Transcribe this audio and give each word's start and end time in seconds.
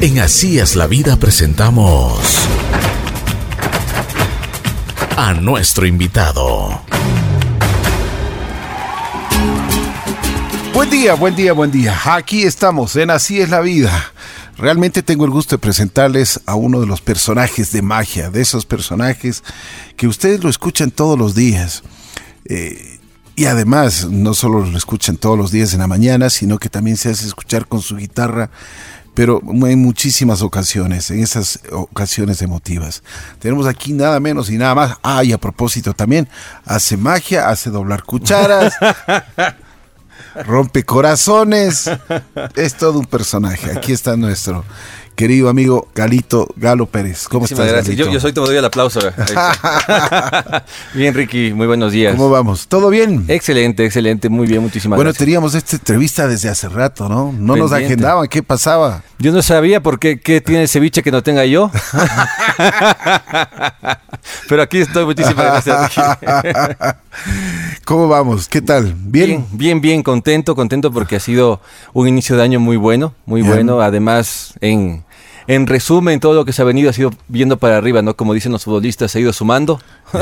En 0.00 0.20
Así 0.20 0.60
es 0.60 0.76
la 0.76 0.86
vida 0.86 1.16
presentamos 1.16 2.20
a 5.16 5.34
nuestro 5.34 5.88
invitado. 5.88 6.82
Buen 10.72 10.88
día, 10.88 11.14
buen 11.14 11.34
día, 11.34 11.52
buen 11.52 11.72
día. 11.72 11.98
Aquí 12.04 12.44
estamos 12.44 12.94
en 12.94 13.10
Así 13.10 13.40
es 13.40 13.50
la 13.50 13.58
vida. 13.58 14.12
Realmente 14.56 15.02
tengo 15.02 15.24
el 15.24 15.32
gusto 15.32 15.56
de 15.56 15.62
presentarles 15.62 16.42
a 16.46 16.54
uno 16.54 16.80
de 16.80 16.86
los 16.86 17.00
personajes 17.00 17.72
de 17.72 17.82
magia, 17.82 18.30
de 18.30 18.40
esos 18.40 18.66
personajes 18.66 19.42
que 19.96 20.06
ustedes 20.06 20.44
lo 20.44 20.48
escuchan 20.48 20.92
todos 20.92 21.18
los 21.18 21.34
días. 21.34 21.82
Eh, 22.44 23.00
y 23.34 23.46
además, 23.46 24.08
no 24.08 24.32
solo 24.34 24.64
lo 24.64 24.78
escuchan 24.78 25.16
todos 25.16 25.36
los 25.36 25.50
días 25.50 25.72
en 25.72 25.80
la 25.80 25.88
mañana, 25.88 26.30
sino 26.30 26.58
que 26.58 26.68
también 26.68 26.96
se 26.96 27.10
hace 27.10 27.26
escuchar 27.26 27.66
con 27.66 27.82
su 27.82 27.96
guitarra 27.96 28.50
pero 29.18 29.42
en 29.44 29.80
muchísimas 29.80 30.42
ocasiones, 30.42 31.10
en 31.10 31.20
esas 31.24 31.58
ocasiones 31.72 32.40
emotivas. 32.40 33.02
Tenemos 33.40 33.66
aquí 33.66 33.92
nada 33.92 34.20
menos 34.20 34.48
y 34.48 34.56
nada 34.56 34.76
más. 34.76 34.96
Ah, 35.02 35.24
y 35.24 35.32
a 35.32 35.38
propósito 35.38 35.92
también, 35.92 36.28
hace 36.64 36.96
magia, 36.96 37.48
hace 37.48 37.70
doblar 37.70 38.04
cucharas, 38.04 38.74
rompe 40.46 40.84
corazones. 40.84 41.90
Es 42.54 42.76
todo 42.76 43.00
un 43.00 43.06
personaje. 43.06 43.72
Aquí 43.76 43.90
está 43.90 44.16
nuestro 44.16 44.64
querido 45.18 45.48
amigo 45.48 45.88
Galito 45.96 46.46
Galo 46.54 46.86
Pérez. 46.86 47.26
¿Cómo 47.26 47.44
estás, 47.44 47.66
gracias. 47.66 47.96
Yo, 47.96 48.08
yo, 48.08 48.20
soy 48.20 48.32
te 48.32 48.38
doy 48.38 48.56
el 48.56 48.64
aplauso. 48.64 49.00
bien, 50.94 51.12
Ricky, 51.12 51.52
muy 51.52 51.66
buenos 51.66 51.90
días. 51.90 52.14
¿Cómo 52.14 52.30
vamos? 52.30 52.68
¿Todo 52.68 52.88
bien? 52.88 53.24
Excelente, 53.26 53.84
excelente, 53.84 54.28
muy 54.28 54.46
bien, 54.46 54.62
muchísimas 54.62 54.96
bueno, 54.96 55.08
gracias. 55.08 55.18
Bueno, 55.18 55.26
teníamos 55.26 55.56
esta 55.56 55.74
entrevista 55.74 56.28
desde 56.28 56.48
hace 56.48 56.68
rato, 56.68 57.08
¿no? 57.08 57.34
No 57.36 57.56
nos 57.56 57.72
agendaban, 57.72 58.28
¿qué 58.28 58.44
pasaba? 58.44 59.02
Yo 59.18 59.32
no 59.32 59.42
sabía 59.42 59.82
por 59.82 59.98
qué, 59.98 60.20
qué 60.20 60.40
tiene 60.40 60.62
el 60.62 60.68
ceviche 60.68 61.02
que 61.02 61.10
no 61.10 61.20
tenga 61.20 61.44
yo. 61.44 61.68
Pero 64.48 64.62
aquí 64.62 64.78
estoy, 64.78 65.04
muchísimas 65.04 65.64
gracias. 65.64 65.90
¿Cómo 67.84 68.06
vamos? 68.06 68.46
¿Qué 68.46 68.62
tal? 68.62 68.94
¿Bien? 68.96 69.44
Bien, 69.50 69.80
bien, 69.80 70.04
contento, 70.04 70.54
contento 70.54 70.92
porque 70.92 71.16
ha 71.16 71.20
sido 71.20 71.60
un 71.92 72.06
inicio 72.06 72.36
de 72.36 72.44
año 72.44 72.60
muy 72.60 72.76
bueno, 72.76 73.14
muy 73.26 73.42
bueno. 73.42 73.80
Además, 73.80 74.54
en 74.60 75.07
en 75.48 75.66
resumen, 75.66 76.20
todo 76.20 76.34
lo 76.34 76.44
que 76.44 76.52
se 76.52 76.60
ha 76.60 76.64
venido 76.66 76.90
ha 76.90 76.92
sido 76.92 77.10
viendo 77.26 77.56
para 77.56 77.78
arriba, 77.78 78.02
¿no? 78.02 78.14
Como 78.14 78.34
dicen 78.34 78.52
los 78.52 78.64
futbolistas, 78.64 79.10
se 79.10 79.18
ha 79.18 79.22
ido 79.22 79.32
sumando, 79.32 79.80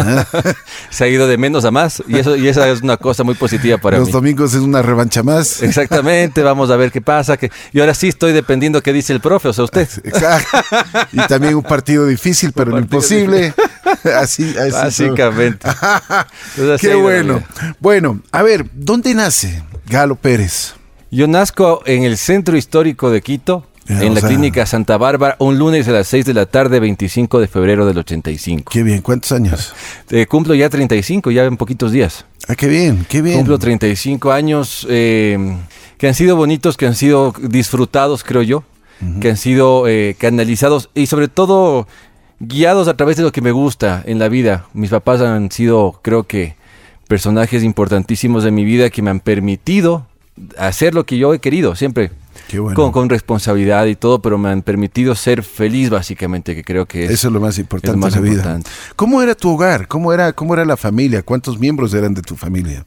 se 0.90 1.04
ha 1.04 1.08
ido 1.08 1.26
de 1.26 1.36
menos 1.36 1.64
a 1.64 1.72
más, 1.72 2.00
y 2.06 2.16
eso 2.16 2.36
y 2.36 2.46
esa 2.46 2.68
es 2.68 2.80
una 2.80 2.96
cosa 2.96 3.24
muy 3.24 3.34
positiva 3.34 3.76
para 3.76 3.98
los 3.98 4.06
mí. 4.06 4.12
Los 4.12 4.22
domingos 4.22 4.54
es 4.54 4.60
una 4.60 4.82
revancha 4.82 5.24
más. 5.24 5.64
Exactamente, 5.64 6.44
vamos 6.44 6.70
a 6.70 6.76
ver 6.76 6.92
qué 6.92 7.00
pasa. 7.00 7.36
Que, 7.36 7.50
y 7.72 7.80
ahora 7.80 7.92
sí 7.92 8.06
estoy 8.06 8.32
dependiendo 8.32 8.80
qué 8.84 8.92
dice 8.92 9.12
el 9.12 9.20
profe, 9.20 9.48
o 9.48 9.52
sea, 9.52 9.64
usted. 9.64 9.88
Exacto. 10.04 10.58
Y 11.12 11.18
también 11.26 11.56
un 11.56 11.64
partido 11.64 12.06
difícil, 12.06 12.52
pero 12.52 12.70
no 12.70 12.78
imposible. 12.78 13.52
Así, 14.16 14.54
así 14.56 14.72
Básicamente. 14.72 15.68
qué 16.80 16.94
bueno. 16.94 17.42
Bueno, 17.80 18.20
a 18.30 18.42
ver, 18.42 18.66
¿dónde 18.72 19.12
nace 19.14 19.64
Galo 19.88 20.14
Pérez? 20.14 20.74
Yo 21.10 21.26
nazco 21.26 21.82
en 21.86 22.04
el 22.04 22.16
centro 22.16 22.56
histórico 22.56 23.10
de 23.10 23.22
Quito, 23.22 23.66
en 23.88 24.14
la 24.14 24.20
clínica 24.20 24.66
Santa 24.66 24.96
Bárbara, 24.96 25.36
un 25.38 25.58
lunes 25.58 25.86
a 25.88 25.92
las 25.92 26.08
6 26.08 26.24
de 26.24 26.34
la 26.34 26.46
tarde, 26.46 26.80
25 26.80 27.40
de 27.40 27.48
febrero 27.48 27.86
del 27.86 27.98
85. 27.98 28.70
Qué 28.72 28.82
bien, 28.82 29.02
¿cuántos 29.02 29.32
años? 29.32 29.74
Eh, 30.10 30.26
cumplo 30.26 30.54
ya 30.54 30.70
35, 30.70 31.32
ya 31.32 31.44
en 31.44 31.56
poquitos 31.56 31.90
días. 31.90 32.26
Ah, 32.46 32.54
qué 32.54 32.68
bien, 32.68 33.04
qué 33.08 33.22
bien. 33.22 33.38
Cumplo 33.38 33.58
35 33.58 34.30
años 34.30 34.86
eh, 34.88 35.56
que 35.98 36.06
han 36.06 36.14
sido 36.14 36.36
bonitos, 36.36 36.76
que 36.76 36.86
han 36.86 36.94
sido 36.94 37.34
disfrutados, 37.40 38.22
creo 38.22 38.42
yo, 38.42 38.62
que 39.20 39.30
han 39.30 39.36
sido 39.36 39.88
eh, 39.88 40.14
canalizados 40.16 40.90
y 40.94 41.06
sobre 41.06 41.26
todo 41.26 41.88
guiados 42.38 42.86
a 42.86 42.96
través 42.96 43.16
de 43.16 43.24
lo 43.24 43.32
que 43.32 43.40
me 43.40 43.50
gusta 43.50 44.02
en 44.06 44.20
la 44.20 44.28
vida. 44.28 44.66
Mis 44.74 44.90
papás 44.90 45.20
han 45.20 45.50
sido, 45.50 45.98
creo 46.02 46.24
que, 46.24 46.54
personajes 47.08 47.64
importantísimos 47.64 48.44
de 48.44 48.52
mi 48.52 48.64
vida 48.64 48.90
que 48.90 49.02
me 49.02 49.10
han 49.10 49.20
permitido 49.20 50.06
hacer 50.56 50.94
lo 50.94 51.04
que 51.04 51.18
yo 51.18 51.34
he 51.34 51.38
querido 51.38 51.74
siempre 51.74 52.10
con, 52.74 53.08
responsabilidad 53.08 53.86
y 53.86 53.96
todo, 53.96 54.20
pero 54.20 54.38
me 54.38 54.48
han 54.48 54.62
permitido 54.62 55.14
ser 55.14 55.42
feliz 55.42 55.90
básicamente, 55.90 56.54
que 56.54 56.64
creo 56.64 56.86
que 56.86 57.04
es, 57.04 57.10
Eso 57.10 57.28
es 57.28 57.34
lo 57.34 57.40
más 57.40 57.58
importante 57.58 58.06
en 58.06 58.14
la 58.14 58.20
vida. 58.20 58.60
¿Cómo 58.96 59.22
era 59.22 59.34
tu 59.34 59.50
hogar? 59.50 59.88
¿Cómo 59.88 60.12
era, 60.12 60.32
¿Cómo 60.32 60.54
era 60.54 60.64
la 60.64 60.76
familia? 60.76 61.22
¿Cuántos 61.22 61.58
miembros 61.58 61.94
eran 61.94 62.14
de 62.14 62.22
tu 62.22 62.36
familia? 62.36 62.84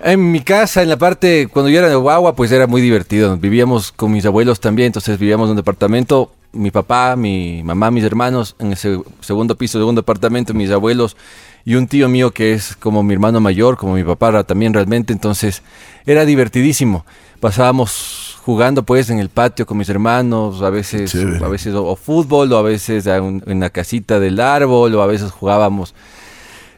En 0.00 0.30
mi 0.30 0.40
casa, 0.40 0.82
en 0.82 0.88
la 0.88 0.98
parte, 0.98 1.48
cuando 1.48 1.70
yo 1.70 1.78
era 1.78 1.88
de 1.88 1.94
Guagua, 1.94 2.36
pues 2.36 2.52
era 2.52 2.66
muy 2.66 2.82
divertido. 2.82 3.36
Vivíamos 3.38 3.92
con 3.92 4.12
mis 4.12 4.26
abuelos 4.26 4.60
también, 4.60 4.86
entonces 4.86 5.18
vivíamos 5.18 5.46
en 5.46 5.52
un 5.52 5.56
departamento, 5.56 6.32
mi 6.52 6.70
papá, 6.70 7.16
mi 7.16 7.62
mamá, 7.64 7.90
mis 7.90 8.04
hermanos, 8.04 8.56
en 8.58 8.72
ese 8.72 9.00
segundo 9.20 9.56
piso, 9.56 9.78
segundo 9.78 10.02
departamento, 10.02 10.54
mis 10.54 10.70
abuelos 10.70 11.16
y 11.64 11.74
un 11.74 11.88
tío 11.88 12.08
mío 12.08 12.30
que 12.30 12.52
es 12.52 12.76
como 12.76 13.02
mi 13.02 13.14
hermano 13.14 13.40
mayor, 13.40 13.76
como 13.76 13.94
mi 13.94 14.04
papá 14.04 14.44
también 14.44 14.72
realmente, 14.72 15.12
entonces 15.12 15.62
era 16.06 16.24
divertidísimo. 16.24 17.04
Pasábamos 17.40 18.25
jugando 18.46 18.84
pues 18.84 19.10
en 19.10 19.18
el 19.18 19.28
patio 19.28 19.66
con 19.66 19.76
mis 19.76 19.88
hermanos, 19.88 20.62
a 20.62 20.70
veces, 20.70 21.12
a 21.16 21.48
veces 21.48 21.74
o, 21.74 21.96
fútbol, 21.96 22.52
o 22.52 22.56
a 22.56 22.62
veces 22.62 23.04
en 23.06 23.58
la 23.58 23.70
casita 23.70 24.20
del 24.20 24.38
árbol, 24.38 24.94
o 24.94 25.02
a 25.02 25.06
veces 25.06 25.32
jugábamos. 25.32 25.96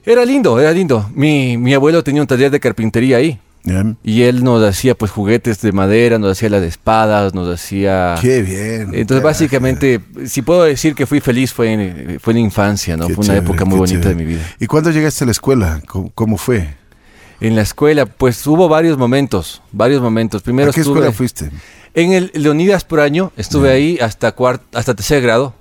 Era 0.02 0.24
lindo, 0.24 0.58
era 0.58 0.72
lindo. 0.72 1.10
Mi, 1.14 1.58
mi 1.58 1.74
abuelo 1.74 2.02
tenía 2.02 2.22
un 2.22 2.26
taller 2.26 2.50
de 2.50 2.58
carpintería 2.58 3.18
ahí. 3.18 3.38
Y 4.02 4.22
él 4.22 4.42
nos 4.42 4.64
hacía 4.64 4.94
pues 4.94 5.10
juguetes 5.10 5.60
de 5.60 5.72
madera, 5.72 6.18
nos 6.18 6.32
hacía 6.32 6.48
las 6.48 6.62
espadas, 6.62 7.34
nos 7.34 7.52
hacía... 7.52 8.14
Qué 8.18 8.40
bien. 8.40 8.94
Entonces 8.94 9.22
básicamente, 9.22 10.00
si 10.24 10.40
puedo 10.40 10.62
decir 10.62 10.94
que 10.94 11.04
fui 11.04 11.20
feliz 11.20 11.52
fue 11.52 11.72
en, 11.74 12.18
fue 12.18 12.32
en 12.32 12.38
infancia, 12.38 12.96
¿no? 12.96 13.10
fue 13.10 13.26
una 13.26 13.36
época 13.36 13.66
muy 13.66 13.78
bonita 13.78 14.08
de 14.08 14.14
mi 14.14 14.24
vida. 14.24 14.40
¿Y 14.58 14.66
cuándo 14.66 14.90
llegaste 14.90 15.24
a 15.24 15.26
la 15.26 15.32
escuela? 15.32 15.82
¿Cómo, 16.14 16.38
fue? 16.38 16.76
En 17.40 17.54
la 17.54 17.62
escuela, 17.62 18.06
pues 18.06 18.44
hubo 18.46 18.68
varios 18.68 18.98
momentos, 18.98 19.62
varios 19.72 20.02
momentos. 20.02 20.42
Primero 20.42 20.70
¿A 20.70 20.74
qué 20.74 20.80
escuela 20.80 21.12
fuiste? 21.12 21.50
En 21.94 22.12
el 22.12 22.30
Leonidas 22.34 22.84
por 22.84 23.00
año, 23.00 23.32
estuve 23.36 23.70
ahí 23.70 23.98
hasta 24.00 24.34
hasta 24.74 24.94
tercer 24.94 25.22
grado. 25.22 25.54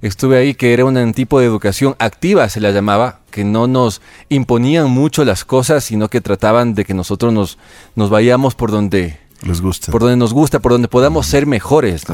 Estuve 0.00 0.38
ahí 0.38 0.54
que 0.54 0.72
era 0.72 0.84
un 0.84 1.14
tipo 1.14 1.38
de 1.38 1.46
educación 1.46 1.94
activa, 1.98 2.48
se 2.48 2.60
la 2.60 2.72
llamaba, 2.72 3.20
que 3.30 3.44
no 3.44 3.68
nos 3.68 4.00
imponían 4.28 4.90
mucho 4.90 5.24
las 5.24 5.44
cosas, 5.44 5.84
sino 5.84 6.08
que 6.08 6.20
trataban 6.20 6.74
de 6.74 6.84
que 6.84 6.94
nosotros 6.94 7.32
nos, 7.32 7.58
nos 7.94 8.10
vayamos 8.10 8.56
por 8.56 8.72
donde 8.72 9.18
les 9.42 9.60
gusta. 9.60 9.92
Por 9.92 10.00
donde 10.00 10.16
nos 10.16 10.32
gusta, 10.32 10.58
por 10.60 10.72
donde 10.72 10.88
podamos 10.88 11.26
ser 11.26 11.46
mejores, 11.46 12.04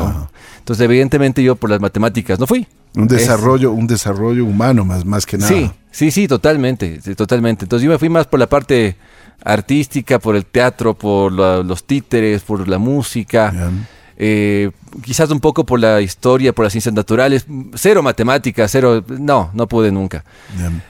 Entonces, 0.59 0.85
evidentemente 0.85 1.43
yo 1.43 1.57
por 1.57 1.71
las 1.71 1.81
matemáticas 1.81 2.39
no 2.39 2.47
fui. 2.47 2.67
Un 2.95 3.09
desarrollo, 3.09 3.73
un 3.73 3.87
desarrollo 3.87 4.45
humano 4.45 4.85
más, 4.85 5.05
más 5.05 5.27
que 5.27 5.39
nada. 5.39 5.49
Sí, 5.49 5.71
sí, 5.99 6.11
sí, 6.13 6.29
totalmente, 6.29 7.01
totalmente. 7.17 7.65
Entonces 7.65 7.85
yo 7.85 7.91
me 7.91 7.99
fui 7.99 8.09
más 8.09 8.27
por 8.27 8.39
la 8.39 8.47
parte 8.47 8.97
artística, 9.43 10.21
por 10.21 10.37
el 10.37 10.47
teatro, 10.47 10.95
por 10.95 11.33
los 11.33 11.85
títeres, 11.85 12.43
por 12.43 12.69
la 12.69 12.79
música. 12.79 13.53
Eh, 14.17 14.71
quizás 15.05 15.31
un 15.31 15.41
poco 15.41 15.65
por 15.65 15.81
la 15.81 16.01
historia, 16.01 16.53
por 16.53 16.65
las 16.65 16.73
ciencias 16.73 16.95
naturales, 16.95 17.47
cero 17.75 18.03
matemáticas, 18.03 18.71
cero, 18.71 19.05
no, 19.09 19.51
no 19.55 19.67
pude 19.67 19.91
nunca. 19.91 20.25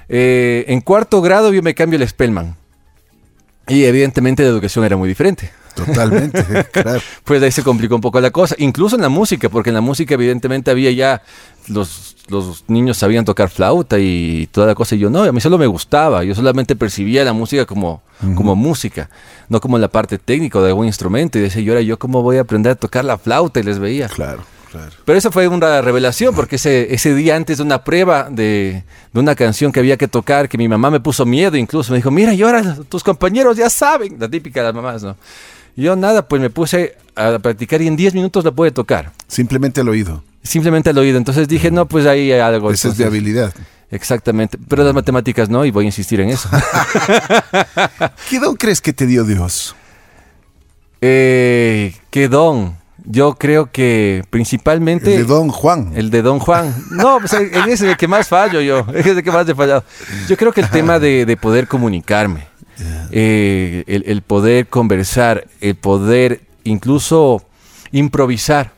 Eh, 0.09 0.67
en 0.69 0.83
cuarto 0.83 1.23
grado 1.23 1.53
yo 1.53 1.63
me 1.63 1.75
cambio 1.75 1.99
el 1.99 2.07
Spellman. 2.07 2.55
Y 3.67 3.85
evidentemente 3.85 4.43
la 4.43 4.51
educación 4.51 4.85
era 4.85 4.97
muy 4.97 5.09
diferente. 5.09 5.51
Totalmente, 5.84 6.44
claro. 6.72 7.00
pues 7.25 7.43
ahí 7.43 7.53
se 7.53 7.62
complicó 7.62 7.94
un 7.94 8.00
poco 8.00 8.21
la 8.21 8.31
cosa, 8.31 8.55
incluso 8.59 8.97
en 8.97 9.03
la 9.03 9.09
música, 9.09 9.49
porque 9.49 9.71
en 9.71 9.75
la 9.75 9.81
música 9.81 10.15
evidentemente 10.15 10.71
había 10.71 10.91
ya 10.91 11.22
los, 11.69 12.16
los 12.28 12.65
niños 12.69 12.97
sabían 12.97 13.25
tocar 13.25 13.49
flauta 13.50 13.99
y 13.99 14.49
toda 14.53 14.66
la 14.66 14.75
cosa, 14.75 14.94
y 14.94 14.99
yo 14.99 15.11
no, 15.11 15.22
a 15.22 15.33
mí 15.33 15.41
solo 15.41 15.59
me 15.59 15.66
gustaba, 15.66 16.25
yo 16.25 16.34
solamente 16.34 16.77
percibía 16.77 17.25
la 17.25 17.33
música 17.33 17.66
como, 17.66 18.03
como 18.34 18.56
música, 18.56 19.11
no 19.49 19.61
como 19.61 19.78
la 19.78 19.89
parte 19.89 20.19
técnica 20.19 20.61
de 20.61 20.69
algún 20.69 20.87
instrumento, 20.87 21.39
y 21.39 21.43
decía 21.43 21.62
yo, 21.62 21.72
ahora 21.72 21.83
yo 21.83 21.99
cómo 21.99 22.22
voy 22.22 22.39
a 22.39 22.43
aprender 22.43 22.72
a 22.72 22.75
tocar 22.75 23.05
la 23.05 23.19
flauta, 23.19 23.60
y 23.60 23.62
les 23.62 23.78
veía. 23.78 24.09
Claro. 24.09 24.45
Claro. 24.71 24.93
Pero 25.06 25.16
eso 25.16 25.31
fue 25.31 25.49
una 25.49 25.81
revelación, 25.81 26.34
porque 26.34 26.57
ese, 26.57 26.92
ese 26.92 27.15
día 27.15 27.36
antes 27.36 27.57
de 27.57 27.63
una 27.63 27.84
prueba 27.84 28.28
de, 28.30 28.84
de, 29.15 29.21
una 29.21 29.34
canción 29.34 29.72
que 29.72 29.80
había 29.80 29.97
que 29.97 30.09
tocar, 30.09 30.47
que 30.47 30.59
mi 30.59 30.69
mamá 30.69 30.91
me 30.91 31.01
puso 31.01 31.25
miedo 31.25 31.57
incluso, 31.57 31.92
me 31.92 31.98
dijo, 31.98 32.10
mira, 32.10 32.34
y 32.34 32.42
ahora 32.42 32.77
tus 32.86 33.03
compañeros 33.03 33.57
ya 33.57 33.71
saben, 33.71 34.16
la 34.19 34.28
típica 34.28 34.60
de 34.60 34.66
las 34.66 34.75
mamás, 34.75 35.03
¿no? 35.03 35.16
Yo 35.83 35.97
nada, 35.97 36.27
pues 36.27 36.42
me 36.42 36.51
puse 36.51 36.97
a 37.15 37.39
practicar 37.39 37.80
y 37.83 37.86
en 37.86 37.97
10 37.97 38.15
minutos 38.15 38.45
la 38.45 38.51
pude 38.51 38.71
tocar. 38.71 39.13
Simplemente 39.27 39.80
al 39.80 39.89
oído. 39.89 40.25
Simplemente 40.42 40.91
al 40.91 40.98
oído. 40.98 41.19
Entonces 41.19 41.47
dije, 41.47 41.71
no, 41.71 41.86
pues 41.86 42.07
ahí 42.07 42.33
hay 42.33 42.41
algo. 42.41 42.71
Eso 42.71 42.89
es 42.89 42.97
de 42.97 43.04
habilidad. 43.04 43.53
Exactamente. 43.91 44.59
Pero 44.69 44.84
las 44.84 44.95
matemáticas 44.95 45.48
no, 45.48 45.65
y 45.65 45.71
voy 45.71 45.84
a 45.84 45.86
insistir 45.86 46.21
en 46.21 46.30
eso. 46.30 46.48
¿Qué 48.30 48.41
don 48.41 48.57
crees 48.57 48.80
que 48.80 48.92
te 48.92 49.07
dio 49.07 49.25
Dios? 49.25 49.75
Eh, 51.01 51.95
¿Qué 52.10 52.28
don? 52.28 52.77
Yo 53.04 53.36
creo 53.36 53.71
que 53.71 54.25
principalmente... 54.28 55.15
El 55.15 55.22
de 55.22 55.27
Don 55.27 55.48
Juan. 55.48 55.92
El 55.95 56.10
de 56.10 56.21
Don 56.22 56.41
Juan. 56.41 56.75
No, 56.91 57.21
pues 57.21 57.33
ese 57.33 57.72
es 57.72 57.83
el 57.83 57.97
que 57.97 58.07
más 58.09 58.28
fallo 58.28 58.60
yo. 58.60 58.84
Es 58.95 59.07
el 59.07 59.22
que 59.22 59.30
más 59.30 59.48
he 59.48 59.54
fallado. 59.54 59.84
Yo 60.28 60.36
creo 60.36 60.53
que 60.53 60.60
el 60.60 60.69
tema 60.69 60.98
de, 60.98 61.25
de 61.25 61.36
poder 61.36 61.69
comunicarme 61.69 62.48
eh, 63.10 63.84
el, 63.86 64.22
poder 64.22 64.66
conversar, 64.69 65.47
el 65.60 65.75
poder 65.75 66.42
incluso 66.65 67.42
improvisar. 67.92 68.72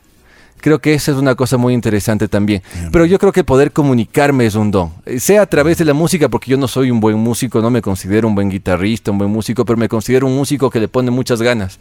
Creo 0.61 0.79
que 0.79 0.93
esa 0.93 1.11
es 1.11 1.17
una 1.17 1.33
cosa 1.33 1.57
muy 1.57 1.73
interesante 1.73 2.27
también. 2.27 2.61
Pero 2.91 3.05
yo 3.05 3.17
creo 3.17 3.31
que 3.31 3.43
poder 3.43 3.71
comunicarme 3.71 4.45
es 4.45 4.53
un 4.53 4.69
don. 4.69 4.91
Eh, 5.07 5.19
Sea 5.19 5.41
a 5.41 5.45
través 5.47 5.79
de 5.79 5.85
la 5.85 5.95
música, 5.95 6.29
porque 6.29 6.51
yo 6.51 6.57
no 6.57 6.67
soy 6.67 6.91
un 6.91 6.99
buen 6.99 7.17
músico, 7.17 7.61
no 7.61 7.71
me 7.71 7.81
considero 7.81 8.27
un 8.27 8.35
buen 8.35 8.49
guitarrista, 8.49 9.09
un 9.09 9.17
buen 9.17 9.31
músico, 9.31 9.65
pero 9.65 9.77
me 9.77 9.89
considero 9.89 10.27
un 10.27 10.35
músico 10.35 10.69
que 10.69 10.79
le 10.79 10.87
pone 10.87 11.09
muchas 11.09 11.41
ganas. 11.41 11.79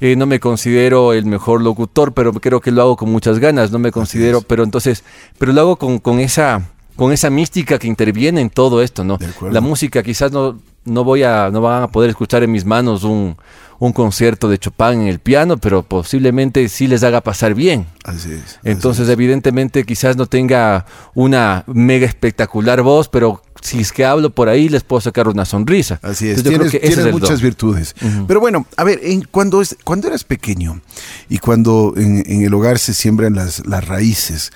Eh, 0.00 0.16
no 0.16 0.26
me 0.26 0.40
considero 0.40 1.12
el 1.12 1.26
mejor 1.26 1.62
locutor, 1.62 2.12
pero 2.12 2.32
creo 2.32 2.60
que 2.60 2.72
lo 2.72 2.82
hago 2.82 2.96
con 2.96 3.08
muchas 3.08 3.38
ganas. 3.38 3.70
No 3.70 3.78
me 3.78 3.92
considero, 3.92 4.42
pero 4.42 4.64
entonces, 4.64 5.04
pero 5.38 5.52
lo 5.52 5.60
hago 5.60 5.76
con, 5.76 5.98
con 5.98 6.18
esa 6.18 6.62
con 6.98 7.12
esa 7.12 7.30
mística 7.30 7.78
que 7.78 7.86
interviene 7.86 8.40
en 8.40 8.50
todo 8.50 8.82
esto, 8.82 9.04
¿no? 9.04 9.18
La 9.52 9.60
música 9.60 10.02
quizás 10.02 10.32
no, 10.32 10.58
no 10.88 11.04
voy 11.04 11.22
a, 11.22 11.50
no 11.50 11.60
van 11.60 11.82
a 11.84 11.88
poder 11.88 12.10
escuchar 12.10 12.42
en 12.42 12.50
mis 12.50 12.64
manos 12.64 13.04
un, 13.04 13.36
un 13.78 13.92
concierto 13.92 14.48
de 14.48 14.58
Chopin 14.58 15.02
en 15.02 15.06
el 15.08 15.20
piano, 15.20 15.56
pero 15.56 15.82
posiblemente 15.82 16.68
sí 16.68 16.88
les 16.88 17.02
haga 17.04 17.20
pasar 17.20 17.54
bien. 17.54 17.86
Así 18.04 18.32
es. 18.32 18.42
así 18.42 18.58
Entonces, 18.64 19.08
evidentemente, 19.08 19.84
quizás 19.84 20.16
no 20.16 20.26
tenga 20.26 20.86
una 21.14 21.64
mega 21.66 22.06
espectacular 22.06 22.82
voz, 22.82 23.08
pero 23.08 23.42
si 23.60 23.80
es 23.80 23.92
que 23.92 24.04
hablo 24.04 24.30
por 24.30 24.48
ahí, 24.48 24.68
les 24.68 24.82
puedo 24.84 25.00
sacar 25.00 25.28
una 25.28 25.44
sonrisa. 25.44 25.98
Así 26.02 26.28
es, 26.28 26.38
Entonces, 26.38 26.44
yo 26.44 26.50
tienes, 26.50 26.68
creo 26.70 26.80
que 26.80 26.86
ese 26.86 26.96
tienes 26.96 27.06
es 27.06 27.12
muchas 27.12 27.38
don. 27.38 27.42
virtudes. 27.42 27.94
Pero 28.26 28.40
bueno, 28.40 28.66
a 28.76 28.84
ver, 28.84 29.00
en, 29.02 29.22
cuando, 29.22 29.60
es, 29.60 29.76
cuando 29.84 30.08
eras 30.08 30.24
pequeño 30.24 30.80
y 31.28 31.38
cuando 31.38 31.94
en, 31.96 32.22
en 32.26 32.42
el 32.42 32.54
hogar 32.54 32.78
se 32.78 32.94
siembran 32.94 33.34
las, 33.34 33.66
las 33.66 33.86
raíces 33.86 34.52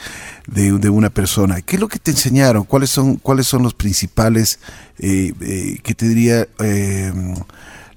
de, 0.47 0.73
de 0.73 0.89
una 0.89 1.11
persona, 1.11 1.61
¿qué 1.61 1.77
es 1.77 1.81
lo 1.81 1.89
que 1.89 1.99
te 1.99 2.11
enseñaron? 2.13 2.65
¿Cuáles 2.65 2.91
son, 2.91 3.17
cuáles 3.17 3.47
son 3.47 3.63
los 3.63 3.75
principales, 3.75 4.59
eh, 4.99 5.33
eh, 5.41 5.79
que 5.83 5.95
te 5.95 6.09
diría, 6.09 6.49
eh, 6.61 7.13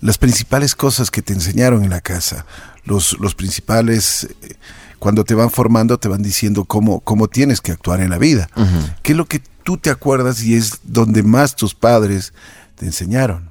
las 0.02 0.18
principales 0.18 0.76
cosas 0.76 1.10
que 1.12 1.22
te 1.22 1.34
enseñaron 1.34 1.84
en 1.84 1.90
la 1.90 2.02
casa? 2.02 2.46
Los, 2.84 3.18
los 3.20 3.34
principales, 3.34 4.28
eh, 4.44 4.54
cuando 5.00 5.24
te 5.24 5.36
van 5.36 5.50
formando, 5.50 5.98
te 5.98 6.08
van 6.08 6.22
diciendo 6.24 6.66
cómo, 6.66 7.00
cómo 7.02 7.28
tienes 7.28 7.62
que 7.62 7.72
actuar 7.72 8.00
en 8.02 8.10
la 8.10 8.18
vida. 8.18 8.50
¿Qué 9.02 9.12
es 9.14 9.18
lo 9.18 9.26
que 9.26 9.42
tú 9.64 9.78
te 9.78 9.90
acuerdas 9.90 10.44
y 10.44 10.56
es 10.56 10.80
donde 10.84 11.24
más 11.24 11.56
tus 11.56 11.74
padres 11.76 12.34
te 12.76 12.86
enseñaron? 12.86 13.50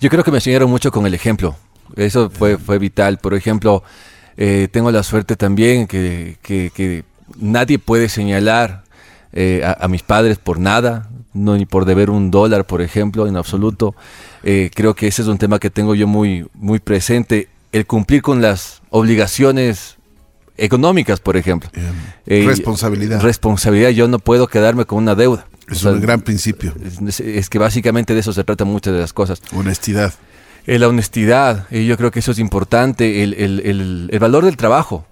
Yo 0.00 0.08
creo 0.10 0.24
que 0.24 0.30
me 0.30 0.38
enseñaron 0.38 0.70
mucho 0.70 0.90
con 0.90 1.06
el 1.06 1.14
ejemplo. 1.14 1.56
Eso 1.96 2.30
fue, 2.30 2.58
fue 2.58 2.78
vital. 2.78 3.18
Por 3.18 3.34
ejemplo, 3.34 3.82
eh, 4.36 4.68
tengo 4.72 4.90
la 4.90 5.02
suerte 5.02 5.36
también 5.36 5.86
que, 5.86 6.36
que- 6.42 6.70
que 6.74 7.04
nadie 7.38 7.78
puede 7.78 8.08
señalar 8.08 8.84
eh, 9.32 9.62
a, 9.64 9.84
a 9.84 9.88
mis 9.88 10.02
padres 10.02 10.38
por 10.38 10.58
nada, 10.58 11.08
no 11.34 11.56
ni 11.56 11.66
por 11.66 11.84
deber 11.84 12.08
un 12.10 12.30
dólar, 12.30 12.66
por 12.66 12.80
ejemplo, 12.82 13.26
en 13.26 13.36
absoluto. 13.36 13.94
Eh, 14.42 14.70
creo 14.74 14.94
que 14.94 15.06
ese 15.08 15.22
es 15.22 15.28
un 15.28 15.38
tema 15.38 15.58
que 15.58 15.70
tengo 15.70 15.94
yo 15.94 16.06
muy, 16.06 16.46
muy 16.54 16.78
presente. 16.78 17.48
El 17.72 17.84
cumplir 17.86 18.22
con 18.22 18.40
las 18.40 18.80
obligaciones 18.90 19.96
económicas, 20.58 21.20
por 21.20 21.36
ejemplo. 21.36 21.70
Eh, 22.26 22.44
responsabilidad. 22.46 23.20
Responsabilidad. 23.20 23.90
Yo 23.90 24.08
no 24.08 24.18
puedo 24.18 24.46
quedarme 24.46 24.84
con 24.84 24.98
una 24.98 25.14
deuda. 25.14 25.46
es 25.68 25.78
O 25.78 25.80
sea, 25.80 25.92
un 25.92 26.00
gran 26.00 26.20
principio. 26.22 26.74
es, 27.06 27.20
es 27.20 27.48
que 27.50 27.58
básicamente 27.58 28.14
de 28.14 28.20
eso 28.20 28.32
se 28.32 28.44
trata 28.44 28.64
muchas 28.64 28.94
de 28.94 29.00
las 29.00 29.12
cosas. 29.12 29.40
Honestidad. 29.54 30.14
Eh, 30.66 30.78
la 30.78 30.88
honestidad, 30.88 31.66
y 31.70 31.86
yo 31.86 31.96
creo 31.96 32.10
que 32.10 32.18
eso 32.18 32.32
es 32.32 32.38
importante, 32.40 33.22
el, 33.22 33.34
el- 33.34 33.60
el- 33.64 34.08
el 34.12 34.18
valor 34.18 34.44
del 34.44 34.56
trabajo. 34.56 35.06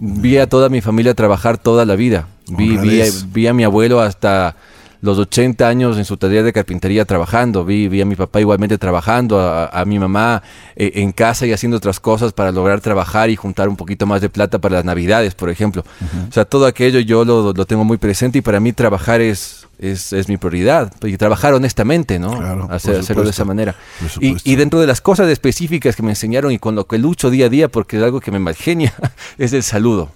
Vi 0.00 0.38
a 0.38 0.48
toda 0.48 0.68
mi 0.70 0.80
familia 0.80 1.14
trabajar 1.14 1.58
toda 1.58 1.84
la 1.84 1.94
vida. 1.94 2.26
Vi, 2.48 2.76
vi, 2.78 3.00
a, 3.02 3.04
vi 3.32 3.46
a 3.46 3.54
mi 3.54 3.64
abuelo 3.64 4.00
hasta 4.00 4.56
los 5.04 5.18
80 5.18 5.68
años 5.68 5.98
en 5.98 6.04
su 6.04 6.16
taller 6.16 6.42
de 6.44 6.52
carpintería 6.52 7.04
trabajando. 7.04 7.64
Vi, 7.64 7.88
vi 7.88 8.00
a 8.00 8.04
mi 8.06 8.16
papá 8.16 8.40
igualmente 8.40 8.78
trabajando, 8.78 9.38
a, 9.38 9.66
a 9.66 9.84
mi 9.84 9.98
mamá 9.98 10.42
eh, 10.76 10.92
en 10.96 11.12
casa 11.12 11.46
y 11.46 11.52
haciendo 11.52 11.76
otras 11.76 12.00
cosas 12.00 12.32
para 12.32 12.50
lograr 12.52 12.80
trabajar 12.80 13.30
y 13.30 13.36
juntar 13.36 13.68
un 13.68 13.76
poquito 13.76 14.06
más 14.06 14.20
de 14.20 14.30
plata 14.30 14.58
para 14.58 14.76
las 14.76 14.84
navidades, 14.84 15.34
por 15.34 15.50
ejemplo. 15.50 15.84
O 16.28 16.32
sea, 16.32 16.44
todo 16.44 16.66
aquello 16.66 17.00
yo 17.00 17.24
lo, 17.24 17.52
lo 17.52 17.66
tengo 17.66 17.84
muy 17.84 17.98
presente 17.98 18.38
y 18.38 18.40
para 18.40 18.60
mí 18.60 18.72
trabajar 18.72 19.20
es, 19.20 19.66
es, 19.78 20.12
es 20.12 20.28
mi 20.28 20.36
prioridad. 20.38 20.92
Y 21.02 21.16
trabajar 21.18 21.52
honestamente, 21.54 22.18
¿no? 22.18 22.38
Claro, 22.38 22.68
Hacer- 22.70 22.98
hacerlo 23.00 23.24
de 23.24 23.30
esa 23.30 23.44
manera. 23.44 23.74
Y, 24.20 24.36
y 24.44 24.56
dentro 24.56 24.80
de 24.80 24.86
las 24.86 25.00
cosas 25.02 25.28
específicas 25.28 25.96
que 25.96 26.02
me 26.02 26.10
enseñaron 26.12 26.50
y 26.50 26.58
con 26.58 26.74
lo 26.74 26.86
que 26.86 26.96
lucho 26.98 27.28
día 27.30 27.46
a 27.46 27.48
día, 27.50 27.68
porque 27.68 27.98
es 27.98 28.02
algo 28.02 28.20
que 28.20 28.30
me 28.30 28.38
malgenia, 28.38 28.94
es 29.38 29.52
el 29.52 29.62
saludo. 29.62 30.10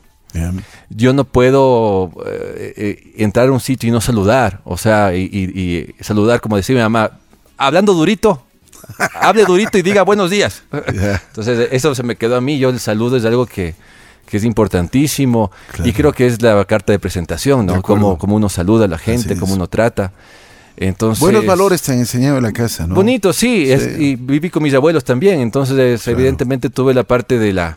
Yo 0.90 1.12
no 1.12 1.24
puedo 1.24 2.10
eh, 2.26 2.74
eh, 2.76 3.12
entrar 3.16 3.48
a 3.48 3.52
un 3.52 3.60
sitio 3.60 3.88
y 3.88 3.92
no 3.92 4.00
saludar. 4.00 4.60
O 4.64 4.76
sea, 4.76 5.14
y, 5.14 5.22
y- 5.22 5.94
y 5.98 6.04
saludar, 6.04 6.40
como 6.40 6.56
decía 6.56 6.74
mi 6.76 6.82
mamá, 6.82 7.10
hablando 7.56 7.92
durito, 7.94 8.42
hable 9.20 9.44
durito 9.44 9.78
y 9.78 9.82
diga 9.82 10.02
buenos 10.02 10.30
días. 10.30 10.62
Entonces, 10.72 11.68
eso 11.72 11.94
se 11.94 12.02
me 12.02 12.16
quedó 12.16 12.36
a 12.36 12.40
mí. 12.40 12.58
Yo 12.58 12.68
el 12.70 12.78
saludo 12.80 13.16
es 13.16 13.24
algo 13.24 13.46
que, 13.46 13.74
que 14.26 14.36
es 14.36 14.44
importantísimo 14.44 15.50
Claro. 15.72 15.88
y 15.88 15.92
creo 15.92 16.12
que 16.12 16.26
es 16.26 16.40
la 16.42 16.64
carta 16.64 16.92
de 16.92 16.98
presentación, 16.98 17.66
¿no? 17.66 17.82
Como, 17.82 18.16
uno 18.20 18.48
saluda 18.48 18.84
a 18.84 18.88
la 18.88 18.98
gente, 18.98 19.36
cómo 19.36 19.54
uno 19.54 19.66
trata. 19.66 20.12
Entonces, 20.76 21.20
Buenos 21.20 21.44
valores 21.44 21.82
te 21.82 21.90
han 21.90 21.98
enseñado 21.98 22.36
en 22.36 22.44
la 22.44 22.52
casa, 22.52 22.86
¿no? 22.86 22.94
Bonito, 22.94 23.32
sí, 23.32 23.70
es- 23.72 23.98
y 23.98 24.14
viví 24.14 24.48
con 24.48 24.62
mis 24.62 24.74
abuelos 24.74 25.02
también, 25.02 25.40
entonces 25.40 26.02
Claro. 26.04 26.18
evidentemente 26.18 26.70
tuve 26.70 26.94
la 26.94 27.02
parte 27.02 27.36
de 27.36 27.52
la 27.52 27.76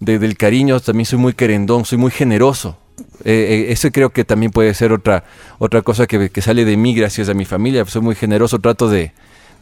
de- 0.00 0.18
del 0.18 0.36
cariño, 0.36 0.78
también 0.80 1.06
soy 1.06 1.18
muy 1.18 1.32
querendón, 1.34 1.84
soy 1.84 1.98
muy 1.98 2.10
generoso. 2.10 2.76
Eh, 3.24 3.66
eh, 3.68 3.72
eso 3.72 3.90
creo 3.92 4.10
que 4.10 4.24
también 4.24 4.50
puede 4.52 4.74
ser 4.74 4.92
otra 4.92 5.24
otra 5.58 5.82
cosa 5.82 6.06
que, 6.06 6.30
que 6.30 6.42
sale 6.42 6.64
de 6.64 6.76
mí 6.76 6.94
gracias 6.94 7.28
a 7.28 7.34
mi 7.34 7.44
familia, 7.44 7.84
soy 7.84 8.02
muy 8.02 8.14
generoso, 8.16 8.58
trato 8.58 8.88
de, 8.88 9.12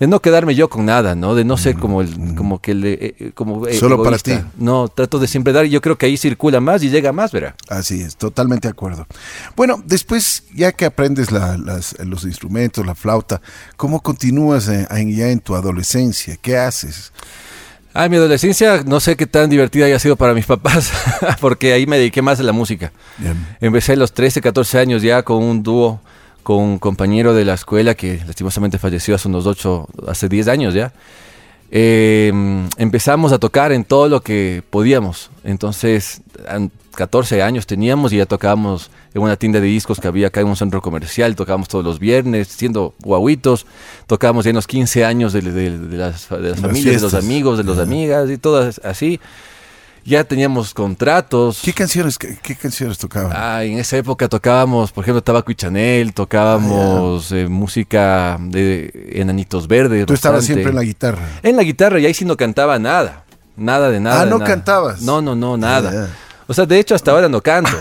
de 0.00 0.06
no 0.06 0.21
quedarme 0.21 0.55
yo 0.55 0.69
con 0.71 0.87
nada, 0.87 1.15
¿no? 1.15 1.35
De 1.35 1.44
no 1.44 1.56
ser 1.59 1.75
como 1.77 2.00
el 2.03 2.35
como 2.35 2.61
que 2.61 2.71
el, 2.73 2.85
eh, 2.85 3.15
eh, 3.19 3.31
como 3.35 3.67
Solo 3.79 4.03
para 4.03 4.19
ti. 4.19 4.33
No, 4.59 4.88
trato 4.88 5.19
de 5.19 5.27
siempre 5.27 5.53
dar 5.55 5.67
y 5.67 5.71
yo 5.71 5.81
creo 5.83 5.97
que 5.97 6.06
ahí 6.06 6.17
circula 6.17 6.61
más 6.61 6.83
y 6.83 6.88
llega 6.91 7.12
más, 7.12 7.33
verá. 7.33 7.55
Así 7.69 8.00
es, 8.03 8.17
totalmente 8.17 8.69
de 8.69 8.73
acuerdo. 8.73 9.06
Bueno, 9.55 9.83
después, 9.87 10.44
ya 10.55 10.73
que 10.73 10.85
aprendes 10.87 11.31
la- 11.31 11.56
las- 11.59 11.99
los 12.00 12.25
instrumentos, 12.25 12.87
la 12.87 12.94
flauta, 12.94 13.41
¿cómo 13.77 14.00
continúas 14.00 14.69
en- 14.69 15.15
ya 15.15 15.29
en 15.29 15.41
tu 15.41 15.55
adolescencia? 15.55 16.37
¿Qué 16.41 16.56
haces? 16.56 17.12
Ah, 17.99 18.11
mi 18.11 18.17
adolescencia 18.17 18.83
no 18.85 19.01
sé 19.01 19.17
qué 19.17 19.27
tan 19.27 19.49
divertida 19.49 19.87
haya 19.87 19.99
sido 19.99 20.17
para 20.17 20.35
mis 20.35 20.45
papás, 20.45 20.93
porque 21.41 21.73
ahí 21.73 21.87
me 21.87 21.97
dediqué 21.97 22.21
más 22.21 22.39
a 22.39 22.43
la 22.43 22.53
música. 22.53 22.93
Bien. 23.17 23.35
Empecé 23.59 23.95
a 23.95 23.97
los 23.97 24.13
13, 24.13 24.43
14 24.43 24.79
años 24.79 25.01
ya 25.01 25.23
con 25.23 25.43
un 25.43 25.63
dúo 25.63 26.01
con 26.43 26.59
un 26.59 26.79
compañero 26.79 27.35
de 27.35 27.45
la 27.47 27.55
escuela 27.55 27.95
que 27.95 28.21
lastimosamente 28.27 28.79
falleció 28.79 29.15
hace 29.15 29.27
unos 29.27 29.47
8, 29.47 29.89
hace 30.07 30.29
10 30.29 30.47
años 30.49 30.75
ya. 30.75 30.93
Eh, 31.78 32.32
empezamos 32.78 33.32
a 33.32 33.38
tocar 33.38 33.70
en 33.70 33.84
todo 33.84 34.08
lo 34.08 34.23
que 34.23 34.62
podíamos. 34.70 35.31
Entonces, 35.44 36.23
an- 36.49 36.70
14 36.94 37.43
años 37.43 37.67
teníamos 37.67 38.14
y 38.14 38.17
ya 38.17 38.25
tocábamos 38.25 38.90
en 39.12 39.20
una 39.20 39.37
tienda 39.37 39.61
de 39.61 39.67
discos 39.67 40.00
que 40.00 40.08
había 40.08 40.28
acá 40.28 40.40
en 40.40 40.46
un 40.46 40.56
centro 40.56 40.81
comercial. 40.81 41.37
Tocábamos 41.37 41.68
todos 41.68 41.85
los 41.85 41.99
viernes, 41.99 42.49
siendo 42.49 42.95
guaguitos. 43.02 43.66
Tocábamos 44.06 44.47
ya 44.47 44.50
en 44.50 44.56
los 44.56 44.66
15 44.66 45.04
años 45.04 45.35
de, 45.35 45.42
de- 45.42 45.78
de 45.78 45.97
las, 45.99 46.30
de 46.30 46.37
las 46.38 46.42
Las 46.52 46.61
familias, 46.61 46.95
de 46.95 47.00
los 47.02 47.12
amigos, 47.12 47.59
de 47.59 47.64
las 47.64 47.78
amigas 47.78 48.30
y 48.30 48.38
todas 48.38 48.80
así. 48.83 49.21
Ya 50.07 50.23
teníamos 50.23 50.73
contratos. 50.73 51.61
¿Qué 51.65 51.73
canciones, 51.73 52.17
qué, 52.17 52.39
qué 52.41 52.55
canciones 52.55 52.97
tocaban? 52.97 53.33
Ah, 53.35 53.65
en 53.65 53.79
esa 53.79 53.97
época 53.97 54.29
tocábamos, 54.29 54.93
por 54.93 55.03
ejemplo, 55.03 55.21
Tabaco 55.21 55.51
y 55.51 55.57
Chanel, 55.57 56.15
tocábamos 56.15 57.33
eh, 57.33 57.49
música 57.49 58.39
de 58.41 59.11
Enanitos 59.15 59.67
Verdes. 59.67 60.07
Tú 60.07 60.15
estabas 60.15 60.45
siempre 60.45 60.71
en 60.71 60.77
la 60.77 60.83
guitarra. 60.85 61.19
En 61.43 61.57
la 61.57 61.65
guitarra 61.65 61.99
y 61.99 62.07
ahí 62.07 62.15
sí 62.15 62.25
no 62.25 62.37
cantaba 62.37 62.79
nada. 62.79 63.25
Nada 63.57 63.91
de 63.91 63.99
nada. 63.99 64.23
Ah, 64.23 64.27
¿no 64.27 64.39
nada. 64.39 64.49
cantabas? 64.49 65.03
No, 65.03 65.21
no, 65.21 65.35
no, 65.35 65.57
nada. 65.57 66.07
Ah. 66.07 66.27
O 66.47 66.55
sea, 66.55 66.67
de 66.67 66.79
hecho, 66.79 66.95
hasta 66.95 67.11
ahora 67.11 67.29
no 67.29 67.41
canto. 67.41 67.77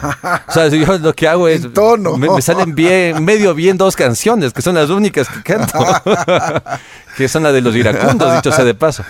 O 0.48 0.52
sea, 0.52 0.68
yo 0.70 0.98
lo 0.98 1.14
que 1.14 1.28
hago 1.28 1.48
es. 1.48 1.72
Tono. 1.74 2.18
Me, 2.18 2.28
me 2.28 2.42
salen 2.42 2.74
bien, 2.74 3.24
medio 3.24 3.54
bien 3.54 3.78
dos 3.78 3.96
canciones, 3.96 4.52
que 4.52 4.64
son 4.64 4.74
las 4.74 4.90
únicas 4.90 5.28
que 5.30 5.44
canto. 5.44 5.78
que 7.18 7.28
son 7.28 7.44
las 7.44 7.54
de 7.54 7.62
los 7.62 7.76
iracundos, 7.76 8.34
dicho 8.34 8.52
sea 8.52 8.66
de 8.66 8.74
paso. 8.74 9.04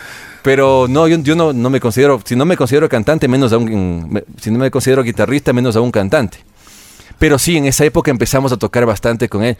Pero 0.46 0.86
no, 0.88 1.08
yo, 1.08 1.36
no, 1.36 1.52
no 1.54 1.70
me 1.72 1.80
considero. 1.80 2.22
Si 2.24 2.36
no 2.36 2.46
me 2.46 2.56
considero 2.56 2.88
cantante, 2.88 3.28
menos 3.28 3.52
aún. 3.52 4.24
Si 4.40 4.52
no 4.52 4.60
me 4.60 4.70
considero 4.70 5.02
guitarrista, 5.04 5.52
menos 5.54 5.75
aún 5.75 5.90
cantante. 5.92 6.38
Pero 7.18 7.40
sí, 7.40 7.58
en 7.58 7.66
esa 7.66 7.84
época 7.84 8.12
empezamos 8.12 8.52
a 8.52 8.58
tocar 8.58 8.86
bastante 8.86 9.28
con 9.28 9.44
él. 9.44 9.58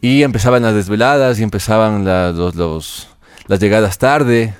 Y 0.00 0.22
empezaban 0.22 0.62
las 0.62 0.74
desveladas 0.74 1.38
y 1.38 1.42
empezaban 1.42 2.04
los- 2.06 3.08
las 3.46 3.60
llegadas 3.60 3.98
tarde. 3.98 4.54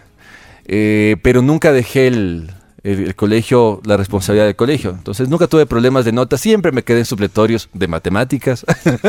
Eh, 0.67 1.17
pero 1.23 1.41
nunca 1.41 1.73
dejé 1.73 2.07
el, 2.09 2.51
el- 2.85 3.07
el 3.07 3.15
colegio, 3.15 3.81
la 3.85 3.97
responsabilidad 3.97 4.47
del 4.47 4.57
colegio. 4.57 4.91
Entonces 4.91 5.29
nunca 5.29 5.47
tuve 5.47 5.67
problemas 5.67 6.05
de 6.05 6.13
notas. 6.13 6.41
Siempre 6.41 6.73
me 6.73 6.83
quedé 6.83 7.01
en 7.01 7.05
supletorios 7.05 7.69
de 7.73 7.87
matemáticas. 7.89 8.65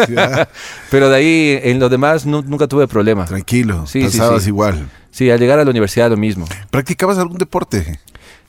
Ya, 0.09 0.47
pero 0.91 1.09
de 1.09 1.15
ahí, 1.15 1.59
en 1.63 1.79
lo 1.79 1.89
demás, 1.89 2.25
nu- 2.25 2.43
nunca 2.43 2.67
tuve 2.67 2.87
problemas. 2.87 3.29
tranquilo, 3.29 3.85
Sí, 3.87 4.01
sí, 4.09 4.17
pasabas 4.19 4.43
sí. 4.43 4.49
igual. 4.49 4.89
Sí, 5.11 5.29
al 5.29 5.39
llegar 5.39 5.59
a 5.59 5.63
la 5.63 5.69
universidad 5.71 6.09
lo 6.09 6.17
mismo. 6.17 6.45
¿Practicabas 6.71 7.17
algún 7.17 7.37
deporte? 7.37 7.99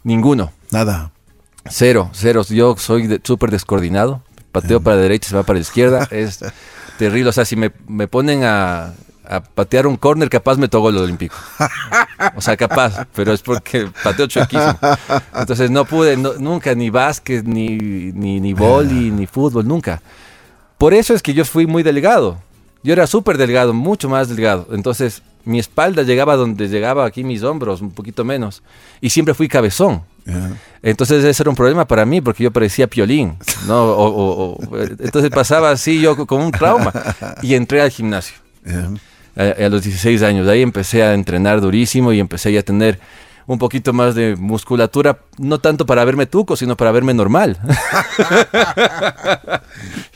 Ninguno. 0.03 0.53
Nada. 0.71 1.13
Cero, 1.69 2.11
cero. 2.13 2.43
Yo 2.49 2.77
soy 2.79 3.07
de- 3.07 3.21
súper 3.23 3.51
descoordinado. 3.51 4.23
Pateo 4.53 4.81
para 4.81 4.97
la 4.97 5.03
derecha, 5.03 5.31
se 5.31 5.37
va 5.37 5.43
para 5.43 5.59
la 5.59 5.63
izquierda. 5.63 6.07
Es 6.11 6.41
terrible. 6.99 7.31
O 7.31 7.33
sea, 7.33 7.45
si 7.45 7.57
me, 7.57 7.73
me 7.89 8.07
ponen 8.09 8.45
a, 8.45 8.93
a 9.29 9.41
patear 9.41 9.87
un 9.87 9.97
córner, 9.97 10.29
capaz 10.29 10.57
me 10.59 10.69
tocó 10.69 10.91
el 10.91 10.99
olímpico. 10.99 11.35
O 12.37 12.41
sea, 12.41 12.57
capaz, 12.57 13.07
pero 13.15 13.33
es 13.33 13.43
porque 13.43 13.89
pateo 14.03 14.27
chuequísimo. 14.27 14.79
Entonces 15.35 15.71
no 15.71 15.85
pude 15.85 16.17
no- 16.17 16.35
nunca 16.35 16.75
ni 16.75 16.91
básquet, 16.91 17.45
ni, 17.45 17.69
ni, 17.77 18.41
ni 18.41 18.53
vóley, 18.53 19.11
ni 19.11 19.27
fútbol, 19.27 19.67
nunca. 19.67 20.03
Por 20.79 20.93
eso 20.95 21.15
es 21.15 21.23
que 21.23 21.35
yo 21.35 21.45
fui 21.45 21.67
muy 21.67 21.83
delgado. 21.83 22.39
Yo 22.83 22.93
era 22.93 23.07
súper 23.07 23.39
delgado, 23.39 23.73
mucho 23.73 24.09
más 24.09 24.29
delgado. 24.29 24.69
Entonces 24.73 25.23
mi 25.47 25.59
espalda 25.59 26.03
llegaba 26.03 26.37
donde 26.37 26.69
llegaba 26.69 27.05
aquí 27.07 27.25
mis 27.25 27.43
hombros, 27.43 27.81
un 27.81 27.91
poquito 27.93 28.25
menos. 28.25 28.63
Y 29.01 29.11
siempre 29.11 29.35
fui 29.35 29.49
cabezón. 29.49 30.03
Ya. 30.27 30.53
Entonces 30.83 31.23
ese 31.25 31.43
era 31.43 31.51
un 31.51 31.57
problema 31.57 31.87
para 31.87 32.05
mí 32.07 32.21
porque 32.21 32.43
yo 32.45 32.51
parecía 32.51 32.87
piolín, 32.87 33.37
¿no? 33.67 33.85
O- 33.85 34.09
o- 34.09 34.53
o- 34.71 34.79
entonces 34.99 35.31
pasaba 35.31 35.71
así 35.71 36.01
yo 36.01 36.17
co- 36.17 36.27
con 36.27 36.41
un 36.43 36.51
trauma 36.51 36.93
y 37.43 37.55
entré 37.55 37.81
al 37.83 37.91
gimnasio 37.91 38.37
Ya. 38.65 38.89
A, 39.37 39.65
a 39.65 39.69
los 39.69 39.83
16 39.83 40.23
años. 40.23 40.49
Ahí 40.49 40.63
empecé 40.63 41.03
a 41.03 41.15
entrenar 41.15 41.61
durísimo 41.61 42.13
y 42.13 42.21
empecé 42.21 42.53
ya 42.53 42.61
a 42.61 42.63
tener 42.63 42.99
un 43.47 43.59
poquito 43.59 43.93
más 43.93 44.15
de 44.15 44.37
musculatura, 44.37 45.19
no 45.39 45.59
tanto 45.61 45.85
para 45.85 46.03
verme 46.07 46.25
tuco, 46.27 46.57
sino 46.57 46.77
para 46.79 46.93
verme 46.93 47.13
normal. 47.13 47.59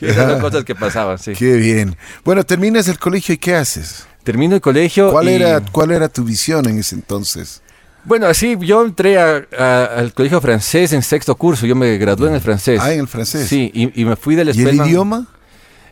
y 0.01 0.05
esas 0.07 0.31
son 0.31 0.41
cosas 0.41 0.63
que 0.63 0.75
pasaban, 0.75 1.17
sí. 1.17 1.33
Qué 1.33 1.55
bien. 1.57 1.95
Bueno, 2.23 2.43
terminas 2.43 2.87
el 2.87 2.97
colegio 2.99 3.33
y 3.35 3.37
¿qué 3.37 3.55
haces? 3.55 4.07
Termino 4.23 4.55
el 4.55 4.61
colegio. 4.61 5.11
¿Cuál 5.11 5.29
y- 5.29 5.33
era, 5.33 5.61
¿Cuál 5.71 5.91
era 5.91 6.09
tu 6.09 6.23
visión 6.23 6.67
en 6.67 6.79
ese 6.79 6.95
entonces? 6.95 7.61
Bueno, 8.05 8.27
así 8.27 8.57
yo 8.61 8.83
entré 8.85 9.19
a- 9.19 9.45
a- 9.57 9.85
al 9.97 10.13
colegio 10.13 10.39
francés 10.41 10.93
en 10.93 11.01
sexto 11.03 11.35
curso, 11.35 11.65
yo 11.65 11.75
me 11.75 11.97
gradué 11.97 12.29
en 12.29 12.35
el 12.35 12.41
francés. 12.41 12.79
Ah, 12.81 12.93
en 12.93 13.01
el 13.01 13.07
francés. 13.07 13.47
Sí, 13.47 13.69
y, 13.73 14.01
y 14.01 14.05
me 14.05 14.15
fui 14.15 14.35
del 14.35 14.55
¿Y 14.55 14.61
el 14.63 14.75
idioma? 14.75 15.27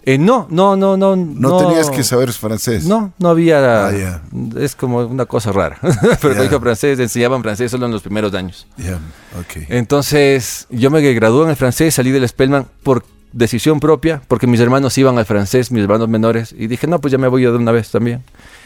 Eh, 0.10 0.18
no, 0.18 0.48
no, 0.50 0.78
no, 0.78 0.96
no. 0.96 1.18
No, 1.18 1.58
tenías 1.58 1.90
que 1.90 2.02
saber 2.02 2.32
francés. 2.32 2.86
No, 2.86 3.12
no 3.20 3.28
había. 3.28 3.88
Ah. 3.88 4.22
Es 4.58 4.74
como 4.74 5.00
una 5.00 5.26
cosa 5.26 5.52
rara. 5.52 5.78
Pero 6.22 6.34
Ya. 6.34 6.38
colegio 6.38 6.62
francés 6.62 6.98
enseñaban 7.00 7.42
francés 7.44 7.70
solo 7.70 7.88
en 7.88 7.92
los 7.92 8.02
primeros 8.04 8.34
años. 8.34 8.68
Ya, 8.78 8.94
ok. 9.38 9.66
Entonces, 9.68 10.66
yo 10.70 10.90
me 10.92 11.02
gradué 11.14 11.44
en 11.44 11.50
el 11.50 11.56
francés, 11.58 11.94
salí 11.94 12.12
del 12.12 12.26
Spellman 12.26 12.66
por 12.84 13.04
decisión 13.34 13.80
propia, 13.80 14.22
porque 14.28 14.48
mis 14.48 14.60
hermanos 14.60 14.98
iban 14.98 15.18
al 15.18 15.26
francés, 15.26 15.72
mis 15.72 15.84
hermanos 15.84 16.10
menores, 16.10 16.56
y 16.58 16.68
dije, 16.68 16.88
no, 16.88 17.00
pues 17.00 17.12
ya 17.12 17.18
me 17.18 17.28
voy 17.28 17.44
yo 17.44 17.52
de 17.52 17.58
una 17.58 17.72
vez 17.72 17.92
también. 17.92 18.24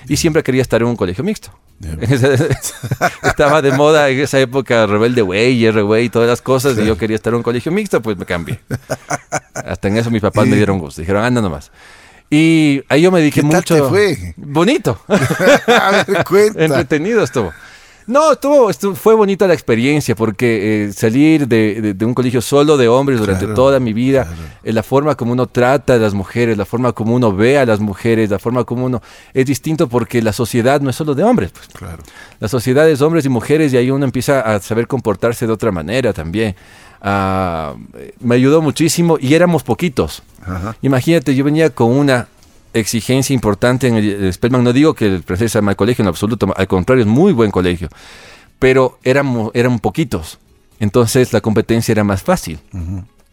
Y 0.07 0.17
siempre 0.17 0.43
quería 0.43 0.61
estar 0.61 0.81
en 0.81 0.87
un 0.87 0.95
colegio 0.95 1.23
mixto. 1.23 1.51
Estaba 3.23 3.61
de 3.61 3.71
moda 3.71 4.09
en 4.09 4.19
esa 4.19 4.39
época 4.39 4.85
Rebelde 4.85 5.23
Way, 5.23 5.65
R 5.65 5.83
Way 5.83 6.05
y 6.05 6.09
todas 6.09 6.29
las 6.29 6.41
cosas, 6.41 6.77
y 6.77 6.85
yo 6.85 6.97
quería 6.97 7.15
estar 7.15 7.33
en 7.33 7.37
un 7.37 7.43
colegio 7.43 7.71
mixto, 7.71 8.01
pues 8.01 8.17
me 8.17 8.25
cambié. 8.25 8.59
Hasta 9.53 9.87
en 9.87 9.97
eso 9.97 10.11
mis 10.11 10.21
papás 10.21 10.47
me 10.47 10.55
dieron 10.55 10.79
gusto, 10.79 11.01
dijeron, 11.01 11.23
anda 11.23 11.41
nomás. 11.41 11.71
Y 12.29 12.81
ahí 12.87 13.01
yo 13.01 13.11
me 13.11 13.19
dije 13.19 13.41
¿Qué 13.41 13.47
tal 13.47 13.57
mucho... 13.57 13.75
te 13.75 13.89
fue? 13.89 14.33
Bonito. 14.37 15.01
A 15.07 16.03
ver, 16.07 16.23
cuenta. 16.23 16.63
Entretenido 16.63 17.23
estuvo. 17.23 17.51
No, 18.07 18.31
estuvo, 18.33 18.69
estuvo- 18.69 18.95
fue 18.95 19.13
bonita 19.15 19.47
la 19.47 19.53
experiencia 19.53 20.15
porque 20.15 20.85
eh, 20.85 20.93
salir 20.93 21.47
de, 21.47 21.81
de- 21.81 21.93
de 21.93 22.05
un 22.05 22.13
colegio 22.13 22.41
solo 22.41 22.75
de 22.77 22.87
hombres 22.87 23.19
durante 23.19 23.45
Claro, 23.45 23.55
toda 23.55 23.79
mi 23.79 23.93
vida, 23.93 24.23
claro. 24.25 24.37
eh, 24.63 24.73
la 24.73 24.83
forma 24.83 25.15
como 25.15 25.31
uno 25.33 25.47
trata 25.47 25.93
a 25.93 25.97
las 25.97 26.13
mujeres, 26.13 26.57
la 26.57 26.65
forma 26.65 26.91
como 26.93 27.15
uno 27.15 27.31
ve 27.33 27.57
a 27.57 27.65
las 27.65 27.79
mujeres, 27.79 28.29
la 28.29 28.39
forma 28.39 28.63
como 28.63 28.85
uno 28.85 29.01
es 29.33 29.45
distinto 29.45 29.87
porque 29.87 30.21
la 30.21 30.33
sociedad 30.33 30.81
no 30.81 30.89
es 30.89 30.95
solo 30.95 31.13
de 31.15 31.23
hombres, 31.23 31.51
pues. 31.51 31.67
Claro. 31.73 32.01
La 32.39 32.47
sociedad 32.47 32.89
es 32.89 33.01
hombres 33.01 33.25
y 33.25 33.29
mujeres 33.29 33.71
y 33.73 33.77
ahí 33.77 33.91
uno 33.91 34.03
empieza 34.05 34.41
a 34.41 34.59
saber 34.59 34.87
comportarse 34.87 35.45
de 35.47 35.53
otra 35.53 35.71
manera 35.71 36.11
también. 36.11 36.55
Ah, 37.01 37.73
me 38.19 38.35
ayudó 38.35 38.61
muchísimo 38.61 39.17
y 39.19 39.33
éramos 39.33 39.63
poquitos. 39.63 40.21
Ajá. 40.45 40.75
Imagínate, 40.81 41.33
yo 41.35 41.43
venía 41.43 41.69
con 41.69 41.91
una 41.91 42.27
exigencia 42.73 43.33
importante 43.33 43.87
en 43.87 43.95
el, 43.95 44.09
el 44.09 44.33
Spellman. 44.33 44.63
No 44.63 44.73
digo 44.73 44.93
que 44.93 45.07
el 45.07 45.23
francés 45.23 45.51
sea 45.51 45.61
mal 45.61 45.75
colegio 45.75 46.03
en 46.03 46.07
absoluto, 46.07 46.53
al 46.55 46.67
contrario, 46.67 47.03
es 47.03 47.09
muy 47.09 47.33
buen 47.33 47.51
colegio. 47.51 47.89
Pero 48.59 48.99
éramos, 49.03 49.51
eran 49.53 49.79
poquitos. 49.79 50.39
Entonces 50.81 51.31
la 51.31 51.41
competencia 51.41 51.91
era 51.91 52.03
más 52.03 52.23
fácil. 52.23 52.59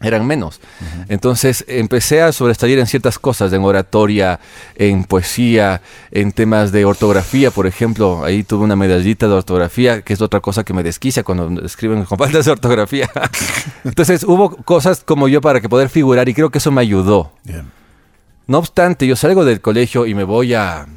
Eran 0.01 0.25
menos. 0.25 0.61
Entonces 1.09 1.65
empecé 1.67 2.21
a 2.21 2.31
sobresalir 2.31 2.77
en 2.79 2.85
ciertas 2.85 3.19
cosas, 3.19 3.51
en 3.51 3.63
oratoria, 3.63 4.39
en 4.75 5.03
poesía, 5.03 5.81
en 6.11 6.31
temas 6.31 6.71
de 6.71 6.85
ortografía, 6.85 7.49
por 7.51 7.65
ejemplo. 7.65 8.23
Ahí 8.23 8.43
tuve 8.43 8.63
una 8.63 8.75
medallita 8.75 9.27
de 9.27 9.33
ortografía, 9.33 10.03
que 10.03 10.13
es 10.13 10.21
otra 10.21 10.39
cosa 10.39 10.63
que 10.63 10.73
me 10.73 10.83
desquicia 10.83 11.23
cuando 11.23 11.65
escriben 11.65 12.05
con 12.05 12.17
faltas 12.19 12.45
de 12.45 12.51
ortografía. 12.51 13.09
Entonces 13.83 14.23
hubo 14.23 14.55
cosas 14.57 15.03
como 15.03 15.27
yo 15.27 15.41
para 15.41 15.59
que 15.59 15.67
poder 15.67 15.89
figurar 15.89 16.29
y 16.29 16.35
creo 16.35 16.51
que 16.51 16.59
eso 16.59 16.71
me 16.71 16.81
ayudó. 16.81 17.31
Bien. 17.43 17.65
No 18.49 18.57
obstante, 18.57 19.05
yo 19.05 19.15
salgo 19.15 19.45
del 19.45 19.61
colegio 19.61 20.07
y 20.07 20.15
me 20.15 20.23
voy 20.23 20.55
a, 20.55 20.87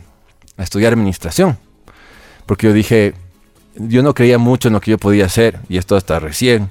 estudiar 0.56 0.94
administración. 0.94 1.58
Porque 2.46 2.68
yo 2.68 2.72
dije, 2.72 3.12
yo 3.74 4.02
no 4.02 4.14
creía 4.14 4.38
mucho 4.38 4.68
en 4.68 4.74
lo 4.74 4.80
que 4.80 4.92
yo 4.92 4.96
podía 4.96 5.26
hacer, 5.26 5.60
y 5.68 5.76
esto 5.76 5.94
hasta 5.94 6.18
recién, 6.18 6.70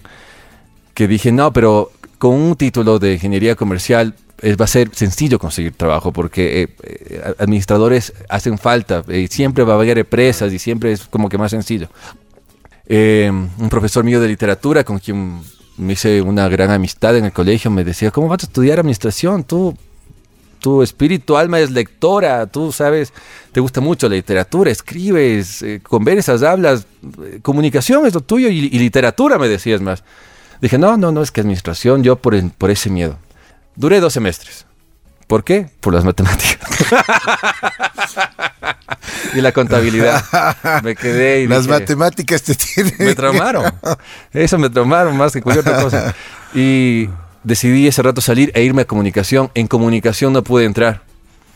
que 0.96 1.08
dije, 1.08 1.32
no, 1.32 1.54
pero 1.54 1.92
con 2.18 2.34
un 2.34 2.56
título 2.56 2.98
de 2.98 3.14
ingeniería 3.14 3.56
comercial 3.56 4.16
eh, 4.42 4.56
va 4.56 4.66
a 4.66 4.68
ser 4.68 4.90
sencillo 4.96 5.38
conseguir 5.38 5.74
trabajo, 5.74 6.12
porque 6.12 6.64
eh, 6.64 6.76
eh, 6.82 7.34
administradores 7.38 8.14
hacen 8.28 8.58
falta, 8.58 9.04
y 9.08 9.28
siempre 9.28 9.64
va 9.64 9.74
a 9.74 9.76
haber 9.76 10.00
empresas, 10.00 10.52
y 10.52 10.58
siempre 10.58 10.94
es 10.94 11.06
como 11.06 11.30
que 11.30 11.38
más 11.38 11.52
sencillo. 11.52 11.90
Eh, 12.88 13.32
un 13.32 13.70
profesor 13.70 14.04
mío 14.04 14.20
de 14.20 14.30
literatura 14.30 14.84
con 14.84 14.98
quien 14.98 15.42
me 15.78 15.94
hice 15.94 16.24
una 16.24 16.50
gran 16.50 16.72
amistad 16.72 17.16
en 17.16 17.26
el 17.26 17.34
colegio 17.34 17.70
me 17.70 17.84
decía, 17.84 18.10
¿cómo 18.10 18.30
vas 18.30 18.42
a 18.42 18.48
estudiar 18.48 18.80
administración? 18.80 19.44
Tú 19.44 19.78
tu 20.62 20.82
espíritu, 20.82 21.36
alma 21.36 21.60
es 21.60 21.72
lectora, 21.72 22.48
tú 22.48 22.72
sabes, 22.72 23.12
te 23.52 23.60
gusta 23.60 23.82
mucho 23.82 24.08
la 24.08 24.16
literatura, 24.16 24.72
escribes, 24.72 25.62
eh, 25.64 25.82
conversas, 25.84 26.44
hablas, 26.44 26.86
eh, 27.24 27.40
comunicación 27.42 28.06
es 28.06 28.14
lo 28.14 28.22
tuyo 28.22 28.48
y, 28.48 28.60
y 28.60 28.80
literatura 28.80 29.38
me 29.38 29.50
decías 29.50 29.82
más. 29.82 30.02
Dije, 30.62 30.78
no, 30.78 30.96
no, 30.96 31.12
no, 31.12 31.24
es 31.24 31.32
que 31.32 31.42
administración, 31.42 32.04
yo 32.04 32.18
por, 32.18 32.36
ese 32.70 32.92
miedo. 32.92 33.18
Duré 33.76 34.00
dos 34.00 34.14
semestres. 34.14 34.68
¿Por 35.26 35.44
qué? 35.44 35.72
Por 35.80 35.96
las 35.96 36.06
matemáticas. 36.06 36.70
y 39.34 39.42
la 39.42 39.52
contabilidad. 39.52 40.24
Me 40.84 40.96
quedé 40.96 41.42
y 41.42 41.48
Las 41.48 41.64
dije, 41.64 41.80
matemáticas 41.80 42.44
te 42.44 42.54
tienen. 42.54 42.94
me 43.00 43.16
traumaron. 43.16 43.74
Eso 44.34 44.60
me 44.60 44.70
traumaron 44.70 45.18
más 45.18 45.34
que 45.34 45.42
cualquier 45.42 45.68
otra 45.68 45.82
cosa. 45.82 46.16
Y 46.54 47.10
decidí 47.44 47.88
ese 47.88 48.02
rato 48.02 48.22
salir 48.22 48.52
e 48.56 48.64
irme 48.64 48.84
a 48.84 48.86
comunicación. 48.86 49.50
En 49.56 49.68
comunicación 49.68 50.34
no 50.34 50.44
pude 50.44 50.66
entrar. 50.66 51.02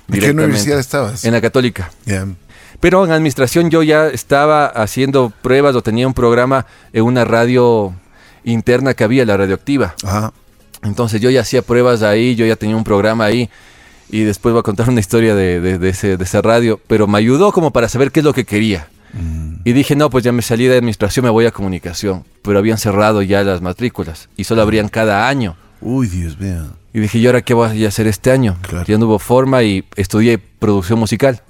¿En 0.10 0.20
qué 0.20 0.32
universidad 0.32 0.80
estabas? 0.80 1.26
En 1.26 1.34
la 1.34 1.42
católica. 1.42 1.92
Pero 2.80 3.06
en 3.06 3.12
administración 3.12 3.70
yo 3.70 3.84
ya 3.84 4.08
estaba 4.08 4.66
haciendo 4.68 5.32
pruebas 5.42 5.76
o 5.76 5.82
tenía 5.82 6.06
un 6.08 6.14
programa 6.14 6.66
en 6.94 7.04
una 7.04 7.26
radio 7.26 7.94
interna 8.44 8.94
que 8.94 9.04
había, 9.04 9.26
la 9.26 9.38
radioactiva. 9.38 9.96
Ajá. 10.04 10.34
Entonces 10.84 11.20
yo 11.22 11.30
ya 11.30 11.42
hacía 11.42 11.62
pruebas 11.64 12.04
ahí, 12.04 12.36
yo 12.36 12.46
ya 12.46 12.56
tenía 12.56 12.76
un 12.76 12.84
programa 12.84 13.26
ahí. 13.26 13.50
Y 14.10 14.22
después 14.22 14.54
voy 14.54 14.60
a 14.60 14.64
contar 14.64 14.88
una 14.90 15.00
historia 15.00 15.34
de, 15.34 15.60
de- 15.60 15.80
de 15.80 15.90
ese, 15.90 16.18
de 16.18 16.24
esa 16.24 16.42
radio. 16.42 16.80
Pero 16.88 17.08
me 17.08 17.18
ayudó 17.18 17.52
como 17.52 17.72
para 17.72 17.90
saber 17.90 18.12
qué 18.12 18.20
es 18.20 18.24
lo 18.24 18.34
que 18.34 18.46
quería. 18.46 18.88
Y 19.64 19.72
dije, 19.72 19.96
no, 19.96 20.10
pues 20.10 20.26
ya 20.26 20.34
me 20.34 20.42
salí 20.42 20.66
de 20.68 20.76
administración, 20.78 21.24
me 21.24 21.30
voy 21.32 21.46
a 21.46 21.52
comunicación. 21.52 22.26
Pero 22.44 22.60
habían 22.60 22.78
cerrado 22.78 23.22
ya 23.22 23.44
las 23.44 23.62
matrículas 23.62 24.28
y 24.36 24.44
solo 24.44 24.62
abrían 24.62 24.90
cada 24.90 25.28
año. 25.30 25.56
Uy, 25.86 26.08
Dios 26.08 26.40
mío. 26.40 26.66
Y 26.94 27.00
dije, 27.00 27.20
¿y 27.20 27.26
ahora 27.28 27.42
qué 27.42 27.54
voy 27.54 27.86
a 27.86 27.88
hacer 27.88 28.08
este 28.08 28.32
año? 28.32 28.58
Claro. 28.62 28.86
Ya 28.88 28.98
no 28.98 29.06
hubo 29.06 29.20
forma 29.20 29.62
y 29.64 29.84
estudié 29.96 30.38
producción 30.38 30.98
musical 30.98 31.42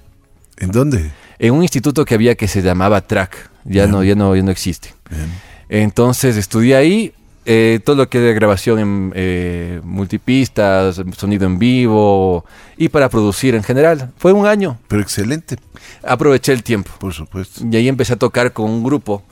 ¿En 0.58 0.72
dónde? 0.72 1.12
en 1.40 1.54
un 1.54 1.62
instituto 1.64 2.04
que 2.04 2.16
había 2.16 2.36
que 2.36 2.48
se 2.48 2.62
llamaba 2.62 3.00
TRAC. 3.02 3.50
Ya, 3.64 3.84
Bien. 3.84 3.92
no, 3.92 4.04
ya, 4.04 4.16
no, 4.16 4.36
ya 4.36 4.44
no 4.44 4.52
existe. 4.52 4.94
Bien. 5.10 5.32
Entonces 5.70 6.36
estudié 6.38 6.76
ahí 6.76 7.14
eh, 7.46 7.80
todo 7.86 7.96
lo 7.96 8.10
que 8.10 8.18
era 8.24 8.34
grabación 8.34 8.80
en 8.80 9.12
eh, 9.16 9.80
multipistas, 9.84 11.02
sonido 11.16 11.46
en 11.46 11.60
vivo 11.60 12.44
y 12.78 12.90
para 12.90 13.08
producir 13.10 13.56
en 13.56 13.64
general. 13.64 14.12
Fue 14.18 14.34
un 14.34 14.46
año. 14.48 14.78
Pero 14.88 15.02
excelente, 15.02 15.58
Aproveché 16.04 16.52
el 16.54 16.64
tiempo. 16.64 16.92
por 17.00 17.14
supuesto. 17.14 17.64
Y 17.70 17.76
ahí 17.76 17.88
empecé 17.88 18.14
a 18.14 18.16
tocar 18.18 18.52
con 18.54 18.70
un 18.70 18.84
grupo 18.84 19.24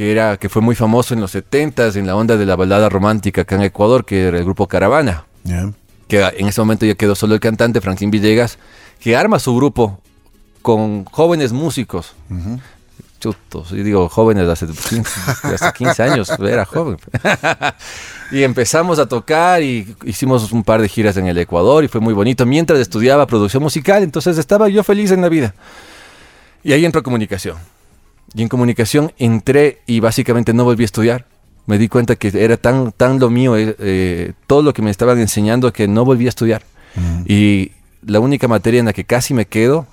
que 0.00 0.10
era 0.10 0.38
que 0.38 0.48
fue 0.48 0.62
muy 0.62 0.74
famoso 0.74 1.12
en 1.12 1.20
los 1.20 1.34
70s 1.34 1.96
en 1.96 2.06
la 2.06 2.16
onda 2.16 2.38
de 2.38 2.46
la 2.46 2.56
balada 2.56 2.88
romántica 2.88 3.42
acá 3.42 3.56
en 3.56 3.64
Ecuador, 3.64 4.06
que 4.06 4.28
era 4.28 4.38
el 4.38 4.44
grupo 4.44 4.66
Caravana, 4.66 5.26
que 6.08 6.22
en 6.38 6.48
ese 6.48 6.58
momento 6.62 6.86
ya 6.86 6.94
quedó 6.94 7.14
solo 7.14 7.34
el 7.34 7.40
cantante 7.40 7.82
Franklin 7.82 8.10
Villegas, 8.10 8.56
que 8.98 9.14
arma 9.14 9.38
su 9.38 9.54
grupo 9.54 10.00
con 10.62 11.04
jóvenes 11.04 11.52
músicos. 11.52 12.14
Chutos, 13.20 13.68
yo 13.68 13.84
digo 13.84 14.08
jóvenes 14.08 14.48
hace 14.48 14.68
15, 14.68 15.48
de 15.48 15.54
hace 15.56 15.70
15 15.70 16.02
años, 16.02 16.30
era 16.48 16.64
joven. 16.64 16.96
y 18.32 18.42
empezamos 18.42 18.98
a 18.98 19.04
tocar 19.04 19.62
y 19.62 19.94
hicimos 20.06 20.50
un 20.50 20.64
par 20.64 20.80
de 20.80 20.88
giras 20.88 21.18
en 21.18 21.26
el 21.26 21.36
Ecuador 21.36 21.84
y 21.84 21.88
fue 21.88 22.00
muy 22.00 22.14
bonito 22.14 22.46
mientras 22.46 22.80
estudiaba 22.80 23.26
producción 23.26 23.62
musical, 23.62 24.02
entonces 24.02 24.38
estaba 24.38 24.70
yo 24.70 24.82
feliz 24.82 25.10
en 25.10 25.20
la 25.20 25.28
vida. 25.28 25.54
Y 26.64 26.72
ahí 26.72 26.86
entró 26.86 27.02
comunicación. 27.02 27.58
Y 28.34 28.42
en 28.42 28.48
comunicación 28.48 29.12
entré 29.18 29.80
y 29.86 30.00
básicamente 30.00 30.52
no 30.52 30.64
volví 30.64 30.84
a 30.84 30.86
estudiar. 30.86 31.26
Me 31.66 31.78
di 31.78 31.88
cuenta 31.88 32.16
que 32.16 32.32
era 32.34 32.56
tan, 32.56 32.92
tan 32.92 33.18
lo 33.18 33.30
mío, 33.30 33.56
eh, 33.56 33.76
eh, 33.78 34.32
todo 34.46 34.62
lo 34.62 34.72
que 34.72 34.82
me 34.82 34.90
estaban 34.90 35.18
enseñando 35.18 35.72
que 35.72 35.88
no 35.88 36.04
volví 36.04 36.26
a 36.26 36.30
estudiar. 36.30 36.62
Mm. 36.94 37.22
Y 37.26 37.72
la 38.04 38.20
única 38.20 38.48
materia 38.48 38.80
en 38.80 38.86
la 38.86 38.92
que 38.92 39.04
casi 39.04 39.34
me 39.34 39.46
quedo 39.46 39.86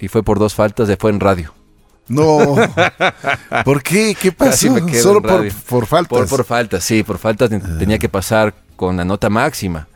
y 0.00 0.08
fue 0.08 0.22
por 0.22 0.38
dos 0.38 0.54
faltas, 0.54 0.88
fue 0.98 1.10
en 1.10 1.20
radio. 1.20 1.54
No. 2.08 2.56
¿Por 3.64 3.82
qué? 3.82 4.14
¿Qué 4.20 4.32
pasó? 4.32 4.70
me 4.70 4.94
Solo 4.94 5.22
por, 5.22 5.50
por 5.68 5.86
faltas. 5.86 6.18
Por, 6.18 6.28
por 6.28 6.44
faltas, 6.44 6.84
sí, 6.84 7.02
por 7.02 7.18
faltas 7.18 7.48
ten- 7.48 7.78
tenía 7.78 7.98
que 7.98 8.08
pasar 8.08 8.54
con 8.76 8.96
la 8.96 9.04
nota 9.04 9.30
máxima. 9.30 9.88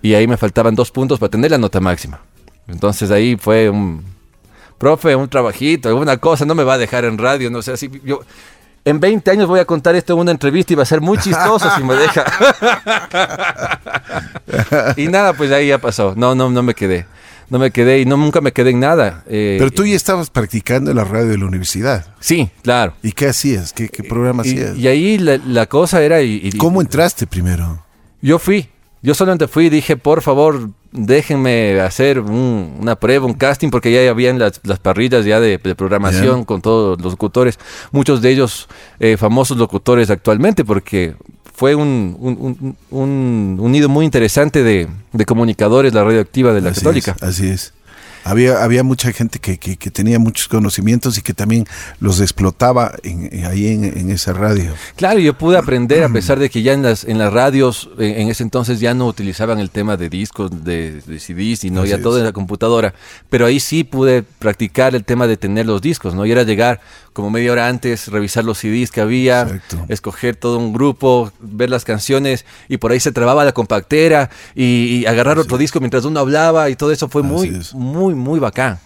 Y 0.00 0.14
ahí 0.14 0.26
me 0.26 0.36
faltaban 0.36 0.74
dos 0.74 0.90
puntos 0.90 1.18
para 1.18 1.30
tener 1.30 1.50
la 1.50 1.58
nota 1.58 1.80
máxima. 1.80 2.20
Entonces 2.66 3.10
ahí 3.10 3.36
fue 3.36 3.68
un, 3.68 4.02
profe, 4.82 5.14
un 5.14 5.28
trabajito, 5.28 5.88
alguna 5.88 6.16
cosa, 6.16 6.44
no 6.44 6.56
me 6.56 6.64
va 6.64 6.74
a 6.74 6.78
dejar 6.78 7.04
en 7.04 7.16
radio, 7.16 7.50
no 7.52 7.62
sé, 7.62 7.70
así 7.72 7.88
yo... 8.04 8.18
En 8.84 8.98
20 8.98 9.30
años 9.30 9.46
voy 9.46 9.60
a 9.60 9.64
contar 9.64 9.94
esto 9.94 10.12
en 10.14 10.18
una 10.18 10.32
entrevista 10.32 10.72
y 10.72 10.76
va 10.76 10.82
a 10.82 10.86
ser 10.86 11.00
muy 11.00 11.16
chistoso 11.16 11.70
si 11.76 11.84
me 11.84 11.94
deja. 11.94 12.24
y 14.96 15.06
nada, 15.06 15.34
pues 15.34 15.52
ahí 15.52 15.68
ya 15.68 15.78
pasó. 15.78 16.14
No, 16.16 16.34
no, 16.34 16.50
no 16.50 16.64
me 16.64 16.74
quedé. 16.74 17.06
No 17.48 17.60
me 17.60 17.70
quedé 17.70 18.00
y 18.00 18.06
no, 18.06 18.16
nunca 18.16 18.40
me 18.40 18.50
quedé 18.50 18.70
en 18.70 18.80
nada. 18.80 19.22
Eh, 19.28 19.54
Pero 19.60 19.70
tú 19.70 19.84
ya 19.86 19.94
estabas 19.94 20.30
practicando 20.30 20.90
en 20.90 20.96
la 20.96 21.04
radio 21.04 21.28
de 21.28 21.38
la 21.38 21.44
universidad. 21.46 22.06
Sí, 22.18 22.50
claro. 22.62 22.94
¿Y 23.04 23.12
qué 23.12 23.28
hacías? 23.28 23.72
¿Qué, 23.72 23.88
qué 23.88 24.02
programa 24.02 24.42
Y, 24.44 24.48
hacías? 24.50 24.76
y 24.76 24.88
ahí 24.88 25.16
la, 25.18 25.36
la 25.46 25.66
cosa 25.66 26.02
era... 26.02 26.20
Y, 26.22 26.40
y- 26.42 26.50
¿Cómo 26.58 26.80
entraste 26.80 27.28
primero? 27.28 27.84
Yo 28.20 28.40
fui, 28.40 28.68
yo 29.00 29.14
solamente 29.14 29.46
fui 29.46 29.66
y 29.66 29.70
dije, 29.70 29.96
por 29.96 30.22
favor, 30.22 30.70
déjenme 30.92 31.80
hacer 31.80 32.20
un- 32.20 32.76
una 32.80 32.96
prueba, 32.96 33.26
un 33.26 33.34
casting, 33.34 33.70
porque 33.70 33.90
ya 33.92 34.10
habían 34.10 34.38
las, 34.38 34.60
las 34.64 34.78
parrillas 34.78 35.24
ya 35.24 35.40
de, 35.40 35.58
de 35.58 35.74
programación 35.74 36.44
con 36.44 36.60
todos 36.62 37.00
los 37.00 37.12
locutores, 37.12 37.58
muchos 37.90 38.22
de 38.22 38.30
ellos 38.30 38.68
eh, 39.00 39.16
famosos 39.16 39.56
locutores 39.56 40.10
actualmente, 40.10 40.64
porque 40.64 41.14
fue 41.54 41.74
un, 41.74 42.16
un, 42.18 42.56
un- 42.60 42.76
un- 42.90 43.56
un 43.60 43.72
nido 43.72 43.88
muy 43.88 44.04
interesante 44.04 44.62
de, 44.62 44.88
de 45.12 45.24
comunicadores, 45.24 45.92
la 45.94 46.04
radioactiva 46.04 46.52
de 46.52 46.60
la 46.60 46.70
Así 46.70 46.80
católica. 46.80 47.16
es, 47.16 47.22
así 47.22 47.46
es. 47.48 47.72
Había, 48.24 48.62
había 48.62 48.82
mucha 48.82 49.12
gente 49.12 49.38
que, 49.38 49.58
que- 49.58 49.76
que 49.76 49.90
tenía 49.90 50.18
muchos 50.18 50.48
conocimientos 50.48 51.18
y 51.18 51.22
que 51.22 51.34
también 51.34 51.64
los 52.00 52.20
explotaba 52.20 52.92
en- 53.02 53.28
en- 53.32 53.46
ahí 53.46 53.66
en, 53.68 53.84
en 53.84 54.10
esa 54.10 54.32
radio. 54.32 54.72
Claro, 54.96 55.18
yo 55.18 55.36
pude 55.36 55.56
aprender 55.58 56.04
a 56.04 56.08
pesar 56.12 56.38
de 56.38 56.48
que 56.50 56.62
ya 56.62 56.72
en 56.72 56.82
las 56.82 57.04
en 57.04 57.18
las 57.18 57.32
radios 57.32 57.90
eh, 57.98 58.14
en 58.18 58.28
ese 58.28 58.42
entonces 58.42 58.80
ya 58.80 58.94
no 58.94 59.06
utilizaban 59.06 59.58
el 59.58 59.70
tema 59.70 59.96
de 59.96 60.08
discos, 60.08 60.50
de, 60.64 61.00
de 61.00 61.18
CDs, 61.18 61.60
sino 61.60 61.80
Así 61.82 61.90
ya 61.90 61.96
es. 61.96 62.02
todo 62.02 62.18
en 62.18 62.24
la 62.24 62.32
computadora. 62.32 62.94
Pero 63.30 63.46
ahí 63.46 63.58
sí 63.60 63.84
pude 63.84 64.22
practicar 64.22 64.94
el 64.94 65.04
tema 65.04 65.26
de 65.26 65.36
tener 65.36 65.66
los 65.66 65.80
discos, 65.82 66.14
¿no? 66.14 66.24
Y 66.26 66.32
era 66.32 66.42
llegar 66.44 66.80
como 67.12 67.30
media 67.30 67.52
hora 67.52 67.68
antes, 67.68 68.08
revisar 68.08 68.44
los 68.44 68.58
CDs 68.58 68.90
que 68.90 69.00
había, 69.00 69.42
Exacto. 69.42 69.84
escoger 69.88 70.36
todo 70.36 70.58
un 70.58 70.72
grupo, 70.72 71.30
ver 71.40 71.70
las 71.70 71.84
canciones 71.84 72.44
y 72.68 72.76
por 72.78 72.92
ahí 72.92 73.00
se 73.00 73.12
trababa 73.12 73.44
la 73.44 73.52
compactera 73.52 74.30
y, 74.54 74.64
y 75.02 75.06
agarrar 75.06 75.38
otro 75.38 75.58
disco 75.58 75.80
mientras 75.80 76.04
uno 76.04 76.20
hablaba 76.20 76.70
y 76.70 76.76
todo 76.76 76.90
eso 76.92 77.08
fue 77.08 77.22
muy, 77.22 77.48
es. 77.48 77.74
muy, 77.74 78.14
muy 78.14 78.40
bacán. 78.40 78.78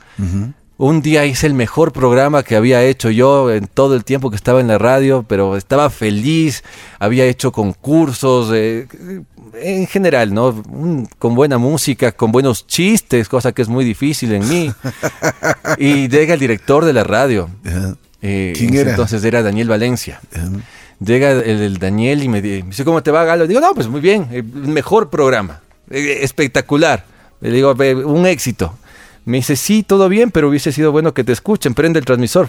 Un 0.79 1.01
día 1.01 1.25
hice 1.25 1.47
el 1.47 1.55
mejor 1.55 1.91
programa 1.93 2.43
que 2.43 2.55
había 2.55 2.83
hecho 2.83 3.09
yo 3.11 3.51
en 3.51 3.67
todo 3.67 3.95
el 3.95 4.05
tiempo 4.05 4.29
que 4.29 4.37
estaba 4.37 4.61
en 4.61 4.69
la 4.69 4.77
radio, 4.77 5.25
pero 5.27 5.57
estaba 5.57 5.89
feliz, 5.89 6.65
había 6.99 7.25
hecho 7.25 7.51
concursos, 7.51 8.51
eh, 8.55 8.87
en 9.55 9.87
general, 9.87 10.35
¿no? 10.35 10.49
Un- 10.69 11.09
con 11.19 11.35
buena 11.35 11.57
música, 11.57 12.13
con 12.13 12.31
buenos 12.31 12.67
chistes, 12.67 13.27
cosa 13.31 13.53
que 13.53 13.63
es 13.63 13.69
muy 13.69 13.87
difícil 13.87 14.33
en 14.33 14.47
mí. 14.47 14.71
y 15.79 16.09
llega 16.09 16.35
el 16.35 16.41
director 16.41 16.85
de 16.85 16.93
la 16.93 17.05
radio. 17.05 17.49
Ajá. 17.65 17.95
Eh, 18.23 18.53
¿Quién 18.57 18.75
en 18.75 18.81
era? 18.81 18.91
Entonces 18.91 19.23
era 19.25 19.43
Daniel 19.43 19.69
Valencia. 19.69 20.21
Llega 21.05 21.33
el, 21.33 21.61
el 21.61 21.79
Daniel 21.79 22.23
y 22.23 22.29
me 22.29 22.41
di- 22.41 22.63
me 22.63 22.71
dice, 22.71 22.85
¿cómo 22.85 23.03
te 23.03 23.11
va, 23.11 23.25
Galo? 23.25 23.47
Digo, 23.47 23.61
no, 23.61 23.75
pues 23.75 23.87
muy 23.89 24.01
bien, 24.01 24.29
el 24.33 24.45
mejor 24.45 25.11
programa, 25.11 25.61
eh, 25.91 26.19
espectacular. 26.23 27.05
Le 27.41 27.51
digo, 27.51 27.75
"Ve, 27.75 27.95
un 27.95 28.27
éxito. 28.27 28.79
Me 29.27 29.37
dice, 29.39 29.57
sí, 29.57 29.83
todo 29.83 30.09
bien, 30.09 30.31
pero 30.31 30.49
hubiese 30.49 30.73
sido 30.73 30.93
bueno 30.93 31.13
que 31.13 31.23
te 31.25 31.33
escuchen, 31.33 31.75
prende 31.75 31.99
el 31.99 32.05
transmisor. 32.07 32.49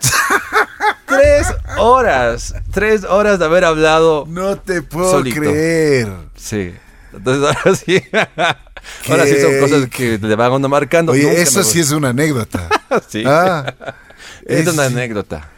tres 1.06 1.46
horas, 1.78 2.54
tres 2.72 3.04
horas 3.04 3.38
de 3.38 3.44
haber 3.44 3.64
hablado. 3.64 4.24
No 4.28 4.56
te 4.56 4.82
puedo 4.82 5.10
Solito. 5.10 5.40
creer. 5.40 6.08
Sí. 6.36 6.72
Entonces 7.12 7.56
ahora 7.56 7.76
sí. 7.76 8.02
ahora 9.10 9.26
sí 9.26 9.34
son 9.40 9.58
cosas 9.60 9.88
que 9.88 10.18
le 10.18 10.34
van 10.36 10.52
a 10.52 10.54
uno 10.56 10.68
marcando. 10.68 11.12
Oye, 11.12 11.22
Nunca 11.24 11.40
eso 11.40 11.62
sí 11.62 11.80
es 11.80 11.90
una 11.90 12.08
anécdota. 12.10 12.68
Sí. 13.08 13.22
Ah, 13.26 13.74
Es 14.46 14.66
es- 14.66 14.72
una 14.72 14.84
anécdota. 14.86 15.50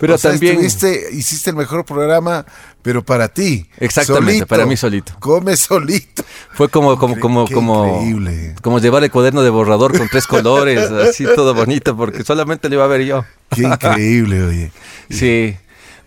Pero 0.00 0.16
o 0.16 0.18
sea, 0.18 0.32
también... 0.32 0.58
hiciste 0.60 1.50
el 1.50 1.54
mejor 1.56 1.84
programa, 1.84 2.44
pero 2.82 3.04
para 3.04 3.28
ti. 3.28 3.64
Exactamente, 3.78 4.44
para 4.44 4.66
mí 4.66 4.76
solito. 4.76 5.12
Come 5.20 5.56
solito. 5.56 6.24
Fue 6.52 6.68
como, 6.68 6.98
como, 6.98 7.16
como, 7.20 7.44
qué 7.44 7.54
como, 7.54 7.86
increíble. 7.86 8.54
como 8.60 8.80
llevar 8.80 9.04
el 9.04 9.10
cuaderno 9.12 9.40
de 9.42 9.50
borrador 9.50 9.96
con 9.96 10.08
tres 10.08 10.26
colores, 10.26 10.90
así 10.90 11.24
todo 11.36 11.54
bonito, 11.54 11.96
porque 11.96 12.24
solamente 12.24 12.68
lo 12.68 12.74
iba 12.74 12.84
a 12.84 12.88
ver 12.88 13.04
yo. 13.04 13.24
Qué 13.50 13.62
increíble, 13.62 14.42
oye. 14.42 14.72
Sí. 15.10 15.56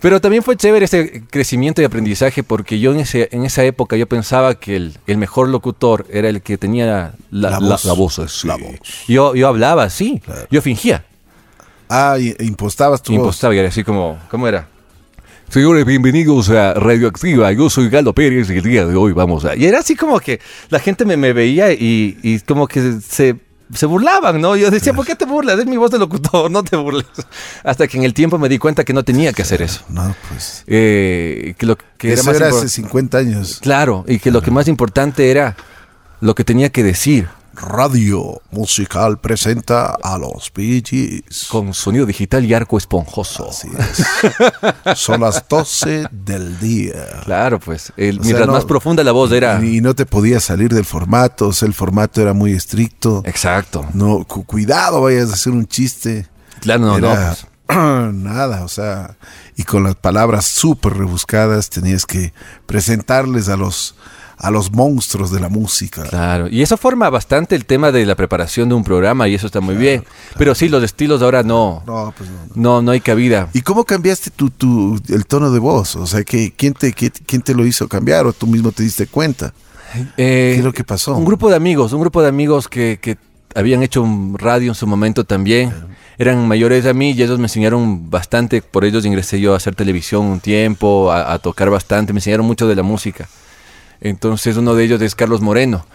Pero 0.01 0.19
también 0.19 0.43
fue 0.43 0.57
chévere 0.57 0.83
ese 0.85 1.23
crecimiento 1.29 1.81
y 1.81 1.85
aprendizaje, 1.85 2.43
porque 2.43 2.77
yo 2.79 2.91
en, 2.91 2.99
ese, 3.01 3.29
en 3.31 3.45
esa 3.45 3.63
época 3.63 3.95
yo 3.95 4.05
pensaba 4.07 4.55
que 4.55 4.75
el, 4.75 4.97
el 5.07 5.17
mejor 5.17 5.47
locutor 5.47 6.07
era 6.09 6.27
el 6.27 6.41
que 6.41 6.57
tenía 6.57 6.85
la, 6.87 7.13
La 7.29 7.49
la- 7.51 7.59
voz. 7.59 7.85
la 7.85 7.93
voz. 7.93 8.19
así. 8.19 8.47
La 8.47 8.57
voz. 8.57 8.75
Yo, 9.07 9.33
yo 9.35 9.47
hablaba 9.47 9.83
así, 9.83 10.19
Claro. 10.25 10.47
yo 10.49 10.61
fingía, 10.61 11.05
Ah, 11.93 12.15
y- 12.17 12.33
impostabas 12.39 13.03
tu 13.03 13.11
voz. 13.11 13.19
impostaba 13.19 13.53
y 13.53 13.57
era 13.59 13.67
así 13.67 13.83
como, 13.83 14.17
¿cómo 14.29 14.47
era? 14.47 14.65
Señores, 15.49 15.83
bienvenidos 15.85 16.49
a 16.49 16.73
Radioactiva. 16.73 17.51
Yo 17.51 17.69
soy 17.69 17.89
Galo 17.89 18.13
Pérez 18.13 18.49
y 18.49 18.53
el 18.59 18.63
día 18.63 18.85
de 18.85 18.95
hoy 18.95 19.11
vamos 19.11 19.43
a... 19.43 19.57
Y 19.57 19.65
era 19.65 19.79
así 19.79 19.97
como 19.97 20.17
que 20.21 20.39
la 20.69 20.79
gente 20.79 21.03
me, 21.03 21.17
me 21.17 21.33
veía 21.33 21.73
y, 21.73 22.17
y 22.23 22.39
como 22.39 22.65
que 22.65 23.01
se, 23.01 23.35
se 23.73 23.85
burlaban, 23.85 24.39
¿no? 24.39 24.55
Yo 24.55 24.71
decía, 24.71 24.93
¿por 24.93 25.05
qué 25.05 25.17
te 25.17 25.25
burlas? 25.25 25.59
Es 25.59 25.65
mi 25.65 25.75
voz 25.75 25.91
de 25.91 25.99
locutor, 25.99 26.49
no 26.49 26.63
te 26.63 26.77
burles. 26.77 27.05
Hasta 27.65 27.85
que 27.89 27.97
en 27.97 28.03
el 28.03 28.13
tiempo 28.13 28.37
me 28.39 28.47
di 28.47 28.57
cuenta 28.57 28.85
que 28.85 28.93
no 28.93 29.03
tenía 29.03 29.33
que 29.33 29.41
hacer 29.41 29.61
eso. 29.61 29.83
No, 29.89 30.15
pues. 30.29 30.63
Eh, 30.67 31.55
que 31.57 31.65
lo 31.65 31.77
que 31.97 32.13
era 32.13 32.23
más 32.23 32.37
era 32.37 32.47
hace 32.47 32.69
50 32.69 33.17
años. 33.17 33.59
Claro, 33.61 34.05
y 34.07 34.19
que 34.19 34.31
lo 34.31 34.41
que 34.41 34.51
más 34.51 34.69
importante 34.69 35.29
era 35.29 35.57
lo 36.21 36.33
que 36.35 36.45
tenía 36.45 36.69
que 36.69 36.83
decir 36.83 37.27
Radio 37.61 38.41
Musical 38.51 39.19
presenta 39.19 39.95
a 40.01 40.17
los 40.17 40.51
Bee 40.53 40.81
Gees. 40.85 41.47
con 41.49 41.73
sonido 41.73 42.05
digital 42.05 42.43
y 42.45 42.53
arco 42.53 42.77
esponjoso. 42.77 43.49
Así 43.49 43.69
es. 43.77 44.99
Son 44.99 45.21
las 45.21 45.47
12 45.47 46.07
del 46.11 46.59
día. 46.59 47.21
Claro, 47.23 47.59
pues, 47.59 47.93
el- 47.97 48.15
O 48.19 48.23
sea, 48.23 48.23
mientras 48.25 48.47
no- 48.47 48.53
más 48.53 48.65
profunda 48.65 49.03
la 49.03 49.11
voz 49.11 49.31
era... 49.31 49.63
Y 49.63 49.79
no 49.81 49.93
te 49.93 50.05
podías 50.05 50.43
salir 50.43 50.73
del 50.73 50.85
formato, 50.85 51.49
o 51.49 51.53
sea, 51.53 51.67
el 51.67 51.73
formato 51.73 52.21
era 52.21 52.33
muy 52.33 52.53
estricto. 52.53 53.21
Exacto. 53.25 53.85
No, 53.93 54.23
cu- 54.25 54.43
cuidado, 54.45 55.01
vayas 55.01 55.29
a 55.29 55.33
hacer 55.33 55.53
un 55.53 55.67
chiste. 55.67 56.27
Claro, 56.61 56.81
no, 56.85 56.99
no. 56.99 57.11
Era- 57.11 57.35
pues. 57.37 57.47
nada, 58.13 58.63
o 58.65 58.67
sea, 58.67 59.15
y 59.55 59.63
con 59.63 59.83
las 59.83 59.95
palabras 59.95 60.45
súper 60.45 60.93
rebuscadas 60.97 61.69
tenías 61.69 62.05
que 62.05 62.33
presentarles 62.65 63.47
a 63.47 63.55
los 63.55 63.95
a 64.43 64.49
los 64.49 64.71
monstruos 64.71 65.29
de 65.31 65.39
la 65.39 65.49
música. 65.49 66.01
Claro, 66.03 66.47
y 66.49 66.63
eso 66.63 66.75
forma 66.75 67.09
bastante 67.11 67.55
el 67.55 67.65
tema 67.65 67.91
de 67.91 68.05
la 68.07 68.15
preparación 68.15 68.69
de 68.69 68.75
un 68.75 68.83
programa 68.83 69.27
y 69.27 69.35
eso 69.35 69.45
está 69.45 69.61
muy 69.61 69.75
bien. 69.75 70.03
Pero 70.37 70.55
sí, 70.55 70.67
los 70.67 70.83
estilos 70.83 71.19
de 71.19 71.25
ahora 71.25 71.43
no, 71.43 71.83
No, 71.85 72.11
pues 72.17 72.29
no, 72.29 72.35
no. 72.35 72.51
no, 72.55 72.81
no 72.81 72.91
hay 72.91 73.01
cabida. 73.01 73.49
¿Y 73.53 73.61
cómo 73.61 73.83
cambiaste 73.85 74.31
tu, 74.31 74.49
tu, 74.49 74.99
el 75.09 75.27
tono 75.27 75.51
de 75.51 75.59
voz? 75.59 75.95
O 75.95 76.07
sea, 76.07 76.23
que, 76.23 76.51
¿quién, 76.57 76.73
te, 76.73 76.91
qué- 76.93 77.11
¿quién 77.11 77.43
te 77.43 77.53
lo 77.53 77.65
hizo 77.67 77.87
cambiar 77.87 78.25
o 78.25 78.33
tú 78.33 78.47
mismo 78.47 78.71
te 78.71 78.81
diste 78.83 79.05
cuenta? 79.05 79.53
Eh, 79.95 80.05
¿Qué 80.17 80.55
es 80.55 80.63
lo 80.63 80.73
que 80.73 80.83
pasó? 80.83 81.15
Un 81.15 81.25
grupo 81.25 81.49
de 81.49 81.55
amigos, 81.55 81.93
un 81.93 82.01
grupo 82.01 82.21
de 82.23 82.29
amigos 82.29 82.67
que, 82.67 82.97
que 83.01 83.17
habían 83.53 83.83
hecho 83.83 84.01
un 84.01 84.37
radio 84.39 84.71
en 84.71 84.75
su 84.75 84.87
momento 84.87 85.23
también. 85.23 85.71
Eran 86.17 86.47
mayores 86.47 86.85
a 86.85 86.93
mí 86.93 87.11
y 87.11 87.21
ellos 87.21 87.39
me 87.39 87.45
enseñaron 87.45 88.09
bastante. 88.09 88.61
Por 88.61 88.85
ellos 88.85 89.05
ingresé 89.05 89.39
yo 89.39 89.53
a 89.53 89.57
hacer 89.57 89.75
televisión 89.75 90.25
un 90.25 90.39
tiempo, 90.39 91.11
a, 91.11 91.33
a 91.33 91.39
tocar 91.39 91.69
bastante. 91.69 92.13
Me 92.13 92.17
enseñaron 92.19 92.45
mucho 92.45 92.67
de 92.67 92.75
la 92.75 92.83
música. 92.83 93.27
Entonces 94.01 94.57
uno 94.57 94.73
de 94.73 94.83
ellos 94.83 95.01
es 95.01 95.13
Carlos 95.13 95.41
Moreno, 95.41 95.85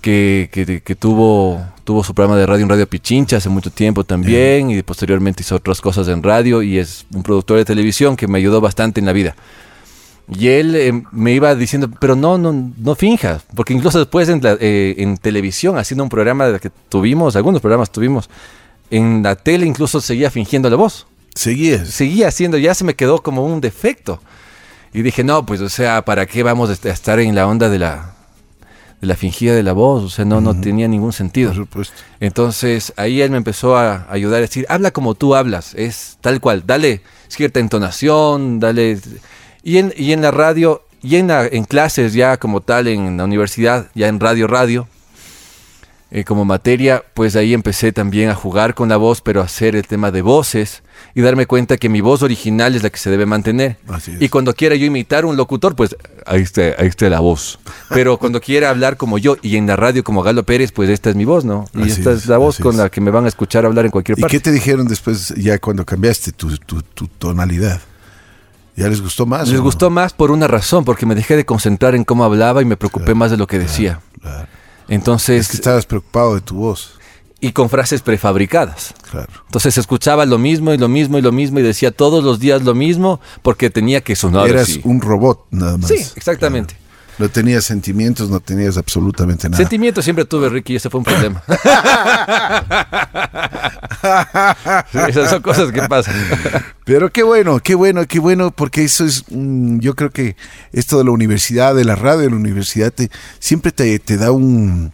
que, 0.00 0.48
que- 0.50 0.80
que 0.80 0.94
tuvo, 0.94 1.62
tuvo 1.84 2.02
su 2.02 2.14
programa 2.14 2.38
de 2.38 2.46
radio 2.46 2.62
en 2.62 2.70
Radio 2.70 2.88
Pichincha 2.88 3.36
hace 3.36 3.50
mucho 3.50 3.70
tiempo 3.70 4.02
también 4.04 4.70
y 4.70 4.82
posteriormente 4.82 5.42
hizo 5.42 5.54
otras 5.56 5.80
cosas 5.82 6.08
en 6.08 6.22
radio 6.22 6.62
y 6.62 6.78
es 6.78 7.04
un 7.14 7.22
productor 7.22 7.58
de 7.58 7.66
televisión 7.66 8.16
que 8.16 8.26
me 8.28 8.38
ayudó 8.38 8.60
bastante 8.62 8.98
en 9.00 9.06
la 9.06 9.12
vida. 9.12 9.36
Y 10.34 10.48
él 10.48 10.74
eh, 10.74 11.02
me 11.12 11.32
iba 11.34 11.54
diciendo, 11.54 11.90
pero 12.00 12.16
no, 12.16 12.38
no, 12.38 12.72
no 12.78 12.94
finjas, 12.94 13.42
porque 13.54 13.74
incluso 13.74 13.98
después 13.98 14.26
en, 14.30 14.42
la- 14.42 14.56
eh, 14.58 14.94
en 14.96 15.18
televisión, 15.18 15.76
haciendo 15.76 16.02
un 16.02 16.08
programa 16.08 16.58
que 16.58 16.70
tuvimos, 16.88 17.36
algunos 17.36 17.60
programas 17.60 17.92
tuvimos, 17.92 18.30
en 18.90 19.22
la 19.22 19.36
tele 19.36 19.66
incluso 19.66 20.00
seguía 20.00 20.30
fingiendo 20.30 20.70
la 20.70 20.76
voz, 20.76 21.06
Seguías. 21.34 21.88
seguía 21.90 22.28
haciendo, 22.28 22.56
ya 22.56 22.74
se 22.74 22.84
me 22.84 22.94
quedó 22.94 23.22
como 23.22 23.44
un 23.44 23.60
defecto. 23.60 24.20
Y 24.94 25.02
dije, 25.02 25.24
no, 25.24 25.44
pues, 25.44 25.60
o 25.60 25.68
sea, 25.68 26.02
¿para 26.04 26.24
qué 26.24 26.42
vamos 26.42 26.70
a 26.70 26.72
est- 26.72 26.86
a 26.86 26.90
estar 26.92 27.18
en 27.18 27.34
la 27.34 27.46
onda 27.46 27.68
de 27.68 27.78
la, 27.80 28.14
de 29.00 29.06
la 29.08 29.16
fingida 29.16 29.52
de 29.52 29.62
la 29.64 29.72
voz? 29.72 30.02
O 30.04 30.08
sea, 30.08 30.24
no, 30.24 30.40
no 30.40 30.58
tenía 30.60 30.86
ningún 30.88 31.12
sentido. 31.12 31.48
Por 31.50 31.56
supuesto. 31.56 31.94
Entonces 32.20 32.92
ahí 32.96 33.20
él 33.20 33.30
me 33.30 33.36
empezó 33.36 33.76
a 33.76 34.06
ayudar 34.08 34.38
a 34.38 34.42
decir, 34.42 34.64
habla 34.68 34.92
como 34.92 35.14
tú 35.14 35.34
hablas, 35.34 35.74
es 35.74 36.16
tal 36.20 36.40
cual, 36.40 36.62
dale 36.66 37.02
cierta 37.28 37.60
entonación, 37.60 38.60
dale... 38.60 38.98
Y 39.64 39.78
en, 39.78 39.92
y 39.96 40.12
en 40.12 40.22
la 40.22 40.30
radio, 40.30 40.82
y 41.02 41.16
en, 41.16 41.26
la- 41.28 41.46
en 41.46 41.64
clases 41.64 42.12
ya 42.14 42.36
como 42.36 42.60
tal, 42.60 42.86
en 42.86 43.16
la 43.16 43.24
universidad, 43.24 43.88
ya 43.94 44.06
en 44.08 44.20
radio, 44.20 44.46
radio, 44.46 44.86
eh, 46.16 46.22
como 46.22 46.44
materia, 46.44 47.02
pues 47.12 47.34
ahí 47.34 47.52
empecé 47.54 47.90
también 47.90 48.30
a 48.30 48.36
jugar 48.36 48.74
con 48.74 48.88
la 48.88 48.96
voz, 48.96 49.20
pero 49.20 49.40
a 49.40 49.44
hacer 49.46 49.74
el 49.74 49.84
tema 49.84 50.12
de 50.12 50.22
voces 50.22 50.84
y 51.12 51.22
darme 51.22 51.46
cuenta 51.46 51.76
que 51.76 51.88
mi 51.88 52.00
voz 52.00 52.22
original 52.22 52.76
es 52.76 52.84
la 52.84 52.90
que 52.90 52.98
se 52.98 53.10
debe 53.10 53.26
mantener. 53.26 53.78
Y 54.20 54.28
cuando 54.28 54.54
quiera 54.54 54.76
yo 54.76 54.86
imitar 54.86 55.24
un 55.24 55.36
locutor, 55.36 55.74
pues 55.74 55.96
ahí 56.24 56.40
está, 56.42 56.62
ahí 56.78 56.86
está 56.86 57.08
la 57.10 57.18
voz. 57.18 57.58
Pero 57.88 58.16
cuando 58.20 58.40
quiera 58.40 58.70
hablar 58.70 58.96
como 58.96 59.18
yo 59.18 59.36
y 59.42 59.56
en 59.56 59.66
la 59.66 59.74
radio 59.74 60.04
como 60.04 60.22
Galo 60.22 60.44
Pérez, 60.44 60.70
pues 60.70 60.88
esta 60.88 61.10
es 61.10 61.16
mi 61.16 61.24
voz, 61.24 61.44
¿no? 61.44 61.64
Y 61.74 61.82
Así 61.82 61.90
esta 61.90 62.12
es, 62.12 62.18
es, 62.18 62.26
la 62.26 62.38
voz 62.38 62.58
con 62.60 62.74
es. 62.74 62.78
la 62.78 62.90
que 62.90 63.00
me 63.00 63.10
van 63.10 63.24
a 63.24 63.28
escuchar 63.28 63.66
hablar 63.66 63.84
en 63.84 63.90
cualquier 63.90 64.16
¿Y 64.16 64.22
parte. 64.22 64.36
qué 64.36 64.40
te 64.40 64.52
dijeron 64.52 64.86
después 64.86 65.34
ya 65.36 65.58
cuando 65.58 65.84
cambiaste 65.84 66.30
tu, 66.30 66.56
tu- 66.58 66.82
tu 66.82 67.08
tonalidad? 67.08 67.80
¿Ya 68.76 68.88
les 68.88 69.00
gustó 69.00 69.26
más? 69.26 69.48
Les 69.48 69.58
no? 69.58 69.64
gustó 69.64 69.90
más 69.90 70.12
por 70.12 70.30
una 70.30 70.46
razón, 70.46 70.84
porque 70.84 71.06
me 71.06 71.14
dejé 71.16 71.36
de 71.36 71.44
concentrar 71.44 71.94
en 71.96 72.04
cómo 72.04 72.24
hablaba 72.24 72.62
y 72.62 72.64
me 72.64 72.76
preocupé 72.76 73.14
más 73.14 73.30
de 73.32 73.36
lo 73.36 73.46
que 73.48 73.58
decía. 73.58 74.00
Claro. 74.20 74.46
Entonces, 74.88 75.42
Es 75.42 75.48
que 75.48 75.56
estabas 75.56 75.86
preocupado 75.86 76.34
de 76.34 76.40
tu 76.40 76.56
voz. 76.56 76.92
y 77.40 77.52
con 77.52 77.68
frases 77.68 78.00
prefabricadas. 78.00 78.94
Claro. 79.10 79.30
Entonces 79.46 79.76
escuchaba 79.76 80.24
lo 80.24 80.38
mismo 80.38 80.72
y 80.72 80.78
lo 80.78 80.88
mismo 80.88 81.18
y 81.18 81.22
lo 81.22 81.30
mismo 81.32 81.58
y 81.58 81.62
decía 81.62 81.90
todos 81.90 82.24
los 82.24 82.38
días 82.40 82.62
lo 82.62 82.74
mismo 82.74 83.20
porque 83.42 83.68
tenía 83.70 84.00
que 84.00 84.16
sonar 84.16 84.48
Eras 84.48 84.62
así. 84.70 84.80
un 84.84 85.00
robot 85.02 85.46
nada 85.50 85.76
más. 85.76 85.88
Sí, 85.88 85.96
exactamente. 86.16 86.76
No 87.18 87.28
tenías 87.28 87.64
sentimientos, 87.64 88.28
no 88.30 88.40
tenías 88.40 88.76
absolutamente 88.76 89.48
nada. 89.48 89.58
Sentimiento 89.58 90.02
siempre 90.02 90.24
tuve, 90.24 90.48
Ricky, 90.48 90.74
y 90.74 90.76
ese 90.76 90.90
fue 90.90 90.98
un 90.98 91.04
problema. 91.04 91.42
Sí, 94.92 94.98
esas 95.08 95.30
son 95.30 95.40
cosas 95.40 95.72
que 95.72 95.80
pasan. 95.82 96.14
Pero 96.84 97.10
qué 97.10 97.22
bueno, 97.22 97.58
qué 97.60 97.74
bueno, 97.74 98.06
qué 98.06 98.18
bueno, 98.18 98.50
porque 98.50 98.84
eso 98.84 99.04
es, 99.04 99.24
mm, 99.30 99.78
yo 99.78 99.94
creo 99.94 100.10
que 100.10 100.36
esto 100.72 100.98
de 100.98 101.04
la 101.04 101.10
universidad, 101.10 101.74
de 101.74 101.84
la 101.84 101.96
radio 101.96 102.20
de 102.20 102.30
la 102.30 102.36
universidad, 102.36 102.92
te, 102.92 103.10
siempre 103.38 103.72
te, 103.72 103.98
te 103.98 104.18
da 104.18 104.30
un, 104.30 104.92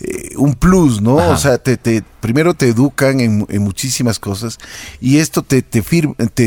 eh, 0.00 0.32
un 0.36 0.54
plus, 0.54 1.00
¿no? 1.00 1.18
Ajá. 1.18 1.30
O 1.32 1.36
sea, 1.36 1.58
te, 1.58 1.76
te- 1.76 2.02
primero 2.20 2.54
te 2.54 2.68
educan 2.68 3.20
en, 3.20 3.46
en 3.48 3.62
muchísimas 3.62 4.18
cosas 4.18 4.58
y 5.00 5.18
esto 5.18 5.42
te, 5.42 5.62
te, 5.62 5.80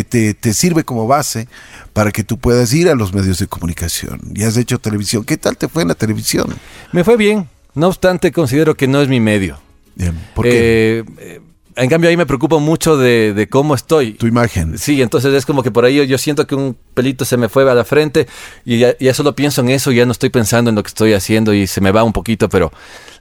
te- 0.03 0.33
te 0.33 0.53
sirve 0.53 0.83
como 0.83 1.07
base 1.07 1.47
para 1.93 2.11
que 2.11 2.23
tú 2.23 2.37
puedas 2.37 2.73
ir 2.73 2.89
a 2.89 2.95
los 2.95 3.13
medios 3.13 3.39
de 3.39 3.47
comunicación. 3.47 4.19
Y 4.33 4.43
has 4.43 4.57
hecho 4.57 4.79
televisión. 4.79 5.23
¿Qué 5.23 5.37
tal 5.37 5.57
te 5.57 5.67
fue 5.67 5.81
en 5.83 5.89
la 5.89 5.95
televisión? 5.95 6.47
Me 6.91 7.03
fue 7.03 7.17
bien. 7.17 7.47
No 7.75 7.87
obstante, 7.87 8.31
considero 8.31 8.75
que 8.75 8.87
no 8.87 9.01
es 9.01 9.07
mi 9.09 9.19
medio. 9.19 9.57
Bien, 9.95 10.13
¿Por 10.35 10.45
qué? 10.45 10.99
Eh, 10.99 11.03
eh, 11.19 11.41
en 11.75 11.89
cambio, 11.89 12.09
ahí 12.09 12.17
me 12.17 12.25
preocupo 12.25 12.59
mucho 12.59 12.97
de, 12.97 13.33
de 13.33 13.47
cómo 13.47 13.75
estoy. 13.75 14.13
tu 14.13 14.27
imagen. 14.27 14.77
Sí, 14.77 15.01
entonces 15.01 15.33
es 15.33 15.45
como 15.45 15.63
que 15.63 15.71
por 15.71 15.85
ahí 15.85 15.95
yo, 15.95 16.03
yo 16.03 16.17
siento 16.17 16.45
que 16.47 16.55
un 16.55 16.75
pelito 16.93 17.25
se 17.25 17.37
me 17.37 17.49
fue 17.49 17.69
a 17.69 17.73
la 17.73 17.83
frente 17.83 18.27
y 18.65 18.79
ya, 18.79 18.97
ya 18.99 19.13
solo 19.13 19.35
pienso 19.35 19.61
en 19.61 19.69
eso, 19.69 19.91
ya 19.91 20.05
no 20.05 20.11
estoy 20.11 20.29
pensando 20.29 20.69
en 20.69 20.75
lo 20.75 20.83
que 20.83 20.89
estoy 20.89 21.13
haciendo 21.13 21.53
y 21.53 21.67
se 21.67 21.81
me 21.81 21.91
va 21.91 22.03
un 22.03 22.13
poquito, 22.13 22.49
pero 22.49 22.71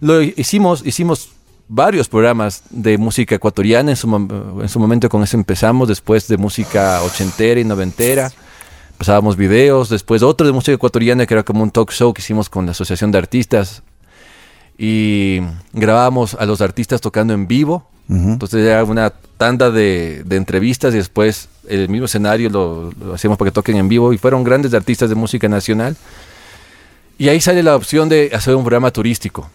lo 0.01 0.21
hicimos, 0.23 0.85
hicimos 0.85 1.31
varios 1.69 2.09
programas 2.09 2.65
de 2.71 2.99
música 2.99 3.35
ecuatoriana, 3.35 3.91
en 3.91 3.97
su, 3.97 4.15
en 4.61 4.69
su 4.69 4.79
momento 4.79 5.09
con 5.09 5.23
eso 5.23 5.37
empezamos, 5.37 5.89
después 5.89 6.29
de 6.29 6.37
música 6.37 7.03
ochentera 7.03 7.61
y 7.61 7.65
noventera, 7.65 8.31
pasábamos 8.99 9.37
videos, 9.37 9.89
después 9.89 10.23
otro 10.23 10.47
de 10.47 10.53
música 10.53 10.73
ecuatoriana 10.73 11.27
que 11.27 11.35
era 11.35 11.43
como 11.43 11.63
un 11.63 11.71
talk 11.71 11.91
show 11.93 12.13
que 12.13 12.21
hicimos 12.21 12.51
con 12.51 12.67
la 12.67 12.73
Asociación 12.73 13.11
de 13.11 13.19
Artistas 13.19 13.83
y 14.77 15.41
grabábamos 15.73 16.35
a 16.35 16.45
los 16.45 16.61
artistas 16.61 17.01
tocando 17.01 17.33
en 17.35 17.47
vivo. 17.47 17.89
Ujú. 18.09 18.31
Entonces 18.33 18.67
era 18.67 18.85
una 18.85 19.11
tanda 19.11 19.71
de, 19.71 20.23
de 20.25 20.37
entrevistas 20.37 20.95
y 20.95 20.99
después 20.99 21.49
el 21.69 21.89
mismo 21.89 22.07
escenario 22.07 22.51
lo, 22.51 22.93
lo 22.93 23.15
hacíamos 23.15 23.39
para 23.39 23.51
que 23.51 23.55
toquen 23.55 23.77
en 23.77 23.89
vivo 23.89 24.13
y 24.13 24.19
fueron 24.19 24.45
grandes 24.45 24.75
artistas 24.75 25.09
de 25.09 25.15
música 25.15 25.49
nacional. 25.49 25.97
Y 27.19 27.29
ahí 27.29 27.41
sale 27.41 27.63
la 27.63 27.77
opción 27.77 28.09
de 28.09 28.31
hacer 28.35 28.55
un 28.55 28.63
programa 28.63 28.91
turístico 28.91 29.49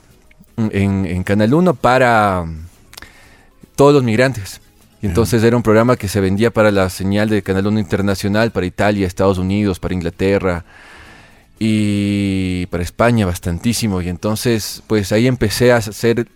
en, 0.57 1.05
en 1.05 1.23
Canal 1.23 1.53
1 1.53 1.73
para 1.75 2.43
mm, 2.45 2.65
todos 3.75 3.93
los 3.93 4.03
migrantes. 4.03 4.61
Y 5.01 5.05
entonces 5.05 5.43
era 5.43 5.55
un 5.55 5.63
programa 5.63 5.95
que 5.95 6.07
se 6.07 6.19
vendía 6.19 6.49
para 6.51 6.71
la 6.71 6.89
señal 6.89 7.29
de 7.29 7.43
Canal 7.43 7.67
1 7.67 7.79
Internacional, 7.79 8.51
para 8.51 8.65
Italia, 8.65 9.05
Estados 9.05 9.37
Unidos, 9.37 9.79
para 9.79 9.93
Inglaterra 9.93 10.65
y 11.59 12.65
para 12.67 12.83
España 12.83 13.27
bastantísimo. 13.27 14.01
Y 14.01 14.09
entonces, 14.09 14.81
pues 14.87 15.11
ahí 15.11 15.27
empecé 15.27 15.71
a 15.71 15.77
hacer 15.77 16.27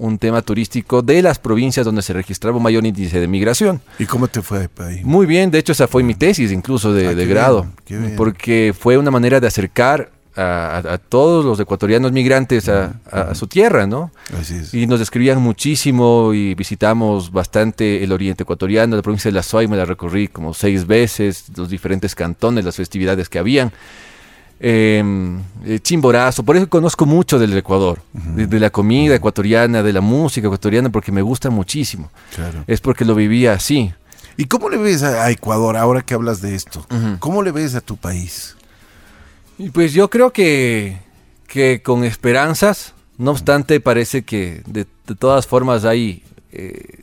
un 0.00 0.18
tema 0.18 0.40
turístico 0.42 1.02
de 1.02 1.20
las 1.22 1.38
provincias 1.38 1.84
donde 1.84 2.02
se 2.02 2.12
registraba 2.12 2.56
un 2.56 2.62
mayor 2.62 2.84
índice 2.86 3.20
de 3.20 3.28
migración. 3.28 3.80
¿Y 3.98 4.06
cómo 4.06 4.28
te 4.28 4.40
fue 4.42 4.68
ahí? 4.78 5.00
Muy 5.04 5.26
bien, 5.26 5.50
de 5.50 5.58
hecho 5.58 5.72
esa 5.72 5.86
fue 5.86 6.02
mi 6.02 6.14
tesis 6.14 6.50
incluso 6.52 6.92
de, 6.92 7.08
Ah, 7.08 7.14
de 7.14 7.26
grado, 7.26 7.66
bien, 7.88 8.14
porque 8.16 8.74
fue 8.78 8.96
una 8.98 9.10
manera 9.10 9.40
de 9.40 9.46
acercar 9.46 10.10
a, 10.36 10.80
a- 10.84 10.92
a 10.94 10.98
todos 10.98 11.44
los 11.44 11.58
ecuatorianos 11.60 12.12
migrantes 12.12 12.68
a, 12.68 12.94
su 13.34 13.46
tierra, 13.46 13.86
¿no? 13.86 14.10
Así 14.40 14.54
es. 14.54 14.72
Y 14.72 14.86
nos 14.86 15.00
escribían 15.00 15.40
muchísimo 15.42 16.32
y 16.32 16.54
visitamos 16.54 17.30
bastante 17.30 18.02
el 18.02 18.12
oriente 18.12 18.44
ecuatoriano, 18.44 18.96
la 18.96 19.02
provincia 19.02 19.28
de 19.30 19.34
La 19.34 19.42
Soy 19.42 19.68
me 19.68 19.76
la 19.76 19.84
recorrí 19.84 20.28
como 20.28 20.54
seis 20.54 20.86
veces, 20.86 21.44
los 21.56 21.68
diferentes 21.68 22.14
cantones, 22.14 22.64
las 22.64 22.76
festividades 22.76 23.28
que 23.28 23.38
habían. 23.38 23.72
Eh, 24.62 25.02
eh, 25.64 25.80
Chimborazo, 25.80 26.42
por 26.42 26.56
eso 26.56 26.68
conozco 26.68 27.06
mucho 27.06 27.38
del 27.38 27.56
Ecuador, 27.56 28.02
de, 28.12 28.46
de 28.46 28.60
la 28.60 28.68
comida 28.68 29.14
ecuatoriana, 29.14 29.82
de 29.82 29.92
la 29.92 30.02
música 30.02 30.48
ecuatoriana, 30.48 30.90
porque 30.90 31.10
me 31.10 31.22
gusta 31.22 31.48
muchísimo. 31.48 32.10
Claro. 32.34 32.64
Es 32.66 32.80
porque 32.80 33.06
lo 33.06 33.14
vivía 33.14 33.54
así. 33.54 33.94
¿Y 34.36 34.44
cómo 34.44 34.68
le 34.68 34.76
ves 34.76 35.02
a, 35.02 35.30
Ecuador 35.30 35.76
ahora 35.76 36.02
que 36.02 36.14
hablas 36.14 36.40
de 36.40 36.54
esto? 36.54 36.86
¿Cómo 37.18 37.42
le 37.42 37.52
ves 37.52 37.74
a 37.74 37.80
tu 37.80 37.96
país? 37.96 38.56
Y 39.58 39.70
pues 39.70 39.92
yo 39.92 40.08
creo 40.08 40.30
que, 40.32 40.98
que 41.46 41.82
con 41.82 42.04
esperanzas, 42.04 42.94
no 43.18 43.32
obstante, 43.32 43.80
parece 43.80 44.22
que 44.22 44.62
de, 44.66 44.86
de 45.06 45.14
todas 45.14 45.46
formas 45.46 45.84
hay 45.84 46.22
eh, 46.52 46.99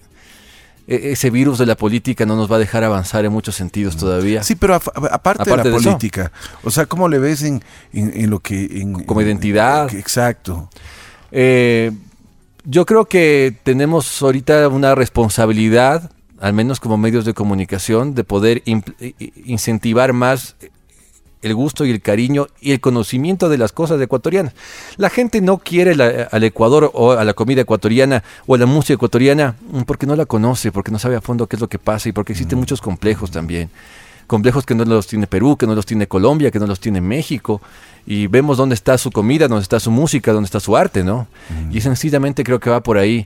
ese 0.88 1.30
virus 1.30 1.58
de 1.58 1.66
la 1.66 1.76
política 1.76 2.26
no 2.26 2.36
nos 2.36 2.50
va 2.52 2.56
a 2.56 2.60
dejar 2.60 2.84
avanzar 2.84 3.26
en 3.26 3.32
muchos 3.34 3.56
sentidos 3.56 3.98
todavía. 3.98 4.42
Sí, 4.44 4.56
pero 4.56 4.76
aparte, 4.76 5.08
Aparte 5.12 5.44
de 5.50 5.58
la 5.58 5.64
de 5.64 5.70
eso. 5.76 5.84
política, 5.84 6.32
o 6.64 6.72
sea, 6.72 6.86
¿cómo 6.86 7.10
le 7.10 7.20
ves 7.20 7.44
en, 7.44 7.62
en- 7.94 8.14
en 8.16 8.30
lo 8.30 8.40
que... 8.40 8.66
en- 8.82 9.04
Como 9.04 9.20
en- 9.22 9.28
identidad. 9.28 9.94
Exacto. 9.94 10.70
Eh, 11.32 11.92
yo 12.64 12.86
creo 12.86 13.06
que 13.06 13.56
tenemos 13.64 14.22
ahorita 14.22 14.68
una 14.70 14.96
responsabilidad, 14.96 16.12
al 16.40 16.54
menos 16.54 16.80
como 16.80 16.98
medios 16.98 17.26
de 17.26 17.34
comunicación, 17.34 18.16
de 18.16 18.24
poder 18.24 18.64
incentivar 19.46 20.14
más 20.14 20.56
el 21.42 21.54
gusto 21.56 21.86
y 21.86 21.92
el 21.92 22.02
cariño 22.02 22.48
y 22.62 22.72
el 22.72 22.80
conocimiento 22.82 23.48
de 23.50 23.58
las 23.58 23.72
cosas 23.72 24.02
ecuatorianas. 24.02 24.54
La 24.98 25.10
gente 25.10 25.40
no 25.42 25.58
quiere 25.60 25.96
la- 25.96 26.28
al 26.32 26.44
Ecuador 26.44 26.90
o 26.94 27.12
a 27.12 27.24
la 27.24 27.34
comida 27.34 27.62
ecuatoriana 27.62 28.24
o 28.48 28.56
a 28.56 28.58
la 28.58 28.66
música 28.66 28.94
ecuatoriana 28.96 29.56
mm, 29.72 29.82
porque 29.82 30.06
no 30.08 30.16
la 30.16 30.26
conoce, 30.26 30.72
porque 30.72 30.92
no 30.92 31.00
sabe 31.00 31.16
a 31.16 31.22
fondo 31.22 31.48
qué 31.48 31.56
es 31.56 31.62
lo 31.62 31.68
que 31.70 31.80
pasa 31.80 32.10
y 32.10 32.12
porque 32.12 32.34
existen 32.34 32.58
muchos 32.58 32.82
complejos 32.82 33.30
también. 33.32 33.70
Complejos 34.26 34.66
que 34.66 34.76
no 34.76 34.84
los 34.84 35.08
tiene 35.08 35.26
Perú, 35.28 35.56
que 35.56 35.66
no 35.68 35.74
los 35.76 35.86
tiene 35.86 36.08
Colombia, 36.08 36.52
que 36.52 36.60
no 36.60 36.68
los 36.68 36.80
tiene 36.82 37.00
México. 37.00 37.62
Y 38.06 38.28
vemos 38.28 38.58
dónde 38.58 38.76
está 38.76 38.98
su 38.98 39.10
comida, 39.12 39.48
dónde 39.48 39.64
está 39.64 39.80
su 39.80 39.90
música, 39.92 40.34
dónde 40.34 40.48
está 40.48 40.60
su 40.60 40.76
arte, 40.76 41.04
¿no? 41.04 41.28
Y 41.72 41.80
sencillamente 41.82 42.44
creo 42.44 42.60
que 42.60 42.70
va 42.70 42.82
por 42.82 42.98
ahí. 42.98 43.26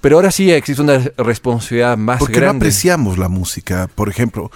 Pero 0.00 0.16
ahora 0.16 0.30
sí 0.30 0.52
existe 0.52 0.82
una 0.82 0.98
responsabilidad 1.16 1.96
más 1.96 2.18
Porque 2.20 2.34
no 2.34 2.42
grande. 2.42 2.64
apreciamos 2.66 3.18
la 3.18 3.28
música, 3.28 3.88
por 3.92 4.08
ejemplo, 4.08 4.52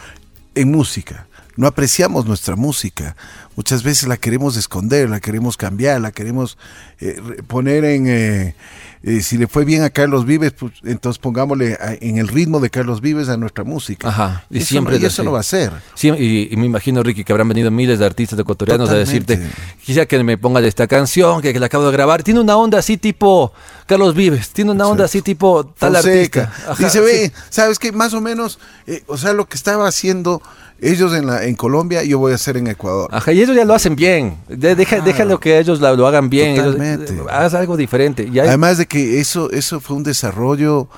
en 0.55 0.71
música. 0.71 1.27
No 1.61 1.67
apreciamos 1.67 2.25
nuestra 2.25 2.57
música. 2.57 3.17
Muchas 3.55 3.83
veces 3.83 4.09
la 4.09 4.17
queremos 4.17 4.57
esconder, 4.57 5.11
la 5.11 5.21
queremos 5.21 5.59
cambiar, 5.59 6.01
la 6.01 6.11
queremos 6.11 6.57
eh, 7.01 7.21
poner 7.47 7.85
en... 7.85 8.07
eh, 8.09 8.55
eh, 9.03 9.23
si 9.23 9.39
le 9.39 9.47
fue 9.47 9.65
bien 9.65 9.83
a 9.83 9.89
Carlos 9.89 10.27
Vives, 10.27 10.53
pues 10.53 10.73
entonces 10.85 11.19
pongámosle 11.19 11.75
a- 11.75 11.95
en 12.01 12.19
el 12.19 12.29
ritmo 12.29 12.61
de 12.61 12.69
Carlos 12.69 13.01
Vives 13.01 13.29
a 13.31 13.37
nuestra 13.39 13.65
música. 13.65 14.09
Ajá, 14.09 14.45
y 14.51 14.59
eso 14.59 14.67
siempre 14.69 14.97
no, 14.99 15.03
y 15.03 15.07
es 15.07 15.13
eso 15.15 15.23
no 15.25 15.33
va 15.33 15.41
a 15.41 15.43
ser. 15.43 15.73
Sí, 15.95 16.09
y, 16.11 16.49
y 16.53 16.57
me 16.57 16.67
imagino, 16.67 17.03
Ricky, 17.03 17.25
que 17.25 17.33
habrán 17.33 17.49
venido 17.49 17.71
miles 17.71 17.99
de 17.99 18.05
artistas 18.07 18.39
ecuatorianos 18.39 18.89
Totalmente. 18.91 19.35
a 19.35 19.37
decirte, 19.39 19.57
quisiera 19.85 20.05
que 20.07 20.23
me 20.23 20.37
ponga 20.37 20.61
esta 20.61 20.87
canción, 20.87 21.41
que, 21.41 21.53
que 21.55 21.59
la 21.61 21.67
acabo 21.67 21.87
de 21.87 21.93
grabar. 21.93 22.23
Tiene 22.23 22.41
una 22.41 22.57
onda 22.57 22.79
así 22.79 22.99
tipo 22.99 23.53
Carlos 23.87 24.15
Vives, 24.15 24.51
tiene 24.51 24.71
una 24.73 24.87
onda 24.87 25.07
así 25.07 25.23
tipo 25.23 25.65
tal 25.79 25.95
Fonseca. 25.95 26.43
artista. 26.45 26.71
Ajá, 26.73 26.85
Dice, 26.85 27.01
ve, 27.01 27.27
sí. 27.29 27.33
¿sabes 27.49 27.79
qué? 27.79 27.93
Más 27.93 28.13
o 28.13 28.21
menos, 28.21 28.59
eh, 28.87 29.03
o 29.07 29.17
sea, 29.17 29.33
lo 29.35 29.47
que 29.49 29.57
estaba 29.57 29.89
haciendo 29.89 30.43
ellos 30.81 31.15
en, 31.15 31.27
la, 31.27 31.45
en 31.45 31.55
Colombia, 31.55 32.03
yo 32.05 32.19
voy 32.19 32.33
a 32.33 32.35
hacer 32.37 32.57
en 32.57 32.67
Ecuador. 32.67 33.09
Ajá, 33.13 33.33
y 33.33 33.41
ellos 33.43 33.55
ya 33.57 33.65
lo 33.65 33.75
hacen 33.75 33.97
bien. 33.97 34.37
De- 34.49 34.75
deja. 34.75 35.01
Déjalo 35.01 35.39
que 35.41 35.59
ellos 35.59 35.81
lo 35.81 36.07
hagan 36.07 36.31
bien. 36.31 36.57
Totalmente. 36.57 37.13
eh, 37.15 37.21
haz 37.31 37.55
algo 37.55 37.77
diferente. 37.77 38.29
Y 38.33 38.39
hay- 38.39 38.49
Además 38.49 38.79
de 38.79 38.87
que 38.87 39.21
eso, 39.21 39.51
eso 39.51 39.81
fue 39.81 39.97
un 39.97 40.03
desarrollo 40.03 40.89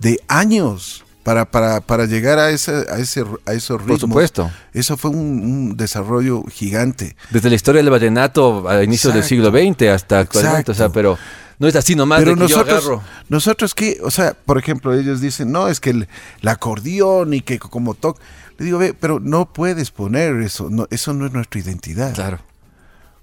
de 0.00 0.20
años 0.28 1.04
para, 1.22 1.44
para, 1.44 1.80
para 1.82 2.06
llegar 2.06 2.38
a, 2.38 2.50
ese, 2.50 2.72
a, 2.90 2.96
ese, 2.98 3.24
a 3.46 3.52
esos 3.52 3.76
por 3.76 3.80
ritmos. 3.82 4.00
supuesto. 4.00 4.50
Eso 4.72 4.96
fue 4.96 5.10
un, 5.10 5.16
un 5.18 5.76
desarrollo 5.76 6.42
gigante. 6.50 7.14
Desde 7.30 7.50
la 7.50 7.56
historia 7.56 7.82
del 7.82 7.90
vallenato 7.90 8.68
a 8.68 8.82
inicios 8.82 9.12
del 9.14 9.22
siglo 9.22 9.50
XX 9.50 9.82
hasta 9.88 10.20
actualmente. 10.20 10.70
O 10.70 10.74
sea, 10.74 10.86
Exacto. 10.86 10.92
pero 10.92 11.18
no 11.60 11.68
es 11.68 11.76
así 11.76 11.94
nomás 11.94 12.18
Pero 12.18 12.32
de 12.34 12.40
que 12.42 12.48
yo 12.48 12.56
nosotros, 12.56 12.84
agarro. 12.84 13.02
nosotros 13.28 13.74
que, 13.74 13.98
o 14.02 14.10
sea, 14.10 14.34
por 14.34 14.58
ejemplo, 14.58 14.92
ellos 14.94 15.20
dicen, 15.20 15.52
no, 15.52 15.68
es 15.68 15.78
que 15.78 15.90
el, 15.90 16.08
el 16.42 16.48
acordeón 16.48 17.32
y 17.34 17.42
que 17.42 17.60
como 17.60 17.94
toque. 17.94 18.20
Le 18.58 18.64
digo, 18.66 18.78
ve, 18.78 18.92
pero 18.92 19.20
no 19.20 19.52
puedes 19.52 19.90
poner 19.92 20.34
eso, 20.42 20.68
no, 20.70 20.88
eso 20.90 21.14
no 21.14 21.24
es 21.26 21.32
nuestra 21.32 21.60
identidad. 21.60 22.14
Claro. 22.14 22.40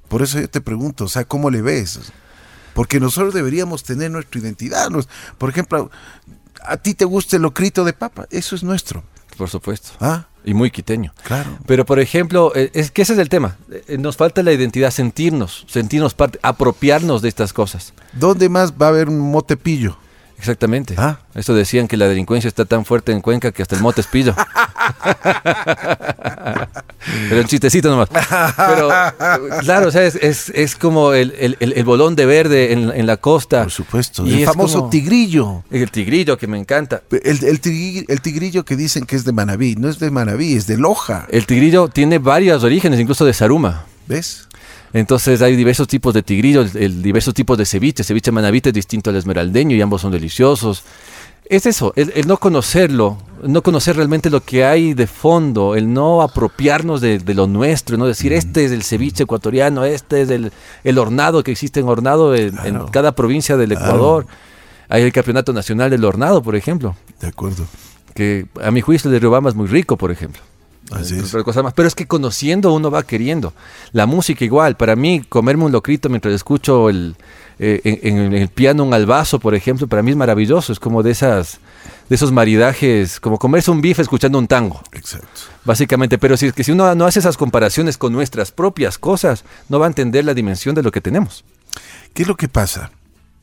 Por 0.08 0.22
eso 0.22 0.40
yo 0.40 0.50
te 0.50 0.62
pregunto, 0.62 1.04
o 1.04 1.08
sea, 1.10 1.26
¿cómo 1.26 1.50
le 1.50 1.62
ves? 1.62 2.00
porque 2.74 3.00
nosotros 3.00 3.34
deberíamos 3.34 3.84
tener 3.84 4.12
nuestra 4.12 4.40
identidad. 4.40 4.90
Nos- 4.92 5.10
Por 5.40 5.50
ejemplo, 5.50 5.90
a 6.64 6.78
ti 6.78 6.94
te 6.94 7.06
gusta 7.06 7.36
el 7.38 7.42
locrito 7.42 7.84
de 7.84 7.94
papa, 7.94 8.28
eso 8.30 8.56
es 8.56 8.64
nuestro. 8.64 9.04
Por 9.36 9.50
supuesto. 9.50 9.90
Ah, 10.00 10.28
Y 10.48 10.54
muy 10.54 10.72
quiteño. 10.72 11.14
claro. 11.24 11.58
Pero, 11.66 11.86
por 11.86 12.00
ejemplo, 12.00 12.54
eh, 12.56 12.72
es 12.74 12.90
que 12.90 13.02
ese 13.02 13.14
es 13.14 13.20
el 13.20 13.28
tema. 13.28 13.58
Eh, 13.70 13.98
Nos 13.98 14.16
falta 14.16 14.42
la 14.44 14.54
identidad, 14.54 14.92
sentirnos, 14.92 15.66
sentirnos 15.68 16.14
parte, 16.14 16.40
apropiarnos 16.42 17.22
de 17.22 17.28
estas 17.28 17.52
cosas. 17.52 17.94
¿Dónde 18.14 18.48
más 18.48 18.72
va 18.72 18.86
a 18.86 18.90
haber 18.90 19.10
un 19.10 19.20
motepillo? 19.20 19.98
Exactamente. 20.40 20.94
Ah. 20.98 21.20
Eso 21.34 21.54
decían 21.54 21.88
que 21.88 21.98
la 21.98 22.08
delincuencia 22.08 22.48
está 22.48 22.64
tan 22.64 22.86
fuerte 22.86 23.12
en 23.12 23.22
Cuenca 23.22 23.52
que 23.52 23.62
hasta 23.62 23.76
el 23.76 23.82
mote 23.82 24.02
es 24.02 24.08
pillo. 24.08 24.36
Pero 27.30 27.42
un 27.42 27.48
chistecito 27.48 27.90
nomás. 27.90 28.10
Pero, 28.10 28.90
claro, 29.62 29.88
o 29.88 29.92
sea, 29.92 30.06
es, 30.06 30.16
es- 30.16 30.50
es 30.50 30.76
como 30.76 31.14
el, 31.14 31.34
el- 31.40 31.58
el- 31.60 31.84
bolón 31.84 32.16
de 32.16 32.26
verde 32.26 32.74
en, 32.74 32.92
en 32.94 33.06
la 33.06 33.18
costa. 33.18 33.64
Por 33.64 33.72
supuesto. 33.72 34.26
Y 34.26 34.42
el 34.42 34.46
famoso 34.46 34.80
como- 34.80 34.90
tigrillo. 34.90 35.64
El 35.72 35.90
tigrillo 35.92 36.38
que 36.38 36.48
me 36.48 36.58
encanta. 36.60 37.02
El, 37.12 37.44
el 37.46 37.62
tigri- 37.62 38.06
el 38.08 38.22
tigrillo 38.22 38.66
que 38.66 38.76
dicen 38.76 39.06
que 39.06 39.16
es 39.16 39.24
de 39.24 39.32
Manabí, 39.32 39.76
no 39.76 39.90
es 39.90 40.00
de 40.00 40.12
Manabí, 40.12 40.54
es 40.56 40.68
de 40.68 40.78
Loja. 40.78 41.28
El 41.30 41.46
tigrillo 41.46 41.88
tiene 41.88 42.18
varios 42.20 42.64
orígenes, 42.64 43.00
incluso 43.00 43.26
de 43.26 43.34
Saruma. 43.34 43.86
¿Ves? 44.08 44.48
Entonces 44.94 45.42
hay 45.42 45.56
diversos 45.56 45.88
tipos 45.88 46.14
de 46.14 46.24
tigrillo, 46.24 46.62
el- 46.62 46.72
el- 46.78 47.02
diversos 47.04 47.34
tipos 47.34 47.58
de 47.58 47.66
ceviche. 47.66 48.04
Ceviche 48.04 48.32
manavita 48.32 48.70
es 48.70 48.76
distinto 48.76 49.10
al 49.10 49.16
esmeraldeño 49.16 49.76
y 49.76 49.82
ambos 49.82 50.02
son 50.02 50.12
deliciosos. 50.12 50.84
Es 51.50 51.66
eso, 51.66 51.94
el, 51.96 52.12
el 52.16 52.28
no 52.28 52.38
conocerlo, 52.38 53.18
no 53.44 53.62
conocer 53.62 53.96
realmente 53.96 54.30
lo 54.30 54.42
que 54.42 54.66
hay 54.66 54.94
de 54.94 55.08
fondo, 55.08 55.76
el 55.76 55.92
no 55.94 56.22
apropiarnos 56.22 57.00
de, 57.00 57.20
de 57.20 57.34
lo 57.34 57.48
nuestro, 57.48 57.98
no 57.98 58.06
decir 58.06 58.34
este 58.34 58.66
es 58.66 58.72
el 58.72 58.84
ceviche 58.84 59.24
ecuatoriano, 59.24 59.86
este 59.86 60.22
es 60.22 60.30
el, 60.30 60.52
el 60.84 60.98
hornado 60.98 61.44
que 61.44 61.52
existe 61.52 61.80
en 61.80 61.88
hornado 61.88 62.36
en, 62.36 62.54
cada 62.92 63.14
provincia 63.14 63.56
del 63.56 63.72
Ecuador. 63.72 64.26
Hay 64.90 65.04
el 65.04 65.12
campeonato 65.12 65.54
nacional 65.54 65.90
del 65.90 66.04
hornado, 66.04 66.42
por 66.42 66.56
ejemplo, 66.56 66.96
De 67.22 67.28
acuerdo. 67.28 67.66
que 68.14 68.48
a 68.62 68.72
mi 68.72 68.82
juicio 68.82 69.10
el 69.10 69.14
de 69.14 69.20
Riobamba 69.20 69.50
es 69.50 69.56
muy 69.56 69.68
rico, 69.68 69.98
por 69.98 70.12
ejemplo. 70.12 70.42
Así 70.92 71.18
es. 71.18 71.32
cosas 71.44 71.64
más. 71.64 71.74
Pero 71.74 71.88
es 71.88 71.96
que 71.96 72.08
conociendo 72.08 72.74
uno 72.74 72.90
va 72.90 73.04
queriendo. 73.04 73.54
La 73.92 74.06
música 74.06 74.46
igual. 74.46 74.78
Para 74.78 74.96
mí, 74.96 75.22
comerme 75.28 75.66
un 75.66 75.74
locrito 75.74 76.08
mientras 76.08 76.34
escucho 76.34 76.90
el, 76.90 77.18
eh, 77.60 77.82
en, 78.04 78.18
en 78.18 78.34
el 78.34 78.50
piano 78.50 78.84
un 78.84 78.94
albazo, 78.94 79.40
por 79.40 79.56
ejemplo, 79.56 79.88
para 79.88 80.02
mí 80.02 80.12
es 80.12 80.18
maravilloso. 80.18 80.72
Es 80.72 80.80
como 80.80 81.04
de 81.04 81.12
esas 81.12 81.60
de 82.10 82.16
esos 82.16 82.32
maridajes, 82.32 83.20
como 83.20 83.38
comerse 83.38 83.70
un 83.70 83.82
bife 83.82 84.02
escuchando 84.02 84.40
un 84.40 84.48
tango, 84.48 84.82
Exacto. 84.94 85.28
básicamente. 85.66 86.18
Pero 86.18 86.38
si 86.38 86.48
es 86.48 86.54
que 86.54 86.64
si 86.64 86.72
uno 86.72 86.96
no 86.96 87.06
hace 87.06 87.20
esas 87.20 87.38
comparaciones 87.38 87.98
con 87.98 88.14
nuestras 88.14 88.52
propias 88.52 88.98
cosas, 88.98 89.44
no 89.70 89.80
va 89.80 89.88
a 89.88 89.90
entender 89.90 90.24
la 90.26 90.34
dimensión 90.34 90.74
de 90.76 90.84
lo 90.84 90.92
que 90.92 91.02
tenemos. 91.02 91.44
¿Qué 92.14 92.24
es 92.24 92.28
lo 92.28 92.38
que 92.38 92.48
pasa? 92.48 92.92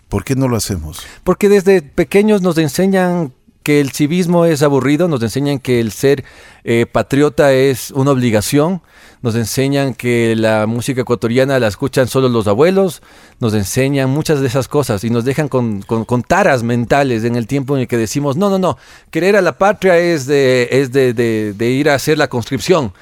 ¿Por 0.08 0.24
qué 0.24 0.34
no 0.34 0.48
lo 0.48 0.56
hacemos? 0.56 1.04
Porque 1.24 1.48
desde 1.48 1.82
pequeños 1.82 2.40
nos 2.40 2.56
enseñan 2.58 3.32
que 3.64 3.80
el 3.80 3.90
civismo 3.90 4.44
es 4.44 4.62
aburrido, 4.62 5.08
nos 5.08 5.22
enseñan 5.22 5.58
que 5.58 5.80
el 5.80 5.90
ser 5.90 6.22
eh, 6.62 6.86
patriota 6.90 7.52
es 7.52 7.90
una 7.90 8.12
obligación, 8.12 8.82
nos 9.22 9.34
enseñan 9.34 9.94
que 9.94 10.36
la 10.36 10.66
música 10.66 11.00
ecuatoriana 11.00 11.58
la 11.58 11.66
escuchan 11.68 12.06
solo 12.06 12.28
los 12.28 12.46
abuelos, 12.46 13.02
nos 13.40 13.54
enseñan 13.54 14.10
muchas 14.10 14.40
de 14.40 14.46
esas 14.46 14.68
cosas 14.68 15.02
y 15.02 15.10
nos 15.10 15.24
dejan 15.24 15.48
con, 15.48 15.80
con- 15.82 16.04
con 16.04 16.22
taras 16.22 16.62
mentales 16.62 17.24
en 17.24 17.34
el 17.36 17.46
tiempo 17.46 17.74
en 17.74 17.80
el 17.82 17.88
que 17.88 17.96
decimos, 17.96 18.36
no, 18.36 18.50
no, 18.50 18.58
no, 18.58 18.76
querer 19.10 19.34
a 19.34 19.40
la 19.40 19.56
patria 19.58 19.98
es 19.98 20.26
de, 20.26 20.68
es 20.70 20.92
de, 20.92 21.14
de- 21.14 21.54
de 21.54 21.70
ir 21.70 21.88
a 21.88 21.94
hacer 21.94 22.18
la 22.18 22.28
conscripción. 22.28 22.92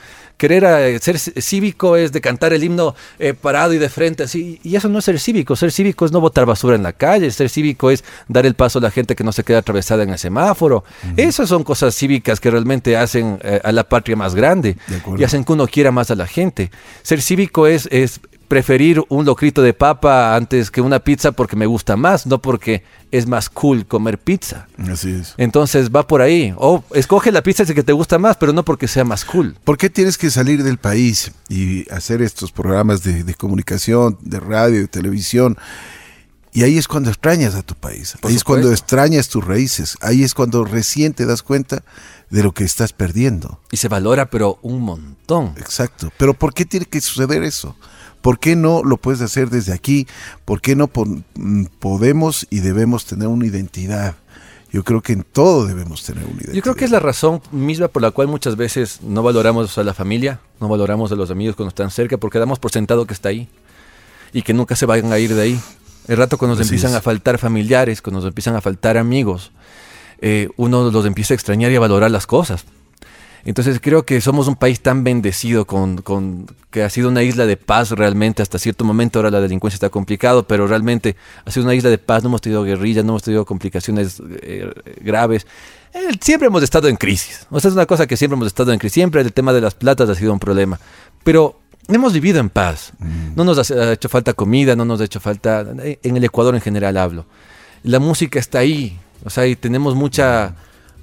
Querer 0.43 0.65
a- 0.67 0.99
ser 0.99 1.21
cívico 1.21 1.95
es 1.97 2.11
de 2.11 2.21
cantar 2.21 2.53
el 2.53 2.65
himno 2.65 2.97
eh, 3.21 3.33
parado 3.33 3.75
y 3.75 3.79
de 3.79 3.89
frente, 3.89 4.25
así. 4.25 4.59
Y 4.65 4.75
eso 4.75 4.89
no 4.89 4.99
es 4.99 5.05
ser 5.05 5.21
cívico. 5.21 5.55
Ser 5.55 5.71
cívico 5.71 6.05
es 6.05 6.11
no 6.11 6.21
botar 6.21 6.47
basura 6.47 6.75
en 6.75 6.83
la 6.83 6.93
calle. 6.93 7.31
Ser 7.31 7.49
cívico 7.49 7.93
es 7.93 8.03
dar 8.27 8.45
el 8.45 8.55
paso 8.55 8.81
a 8.81 8.83
la 8.83 8.91
gente 8.91 9.15
que 9.15 9.23
no 9.23 9.31
se 9.31 9.45
queda 9.45 9.59
atravesada 9.59 10.03
en 10.03 10.11
el 10.11 10.19
semáforo. 10.19 10.83
Esas 11.17 11.49
son 11.49 11.63
cosas 11.63 11.95
cívicas 11.95 12.41
que 12.41 12.51
realmente 12.51 12.97
hacen 12.97 13.39
eh, 13.45 13.61
a 13.63 13.71
la 13.71 13.85
patria 13.89 14.17
más 14.17 14.35
grande 14.35 14.77
y 15.17 15.23
hacen 15.23 15.45
que 15.45 15.53
uno 15.53 15.69
quiera 15.69 15.93
más 15.93 16.11
a 16.11 16.17
la 16.17 16.27
gente. 16.27 16.73
Ser 17.03 17.23
cívico 17.23 17.69
es, 17.69 17.89
es 17.93 18.19
preferir 18.53 19.03
un 19.09 19.25
locrito 19.25 19.63
de 19.63 19.73
papa 19.73 20.37
antes 20.37 20.71
que 20.71 20.83
una 20.83 20.99
pizza 20.99 21.33
porque 21.33 21.57
me 21.57 21.65
gusta 21.65 21.97
más, 21.97 22.27
no 22.27 22.43
porque 22.43 22.85
es 23.11 23.27
más 23.27 23.49
cool 23.49 23.87
comer 23.87 24.19
pizza. 24.19 24.69
Así 24.77 25.11
es. 25.11 25.33
Entonces 25.39 25.89
va 25.89 26.07
por 26.07 26.21
ahí. 26.21 26.53
O 26.59 26.85
escoge 26.93 27.33
la 27.33 27.43
pizza 27.43 27.65
que 27.65 27.83
te 27.83 27.95
gusta 27.95 28.19
más, 28.19 28.37
pero 28.37 28.53
no 28.53 28.63
porque 28.63 28.89
sea 28.89 29.05
más 29.05 29.25
cool. 29.25 29.57
¿Por 29.65 29.79
qué 29.79 29.89
tienes 29.89 30.19
que 30.19 30.31
salir 30.31 30.65
del 30.65 30.77
país 30.77 31.33
y 31.49 31.91
hacer 31.91 32.21
estos 32.21 32.53
programas 32.53 33.03
de, 33.03 33.25
de 33.25 33.35
comunicación, 33.35 34.19
de 34.21 34.39
radio, 34.39 34.81
de 34.81 34.89
televisión? 34.89 35.57
Y 36.53 36.65
ahí 36.65 36.77
es 36.77 36.87
cuando 36.87 37.09
extrañas 37.09 37.55
a 37.55 37.63
tu 37.63 37.75
país. 37.75 38.19
Ahí 38.23 38.37
es 38.37 38.45
cuando 38.45 38.71
extrañas 38.71 39.31
tus 39.31 39.43
raíces. 39.43 39.97
Ahí 40.03 40.23
es 40.25 40.35
cuando 40.35 40.67
recién 40.67 41.15
te 41.15 41.25
das 41.25 41.43
cuenta 41.43 41.83
de 42.29 42.43
lo 42.43 42.53
que 42.53 42.65
estás 42.65 42.93
perdiendo. 42.93 43.61
Y 43.71 43.79
se 43.79 43.89
valora, 43.89 44.29
pero 44.29 44.59
un 44.61 44.83
montón. 44.83 45.55
Exacto. 45.57 46.13
Pero 46.19 46.35
¿por 46.35 46.53
qué 46.53 46.67
tiene 46.67 46.85
que 46.85 47.01
suceder 47.01 47.43
eso? 47.43 47.75
¿Por 48.23 48.39
qué 48.39 48.57
no 48.57 48.83
lo 48.85 48.97
puedes 48.97 49.21
hacer 49.21 49.51
desde 49.51 49.73
aquí? 49.73 50.07
¿Por 50.45 50.61
qué 50.61 50.75
no 50.77 50.89
mm, 50.95 51.65
podemos 51.79 52.47
y 52.49 52.61
debemos 52.61 53.05
tener 53.05 53.29
una 53.29 53.47
identidad? 53.47 54.15
Yo 54.73 54.85
creo 54.85 55.03
que 55.03 55.13
en 55.13 55.23
todo 55.25 55.67
debemos 55.67 56.03
tener 56.05 56.25
una 56.25 56.35
identidad. 56.35 56.55
Yo 56.55 56.63
creo 56.63 56.75
que 56.77 56.87
es 56.87 56.91
la 56.91 57.01
razón 57.01 57.43
misma 57.51 57.89
por 57.89 58.01
la 58.01 58.13
cual 58.13 58.29
muchas 58.29 58.57
veces 58.57 59.01
no 59.03 59.23
valoramos 59.23 59.77
a 59.77 59.85
la 59.85 59.93
familia, 59.93 60.41
no 60.61 60.69
valoramos 60.69 61.13
a 61.13 61.17
los 61.17 61.31
amigos 61.31 61.57
cuando 61.57 61.69
están 61.69 61.91
cerca, 61.91 62.17
porque 62.17 62.39
damos 62.39 62.59
por 62.59 62.71
sentado 62.71 63.05
que 63.07 63.13
está 63.13 63.29
ahí 63.29 63.49
y 64.33 64.43
que 64.43 64.55
nunca 64.55 64.77
se 64.77 64.87
vayan 64.87 65.13
a 65.13 65.19
ir 65.19 65.35
de 65.35 65.43
ahí. 65.43 65.61
El 66.09 66.17
rato 66.17 66.39
cuando 66.39 66.55
nos 66.55 66.61
Así 66.61 66.69
empiezan 66.69 66.93
es. 66.93 66.97
a 66.97 67.01
faltar 67.03 67.39
familiares, 67.39 68.01
cuando 68.01 68.21
nos 68.21 68.29
empiezan 68.29 68.57
a 68.57 68.61
faltar 68.61 68.97
amigos, 68.97 69.53
eh, 70.21 70.49
uno 70.57 70.91
los 70.91 71.07
empieza 71.07 71.35
a 71.35 71.37
extrañar 71.37 71.71
y 71.73 71.77
a 71.77 71.81
valorar 71.81 72.11
las 72.11 72.27
cosas. 72.27 72.65
Entonces 73.45 73.81
creo 73.83 74.05
que 74.07 74.21
somos 74.21 74.47
un 74.47 74.55
país 74.57 74.81
tan 74.81 75.03
bendecido 75.03 75.65
con, 75.67 75.97
con- 76.03 76.47
que 76.71 76.83
ha 76.85 76.91
sido 76.91 77.09
una 77.09 77.23
isla 77.25 77.45
de 77.45 77.57
paz 77.57 77.91
realmente 77.91 78.41
hasta 78.43 78.59
cierto 78.59 78.85
momento. 78.85 79.19
Ahora 79.19 79.31
la 79.31 79.41
delincuencia 79.41 79.77
está 79.77 79.89
complicado, 79.91 80.47
pero 80.47 80.67
realmente 80.67 81.17
ha 81.45 81.51
sido 81.51 81.65
una 81.67 81.75
isla 81.75 81.91
de 81.91 81.99
paz. 81.99 82.23
No 82.23 82.29
hemos 82.29 82.41
tenido 82.41 82.63
guerrillas, 82.63 83.05
no 83.05 83.13
hemos 83.13 83.23
tenido 83.25 83.45
complicaciones 83.45 84.23
eh, 84.43 84.73
graves. 85.01 85.47
Eh, 85.93 85.99
siempre 86.21 86.47
hemos 86.47 86.63
estado 86.63 86.87
en 86.89 86.97
crisis. 86.97 87.47
O 87.51 87.59
sea, 87.59 87.69
es 87.69 87.75
una 87.75 87.87
cosa 87.87 88.07
que 88.07 88.17
siempre 88.17 88.37
hemos 88.37 88.47
estado 88.47 88.73
en 88.73 88.79
crisis. 88.79 88.95
Siempre 88.95 89.21
el 89.21 89.33
tema 89.33 89.53
de 89.53 89.61
las 89.61 89.75
platas 89.75 90.09
ha 90.09 90.15
sido 90.15 90.33
un 90.33 90.39
problema. 90.39 90.79
Pero 91.25 91.59
hemos 91.89 92.13
vivido 92.13 92.39
en 92.39 92.49
paz. 92.49 92.93
No 93.35 93.43
nos 93.45 93.71
ha 93.71 93.93
hecho 93.93 94.09
falta 94.09 94.33
comida, 94.35 94.77
no 94.77 94.85
nos 94.85 95.01
ha 95.01 95.05
hecho 95.05 95.19
falta... 95.21 95.67
En 96.03 96.17
el 96.17 96.25
Ecuador 96.25 96.55
en 96.55 96.61
general 96.61 96.97
hablo. 96.97 97.27
La 97.83 97.99
música 97.99 98.39
está 98.39 98.61
ahí. 98.61 98.99
O 99.25 99.31
sea, 99.31 99.47
y 99.49 99.57
tenemos 99.57 99.97
mucha... 99.97 100.55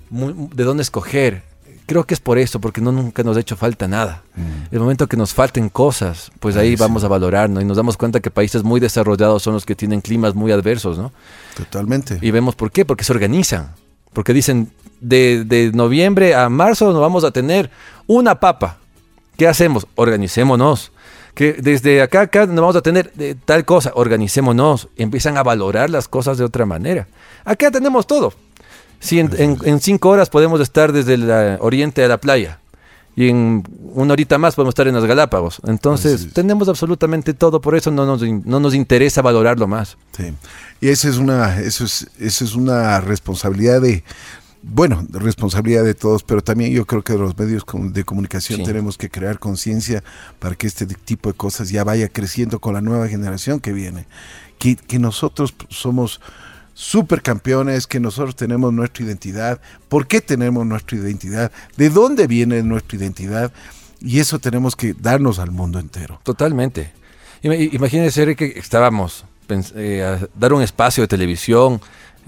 mu- 0.10 0.50
de 0.56 0.64
dónde 0.64 0.84
escoger. 0.84 1.49
Creo 1.90 2.04
que 2.04 2.14
es 2.14 2.20
por 2.20 2.38
eso, 2.38 2.62
porque 2.62 2.82
no 2.82 2.92
nunca 2.92 3.24
nos 3.24 3.36
ha 3.36 3.40
hecho 3.40 3.56
falta 3.56 3.88
nada. 3.88 4.22
El 4.70 4.80
momento 4.80 5.08
que 5.08 5.18
nos 5.18 5.34
falten 5.34 5.70
cosas, 5.70 6.32
pues 6.40 6.56
ahí 6.56 6.68
Ay, 6.68 6.78
sí. 6.78 6.80
vamos 6.84 7.04
a 7.04 7.08
valorarnos 7.08 7.64
y 7.64 7.66
nos 7.66 7.78
damos 7.78 7.98
cuenta 7.98 8.20
que 8.20 8.30
países 8.30 8.62
muy 8.62 8.80
desarrollados 8.80 9.42
son 9.42 9.56
los 9.56 9.66
que 9.66 9.74
tienen 9.74 10.00
climas 10.00 10.36
muy 10.36 10.52
adversos, 10.52 11.00
¿no? 11.00 11.12
Totalmente. 11.58 12.20
Y 12.22 12.30
vemos 12.30 12.54
por 12.54 12.72
qué, 12.72 12.86
porque 12.86 13.04
se 13.04 13.12
organizan. 13.12 13.74
Porque 14.14 14.34
dicen, 14.34 14.72
de, 15.02 15.44
de 15.46 15.72
noviembre 15.74 16.36
a 16.36 16.48
marzo 16.48 16.94
nos 16.94 17.02
vamos 17.02 17.24
a 17.24 17.32
tener 17.32 17.72
una 18.06 18.40
papa. 18.40 18.78
¿Qué 19.36 19.48
hacemos? 19.48 19.88
Organicémonos. 19.96 20.92
Que 21.34 21.54
desde 21.54 22.04
acá 22.04 22.22
acá 22.22 22.46
nos 22.46 22.58
vamos 22.58 22.76
a 22.76 22.82
tener 22.82 23.12
de 23.14 23.34
tal 23.34 23.66
cosa, 23.66 23.94
organicémonos. 23.96 24.90
Empiezan 24.96 25.38
a 25.38 25.44
valorar 25.44 25.90
las 25.90 26.08
cosas 26.08 26.38
de 26.38 26.44
otra 26.44 26.68
manera. 26.68 27.08
Acá 27.46 27.72
tenemos 27.72 28.06
todo. 28.06 28.32
Si 29.00 29.20
en, 29.20 29.30
en- 29.38 29.58
en 29.64 29.80
cinco 29.80 30.10
horas 30.10 30.30
podemos 30.30 30.60
estar 30.62 30.92
desde 30.92 31.14
el 31.16 31.30
oriente 31.62 32.04
a 32.04 32.08
la 32.08 32.18
playa. 32.20 32.60
Y 33.16 33.28
en 33.28 33.64
una 33.94 34.14
horita 34.14 34.38
más 34.38 34.56
podemos 34.56 34.72
estar 34.72 34.88
en 34.88 34.96
las 34.96 35.04
Galápagos. 35.04 35.60
Entonces 35.68 36.32
tenemos 36.32 36.70
absolutamente 36.70 37.34
todo, 37.34 37.60
por 37.60 37.76
eso 37.76 37.92
no 37.92 38.06
nos, 38.06 38.22
no 38.22 38.60
nos 38.62 38.74
interesa 38.74 39.22
valorarlo 39.22 39.68
más. 39.68 39.98
Sí. 40.16 40.34
Y 40.80 40.88
esa 40.88 41.10
es 41.10 41.18
una, 41.18 41.60
eso 41.60 41.84
es, 41.84 42.08
eso 42.18 42.46
es 42.46 42.56
una 42.56 43.02
responsabilidad 43.02 43.82
de, 43.82 44.06
bueno, 44.62 45.06
responsabilidad 45.12 45.84
de 45.84 45.96
todos, 45.96 46.24
pero 46.24 46.42
también 46.42 46.72
yo 46.72 46.86
creo 46.86 47.02
que 47.04 47.14
los 47.18 47.38
medios 47.38 47.66
de 47.92 48.04
comunicación 48.06 48.60
Sí. 48.60 48.64
tenemos 48.66 48.98
que 48.98 49.10
crear 49.10 49.38
conciencia 49.38 50.02
para 50.38 50.56
que 50.56 50.68
este 50.68 50.86
tipo 50.86 51.30
de 51.30 51.36
cosas 51.36 51.70
ya 51.70 51.84
vaya 51.84 52.08
creciendo 52.08 52.60
con 52.60 52.74
la 52.74 52.80
nueva 52.82 53.10
generación 53.10 53.60
que 53.60 53.74
viene. 53.74 54.06
Que, 54.60 54.78
que 54.78 54.98
nosotros 55.00 55.54
somos 55.70 56.22
supercampeones, 56.80 57.88
que 57.88 58.00
nosotros 58.00 58.38
tenemos 58.38 58.72
nuestra 58.72 59.04
identidad. 59.06 59.60
¿Por 59.90 60.08
qué 60.08 60.22
tenemos 60.22 60.66
nuestra 60.66 60.98
identidad? 60.98 61.52
¿De 61.76 61.90
dónde 61.90 62.26
viene 62.26 62.64
nuestra 62.64 62.98
identidad? 62.98 63.52
Y 64.00 64.20
eso 64.22 64.40
tenemos 64.40 64.78
que 64.78 64.94
darnos 64.94 65.40
al 65.40 65.52
mundo 65.52 65.78
entero. 65.80 66.22
Totalmente. 66.24 66.94
Imagínense 67.44 68.34
que 68.38 68.54
estábamos 68.56 69.26
eh, 69.76 70.04
a 70.04 70.26
dar 70.40 70.54
un 70.54 70.62
espacio 70.62 71.04
de 71.04 71.10
televisión, 71.10 71.82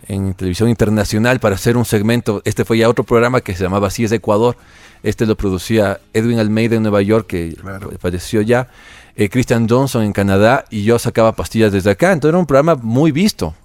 en 0.09 0.33
televisión 0.33 0.67
internacional, 0.67 1.39
para 1.39 1.55
hacer 1.55 1.77
un 1.77 1.85
segmento. 1.85 2.41
Este 2.43 2.65
fue 2.65 2.77
ya 2.77 2.89
otro 2.89 3.05
programa 3.05 3.39
que 3.39 3.55
se 3.55 3.63
llamaba 3.63 3.87
Así 3.87 4.03
es 4.03 4.11
Ecuador. 4.11 4.57
Este 5.01 5.25
lo 5.25 5.37
producía 5.37 6.01
Edwin 6.13 6.39
Almeida 6.39 6.75
en 6.75 6.83
Nueva 6.83 7.01
York, 7.01 7.25
que 7.27 7.55
Claro. 7.55 7.89
falleció 8.01 8.41
ya. 8.41 8.67
eh, 9.15 9.29
Christian 9.29 9.67
Johnson 9.67 10.03
en 10.03 10.13
Canadá 10.13 10.63
y 10.69 10.83
yo 10.83 10.97
sacaba 10.99 11.35
pastillas 11.35 11.71
desde 11.71 11.89
acá. 11.91 12.11
Entonces 12.11 12.31
era 12.31 12.37
un 12.37 12.45
programa 12.45 12.75
muy 12.75 13.11
visto. 13.11 13.55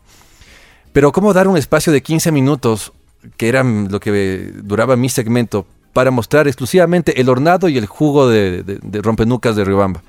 Pero 0.96 1.12
¿cómo 1.12 1.34
dar 1.34 1.46
un 1.46 1.58
espacio 1.58 1.92
de 1.92 2.00
15 2.00 2.32
minutos, 2.32 2.90
que 3.36 3.48
era 3.48 3.62
lo 3.62 4.00
que 4.00 4.50
duraba 4.62 4.96
mi 4.96 5.10
segmento, 5.10 5.66
para 5.92 6.10
mostrar 6.10 6.48
exclusivamente 6.48 7.20
el 7.20 7.28
hornado 7.28 7.68
y 7.68 7.76
el 7.76 7.84
jugo 7.84 8.30
de, 8.30 8.62
de, 8.62 9.02
rompenucas 9.02 9.56
de 9.56 9.66
Riobamba? 9.66 10.00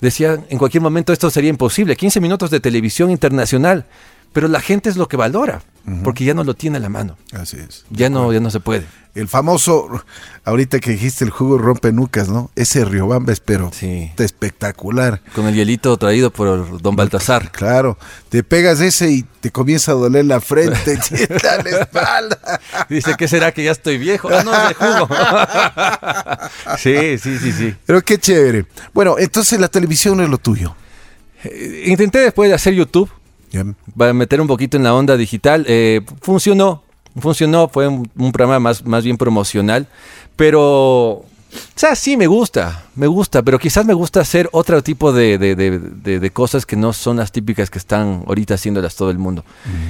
Decía, 0.00 0.38
en 0.48 0.58
cualquier 0.58 0.80
momento 0.80 1.12
esto 1.12 1.28
sería 1.28 1.50
imposible. 1.50 1.96
15 1.96 2.20
minutos 2.20 2.50
de 2.50 2.60
televisión 2.60 3.10
internacional. 3.10 3.84
Pero 4.32 4.46
la 4.46 4.60
gente 4.60 4.90
es 4.90 4.96
lo 4.96 5.08
que 5.08 5.16
valora, 5.16 5.60
porque 6.04 6.24
ya 6.24 6.34
no 6.34 6.44
lo 6.44 6.54
tiene 6.54 6.76
a 6.78 6.80
la 6.80 6.88
mano. 6.88 7.16
Así 7.32 7.56
es. 7.56 7.84
Ya 7.90 8.08
no, 8.10 8.32
ya 8.32 8.40
no 8.40 8.50
se 8.50 8.60
puede. 8.60 8.86
El 9.14 9.28
famoso, 9.28 10.02
ahorita 10.44 10.80
que 10.80 10.92
dijiste 10.92 11.22
el 11.24 11.30
jugo 11.30 11.58
rompe 11.58 11.92
nucas, 11.92 12.28
¿no? 12.30 12.50
Ese 12.56 12.82
Riobamba 12.86 13.34
pero 13.44 13.70
Sí. 13.72 14.10
espectacular. 14.16 15.20
Con 15.34 15.46
el 15.48 15.54
hielito 15.54 15.94
traído 15.98 16.30
por 16.32 16.80
don 16.80 16.96
Baltasar. 16.96 17.50
Claro, 17.52 17.98
te 18.30 18.42
pegas 18.42 18.80
ese 18.80 19.10
y 19.10 19.22
te 19.40 19.50
comienza 19.50 19.92
a 19.92 19.96
doler 19.96 20.24
la 20.24 20.40
frente, 20.40 20.98
la 21.42 21.70
espalda. 21.80 22.60
Dice, 22.88 23.14
¿qué 23.18 23.28
será 23.28 23.52
que 23.52 23.64
ya 23.64 23.72
estoy 23.72 23.98
viejo? 23.98 24.30
Ah, 24.32 24.42
no, 24.44 24.54
es 24.54 24.68
de 24.68 24.74
jugo. 24.74 25.08
sí, 26.78 27.18
sí, 27.18 27.38
sí, 27.38 27.52
sí. 27.52 27.74
Pero 27.84 28.02
qué 28.02 28.18
chévere. 28.18 28.66
Bueno, 28.94 29.16
entonces 29.18 29.60
la 29.60 29.68
televisión 29.68 30.16
no 30.16 30.22
es 30.24 30.30
lo 30.30 30.38
tuyo. 30.38 30.74
Eh, 31.44 31.84
Intenté 31.86 32.20
después 32.20 32.48
de 32.48 32.54
hacer 32.54 32.72
YouTube. 32.74 33.10
Para 33.96 34.12
meter 34.12 34.40
un 34.40 34.46
poquito 34.46 34.76
en 34.76 34.82
la 34.84 34.94
onda 34.94 35.16
digital. 35.16 35.64
eh, 35.68 36.00
funcionó, 36.20 36.82
funcionó, 37.18 37.68
fue 37.68 37.88
un, 37.88 38.08
un 38.16 38.32
programa 38.32 38.58
más, 38.60 38.84
más 38.84 39.04
bien 39.04 39.16
promocional, 39.16 39.86
pero... 40.36 41.24
O 41.54 41.76
sea, 41.76 41.94
sí 41.96 42.16
me 42.16 42.26
gusta, 42.26 42.86
me 42.94 43.06
gusta, 43.06 43.42
pero 43.42 43.58
quizás 43.58 43.84
me 43.84 43.92
gusta 43.92 44.20
hacer 44.22 44.48
otro 44.52 44.82
tipo 44.82 45.12
de, 45.12 45.36
de- 45.36 45.54
de- 45.54 46.30
cosas 46.30 46.64
que 46.64 46.76
no 46.76 46.94
son 46.94 47.18
las 47.18 47.30
típicas 47.30 47.68
que 47.68 47.76
están 47.76 48.24
ahorita 48.26 48.54
haciéndolas 48.54 48.96
todo 48.96 49.10
el 49.10 49.18
mundo. 49.18 49.44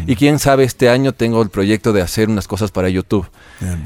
Y 0.08 0.16
quién 0.16 0.40
sabe, 0.40 0.64
este 0.64 0.88
año 0.88 1.12
tengo 1.12 1.40
el 1.40 1.50
proyecto 1.50 1.92
de 1.92 2.02
hacer 2.02 2.28
unas 2.28 2.48
cosas 2.48 2.72
para 2.72 2.88
YouTube. 2.88 3.28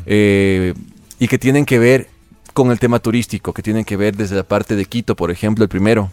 Eh, 0.06 0.72
y 1.18 1.28
que 1.28 1.36
tienen 1.38 1.66
que 1.66 1.78
ver 1.78 2.08
con 2.54 2.70
el 2.70 2.78
tema 2.78 2.98
turístico, 2.98 3.52
que 3.52 3.60
tienen 3.62 3.84
que 3.84 3.98
ver 3.98 4.16
desde 4.16 4.36
la 4.36 4.42
parte 4.44 4.74
de 4.74 4.86
Quito, 4.86 5.14
por 5.14 5.30
ejemplo, 5.30 5.62
el 5.62 5.68
primero. 5.68 6.10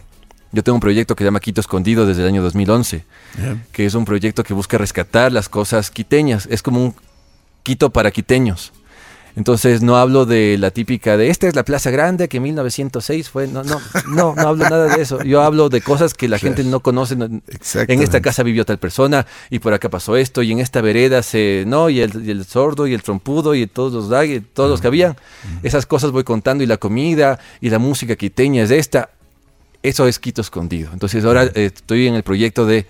Yo 0.54 0.62
tengo 0.62 0.74
un 0.76 0.80
proyecto 0.80 1.14
que 1.16 1.24
se 1.24 1.26
llama 1.26 1.40
Quito 1.40 1.60
Escondido 1.60 2.06
desde 2.06 2.22
el 2.22 2.28
año 2.28 2.42
2011 2.42 3.04
Bien. 3.36 3.64
que 3.72 3.84
es 3.86 3.94
un 3.94 4.04
proyecto 4.04 4.44
que 4.44 4.54
busca 4.54 4.78
rescatar 4.78 5.32
las 5.32 5.48
cosas 5.48 5.90
quiteñas. 5.90 6.46
Es 6.50 6.62
como 6.62 6.82
un 6.82 6.94
Quito 7.64 7.90
para 7.90 8.10
quiteños. 8.10 8.72
Entonces 9.36 9.82
no 9.82 9.96
hablo 9.96 10.26
de 10.26 10.56
la 10.58 10.70
típica 10.70 11.16
de 11.16 11.28
esta 11.28 11.48
es 11.48 11.56
la 11.56 11.64
Plaza 11.64 11.90
Grande 11.90 12.28
que 12.28 12.36
en 12.36 12.44
1906 12.44 13.30
fue. 13.30 13.48
No, 13.48 13.64
no, 13.64 13.80
no, 14.06 14.32
no 14.36 14.48
hablo 14.48 14.68
nada 14.68 14.94
de 14.96 15.02
eso. 15.02 15.20
Yo 15.24 15.42
hablo 15.42 15.68
de 15.70 15.80
cosas 15.80 16.14
que 16.14 16.28
la 16.28 16.38
Claro. 16.38 16.54
gente 16.54 16.70
no 16.70 16.78
conoce. 16.80 17.16
No- 17.16 17.24
En 17.88 18.02
esta 18.02 18.20
casa 18.22 18.44
vivió 18.44 18.64
tal 18.64 18.78
persona 18.78 19.26
y 19.50 19.58
por 19.58 19.72
acá 19.74 19.88
pasó 19.90 20.16
esto 20.16 20.40
y 20.42 20.52
en 20.52 20.60
esta 20.60 20.80
vereda 20.82 21.20
se. 21.24 21.64
No, 21.66 21.90
y 21.90 22.00
el, 22.00 22.24
y 22.24 22.30
el 22.30 22.44
sordo 22.44 22.86
y 22.86 22.94
el 22.94 23.02
trompudo 23.02 23.56
y 23.56 23.66
todos 23.66 23.92
los, 23.92 24.08
dag- 24.08 24.36
y 24.36 24.40
todos 24.40 24.70
los 24.70 24.80
que 24.80 24.86
habían. 24.86 25.16
Esas 25.64 25.84
cosas 25.86 26.12
voy 26.12 26.22
contando 26.22 26.62
y 26.62 26.68
la 26.68 26.76
comida 26.76 27.40
y 27.60 27.70
la 27.70 27.80
música 27.80 28.14
quiteña 28.14 28.62
es 28.62 28.70
esta. 28.70 29.10
Eso 29.84 30.08
es 30.08 30.18
Quito 30.18 30.40
escondido. 30.40 30.90
Entonces 30.94 31.24
ahora 31.24 31.44
eh, 31.44 31.70
estoy 31.74 32.06
en 32.06 32.14
el 32.14 32.22
proyecto 32.22 32.64
de, 32.64 32.86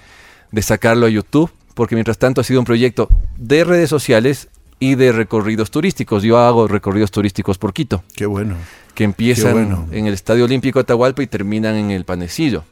de 0.52 0.62
sacarlo 0.62 1.06
a 1.06 1.08
YouTube, 1.10 1.50
porque 1.74 1.96
mientras 1.96 2.18
tanto 2.18 2.40
ha 2.40 2.44
sido 2.44 2.60
un 2.60 2.64
proyecto 2.64 3.08
de 3.36 3.64
redes 3.64 3.90
sociales 3.90 4.48
y 4.78 4.94
de 4.94 5.10
recorridos 5.10 5.72
turísticos. 5.72 6.22
Yo 6.22 6.38
hago 6.38 6.68
recorridos 6.68 7.10
turísticos 7.10 7.58
por 7.58 7.72
Quito, 7.72 8.04
Qué 8.14 8.26
bueno. 8.26 8.54
que 8.94 9.02
empiezan 9.02 9.52
bueno. 9.54 9.88
en 9.90 10.06
el 10.06 10.14
Estadio 10.14 10.44
Olímpico 10.44 10.78
de 10.78 10.82
Atahualpa 10.82 11.22
y 11.22 11.26
terminan 11.26 11.74
en 11.74 11.90
el 11.90 12.04
Panecillo. 12.04 12.62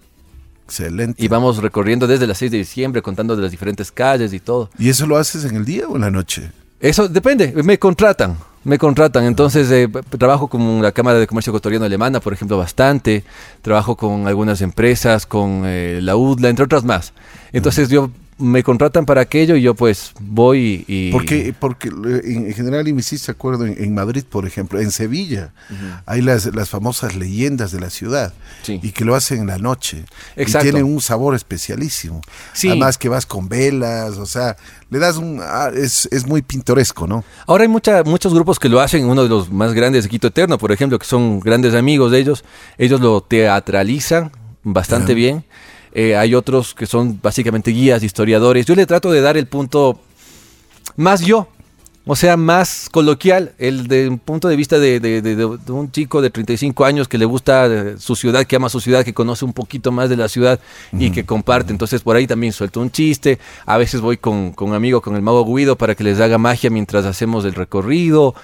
Excelente. 0.66 1.22
Y 1.22 1.26
vamos 1.26 1.58
recorriendo 1.58 2.06
desde 2.06 2.28
las 2.28 2.38
6 2.38 2.52
de 2.52 2.58
diciembre, 2.58 3.02
contando 3.02 3.34
de 3.34 3.42
las 3.42 3.50
diferentes 3.50 3.90
calles 3.90 4.32
y 4.32 4.38
todo. 4.38 4.70
¿Y 4.78 4.88
eso 4.88 5.04
lo 5.06 5.16
haces 5.16 5.44
en 5.44 5.56
el 5.56 5.64
día 5.64 5.88
o 5.88 5.96
en 5.96 6.02
la 6.02 6.10
noche? 6.12 6.52
Eso 6.78 7.08
depende, 7.08 7.52
me 7.64 7.76
contratan, 7.78 8.38
me 8.64 8.78
contratan. 8.78 9.24
Entonces 9.24 9.70
eh, 9.70 9.88
trabajo 10.18 10.48
con 10.48 10.82
la 10.82 10.92
Cámara 10.92 11.18
de 11.18 11.26
Comercio 11.26 11.50
Ecuatoriano 11.50 11.84
Alemana, 11.84 12.20
por 12.20 12.32
ejemplo, 12.32 12.58
bastante. 12.58 13.24
Trabajo 13.62 13.96
con 13.96 14.26
algunas 14.26 14.60
empresas, 14.60 15.26
con 15.26 15.62
eh, 15.64 16.00
la 16.02 16.16
UDLA, 16.16 16.48
entre 16.48 16.64
otras 16.64 16.84
más. 16.84 17.12
Entonces 17.52 17.88
yo 17.88 18.10
me 18.38 18.62
contratan 18.62 19.06
para 19.06 19.20
aquello 19.20 19.54
y 19.56 19.62
yo 19.62 19.74
pues 19.74 20.12
voy 20.20 20.84
y... 20.88 21.12
Porque, 21.12 21.54
porque 21.58 21.88
eh, 21.88 22.20
en 22.24 22.46
en 22.46 22.54
general, 22.54 22.88
y 22.88 22.92
me 22.92 23.00
hiciste 23.00 23.30
acuerdo 23.30 23.66
en, 23.66 23.76
en 23.82 23.94
Madrid, 23.94 24.24
por 24.28 24.46
ejemplo, 24.46 24.80
en 24.80 24.90
Sevilla, 24.90 25.52
hay 26.06 26.22
las, 26.22 26.46
las 26.54 26.68
famosas 26.70 27.14
leyendas 27.14 27.72
de 27.72 27.80
la 27.80 27.90
ciudad 27.90 28.32
Sí. 28.62 28.80
y 28.82 28.90
que 28.92 29.04
lo 29.04 29.14
hacen 29.14 29.40
en 29.40 29.46
la 29.48 29.58
noche. 29.58 30.04
Exacto. 30.36 30.68
Y 30.68 30.70
tienen 30.72 30.92
un 30.92 31.00
sabor 31.00 31.34
especialísimo. 31.34 32.20
Sí. 32.52 32.68
Además 32.68 32.98
que 32.98 33.08
vas 33.08 33.26
con 33.26 33.48
velas, 33.48 34.16
o 34.18 34.26
sea, 34.26 34.56
le 34.90 34.98
das 34.98 35.16
un... 35.16 35.40
ah, 35.42 35.70
es, 35.74 36.08
es 36.10 36.26
muy 36.26 36.42
pintoresco, 36.42 37.06
¿no? 37.06 37.24
Ahora 37.46 37.62
hay 37.62 37.68
mucha, 37.68 38.02
muchos 38.02 38.34
grupos 38.34 38.58
que 38.58 38.68
lo 38.68 38.80
hacen, 38.80 39.04
uno 39.04 39.22
de 39.22 39.28
los 39.28 39.50
más 39.50 39.72
grandes 39.72 40.04
de 40.04 40.10
Quito 40.10 40.28
Eterno, 40.28 40.58
por 40.58 40.72
ejemplo, 40.72 40.98
que 40.98 41.06
son 41.06 41.40
grandes 41.40 41.74
amigos 41.74 42.10
de 42.12 42.18
ellos. 42.18 42.44
Ellos 42.78 43.00
lo 43.00 43.20
teatralizan 43.20 44.32
bastante 44.64 45.14
bien. 45.14 45.44
Eh, 45.94 46.16
hay 46.16 46.34
otros 46.34 46.74
que 46.74 46.86
son 46.86 47.18
básicamente 47.22 47.70
guías, 47.70 48.02
historiadores. 48.02 48.64
Yo 48.66 48.74
le 48.74 48.86
trato 48.86 49.10
de 49.12 49.20
dar 49.20 49.36
el 49.36 49.46
punto 49.46 50.00
más 50.96 51.20
yo, 51.20 51.48
o 52.04 52.16
sea, 52.16 52.36
más 52.36 52.88
coloquial, 52.90 53.52
el 53.58 53.86
de 53.86 54.08
un 54.08 54.18
punto 54.18 54.48
de 54.48 54.56
vista 54.56 54.78
de, 54.78 54.98
de- 55.00 55.22
de- 55.22 55.36
de- 55.36 55.56
de 55.58 55.72
un 55.72 55.92
chico 55.92 56.20
de 56.20 56.30
35 56.30 56.84
años 56.84 57.06
que 57.06 57.16
le 57.18 57.24
gusta 57.24 57.66
eh, 57.66 57.94
su 57.98 58.16
ciudad, 58.16 58.44
que 58.44 58.56
ama 58.56 58.68
su 58.68 58.80
ciudad, 58.80 59.04
que 59.04 59.14
conoce 59.14 59.44
un 59.44 59.52
poquito 59.52 59.92
más 59.92 60.08
de 60.10 60.16
la 60.16 60.28
ciudad 60.28 60.58
y 60.92 61.10
que 61.12 61.24
comparte. 61.24 61.72
Entonces 61.72 62.00
por 62.02 62.16
ahí 62.16 62.26
también 62.26 62.52
suelto 62.52 62.80
un 62.80 62.90
chiste. 62.90 63.38
A 63.66 63.76
veces 63.78 64.00
voy 64.00 64.16
con, 64.16 64.52
con 64.52 64.70
un 64.70 64.74
amigo, 64.74 65.00
con 65.00 65.14
el 65.14 65.22
mago 65.22 65.44
Guido, 65.44 65.76
para 65.76 65.94
que 65.94 66.02
les 66.04 66.18
haga 66.20 66.38
magia 66.38 66.70
mientras 66.70 67.04
hacemos 67.04 67.44
el 67.44 67.54
recorrido. 67.54 68.34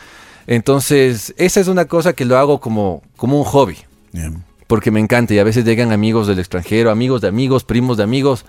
Entonces, 0.46 1.34
esa 1.36 1.60
es 1.60 1.68
una 1.68 1.84
cosa 1.86 2.12
que 2.14 2.24
lo 2.24 2.38
hago 2.38 2.58
como, 2.60 3.02
como 3.16 3.38
un 3.38 3.44
hobby 3.44 3.76
Bien. 4.12 4.44
Porque 4.68 4.92
me 4.92 5.00
encanta 5.00 5.34
y 5.34 5.40
a 5.40 5.44
veces 5.44 5.64
llegan 5.64 5.90
amigos 5.90 6.28
del 6.28 6.38
extranjero, 6.38 6.92
amigos 6.92 7.22
de 7.22 7.28
amigos, 7.28 7.64
primos 7.64 7.96
de 7.96 8.04
amigos. 8.04 8.44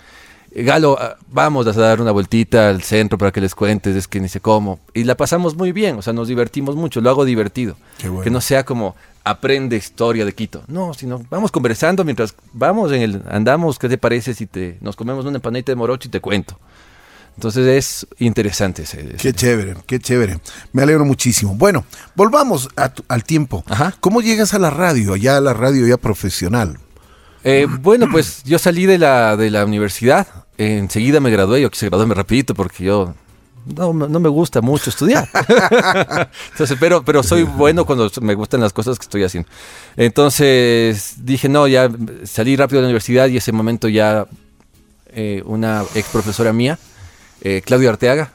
Eh, 0.52 0.62
Galo, 0.62 0.96
ah, 1.00 1.16
vamos 1.28 1.66
a 1.66 1.72
dar 1.72 2.00
una 2.00 2.12
vueltita 2.12 2.68
al 2.68 2.82
centro 2.82 3.18
para 3.18 3.32
que 3.32 3.40
les 3.40 3.54
cuentes, 3.54 3.96
es 3.96 4.06
que 4.06 4.20
ni 4.20 4.28
sé 4.28 4.40
cómo. 4.40 4.78
Y 4.94 5.04
la 5.04 5.16
pasamos 5.16 5.56
muy 5.56 5.72
bien, 5.72 5.96
o 5.96 6.02
sea, 6.02 6.12
nos 6.12 6.28
divertimos 6.28 6.76
mucho, 6.76 7.00
lo 7.00 7.10
hago 7.10 7.24
divertido. 7.24 7.76
Bueno. 8.02 8.20
Que 8.20 8.30
no 8.30 8.40
sea 8.40 8.64
como 8.64 8.94
aprende 9.24 9.76
historia 9.76 10.24
de 10.24 10.32
Quito. 10.34 10.62
No, 10.68 10.92
sino 10.94 11.24
vamos 11.30 11.50
conversando 11.50 12.04
mientras 12.04 12.34
vamos 12.52 12.92
en 12.92 13.02
el 13.02 13.22
andamos, 13.28 13.78
¿qué 13.78 13.88
te 13.88 13.98
parece 13.98 14.34
si 14.34 14.46
te 14.46 14.76
nos 14.80 14.96
comemos 14.96 15.24
una 15.24 15.36
empanadita 15.36 15.72
de 15.72 15.76
morocho 15.76 16.08
y 16.08 16.10
te 16.10 16.20
cuento? 16.20 16.58
Entonces 17.36 17.66
es 17.66 18.06
interesante 18.18 18.82
ese. 18.82 19.00
ese- 19.00 19.16
Qué 19.16 19.32
chévere, 19.32 19.74
qué 19.86 19.98
chévere. 19.98 20.38
Me 20.72 20.82
alegro 20.82 21.04
muchísimo. 21.04 21.54
Bueno, 21.54 21.84
volvamos 22.14 22.68
a 22.76 22.90
tu- 22.90 23.04
al 23.08 23.24
tiempo. 23.24 23.64
Ajá. 23.68 23.94
¿Cómo 24.00 24.20
llegas 24.20 24.52
a 24.54 24.58
la 24.58 24.70
radio, 24.70 25.16
ya 25.16 25.36
a 25.38 25.40
la 25.40 25.54
radio 25.54 25.86
ya 25.86 25.96
profesional? 25.96 26.78
Eh, 27.44 27.66
bueno, 27.80 28.06
pues 28.10 28.42
yo 28.44 28.58
salí 28.58 28.84
de 28.84 28.98
la, 28.98 29.36
de 29.38 29.50
la 29.50 29.64
universidad, 29.64 30.26
eh, 30.58 30.76
enseguida 30.76 31.20
me 31.20 31.30
gradué, 31.30 31.62
yo 31.62 31.70
quise 31.70 31.86
graduarme 31.88 32.14
rapidito 32.14 32.54
porque 32.54 32.84
yo 32.84 33.14
no, 33.74 33.94
me- 33.94 34.08
no 34.08 34.20
me 34.20 34.28
gusta 34.28 34.60
mucho 34.60 34.90
estudiar. 34.90 35.26
Entonces, 36.52 36.76
pero, 36.78 37.02
pero 37.02 37.22
soy 37.22 37.44
bueno 37.44 37.86
cuando 37.86 38.10
me 38.20 38.34
gustan 38.34 38.60
las 38.60 38.74
cosas 38.74 38.98
que 38.98 39.04
estoy 39.04 39.24
haciendo. 39.24 39.48
Entonces 39.96 41.14
dije, 41.24 41.48
no, 41.48 41.66
ya 41.66 41.88
salí 42.24 42.56
rápido 42.56 42.78
de 42.80 42.82
la 42.82 42.88
universidad 42.88 43.28
y 43.28 43.38
ese 43.38 43.52
momento 43.52 43.88
ya 43.88 44.26
eh, 45.06 45.42
una 45.46 45.84
ex 45.94 46.08
profesora 46.08 46.52
mía, 46.52 46.78
eh, 47.42 47.62
Claudio 47.64 47.90
Arteaga, 47.90 48.32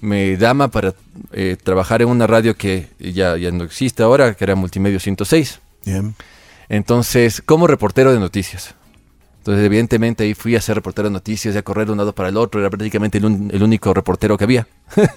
me 0.00 0.36
llama 0.36 0.68
para 0.68 0.94
eh, 1.32 1.56
trabajar 1.62 2.02
en 2.02 2.08
una 2.08 2.26
radio 2.26 2.56
que 2.56 2.88
ya, 2.98 3.36
ya 3.36 3.50
no 3.52 3.64
existe 3.64 4.02
ahora, 4.02 4.34
que 4.34 4.44
era 4.44 4.54
Multimedio 4.54 4.98
106. 5.00 5.60
Bien. 5.84 6.14
Entonces, 6.68 7.42
como 7.44 7.66
reportero 7.66 8.12
de 8.12 8.18
noticias. 8.18 8.74
Entonces, 9.38 9.64
evidentemente, 9.64 10.22
ahí 10.24 10.34
fui 10.34 10.54
a 10.54 10.60
ser 10.60 10.76
reportero 10.76 11.08
de 11.08 11.12
noticias 11.12 11.54
y 11.54 11.58
a 11.58 11.62
correr 11.62 11.86
de 11.86 11.92
un 11.92 11.98
lado 11.98 12.14
para 12.14 12.28
el 12.28 12.36
otro. 12.36 12.60
Era 12.60 12.70
prácticamente 12.70 13.18
el, 13.18 13.24
un- 13.24 13.50
el 13.52 13.62
único 13.62 13.92
reportero 13.92 14.38
que 14.38 14.44
había 14.44 14.66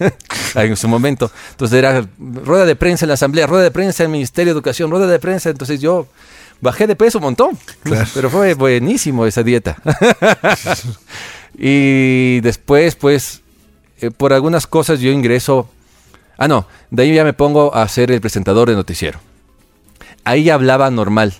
en 0.55 0.75
su 0.75 0.87
momento. 0.87 1.31
Entonces, 1.51 1.77
era 1.77 2.05
rueda 2.19 2.65
de 2.65 2.75
prensa 2.75 3.05
en 3.05 3.09
la 3.09 3.13
asamblea, 3.13 3.45
rueda 3.47 3.63
de 3.63 3.71
prensa 3.71 4.03
en 4.03 4.07
el 4.09 4.13
Ministerio 4.13 4.53
de 4.53 4.57
Educación, 4.57 4.89
rueda 4.89 5.05
de 5.07 5.19
prensa. 5.19 5.49
Entonces, 5.51 5.79
yo 5.79 6.07
bajé 6.59 6.87
de 6.87 6.95
peso 6.95 7.19
un 7.19 7.25
montón. 7.25 7.57
Claro. 7.83 8.09
Pero 8.15 8.29
fue 8.31 8.55
buenísimo 8.55 9.25
esa 9.27 9.43
dieta. 9.43 9.77
y 11.57 12.39
después, 12.41 12.95
pues, 12.95 13.41
eh, 14.01 14.11
por 14.11 14.33
algunas 14.33 14.67
cosas 14.67 14.99
yo 14.99 15.11
ingreso. 15.11 15.69
Ah, 16.37 16.47
no, 16.47 16.67
de 16.91 17.03
ahí 17.03 17.13
ya 17.15 17.23
me 17.23 17.33
pongo 17.33 17.73
a 17.75 17.87
ser 17.87 18.11
el 18.11 18.19
presentador 18.21 18.69
de 18.69 18.75
noticiero. 18.75 19.19
Ahí 20.23 20.43
ya 20.45 20.55
hablaba 20.55 20.89
normal. 20.91 21.33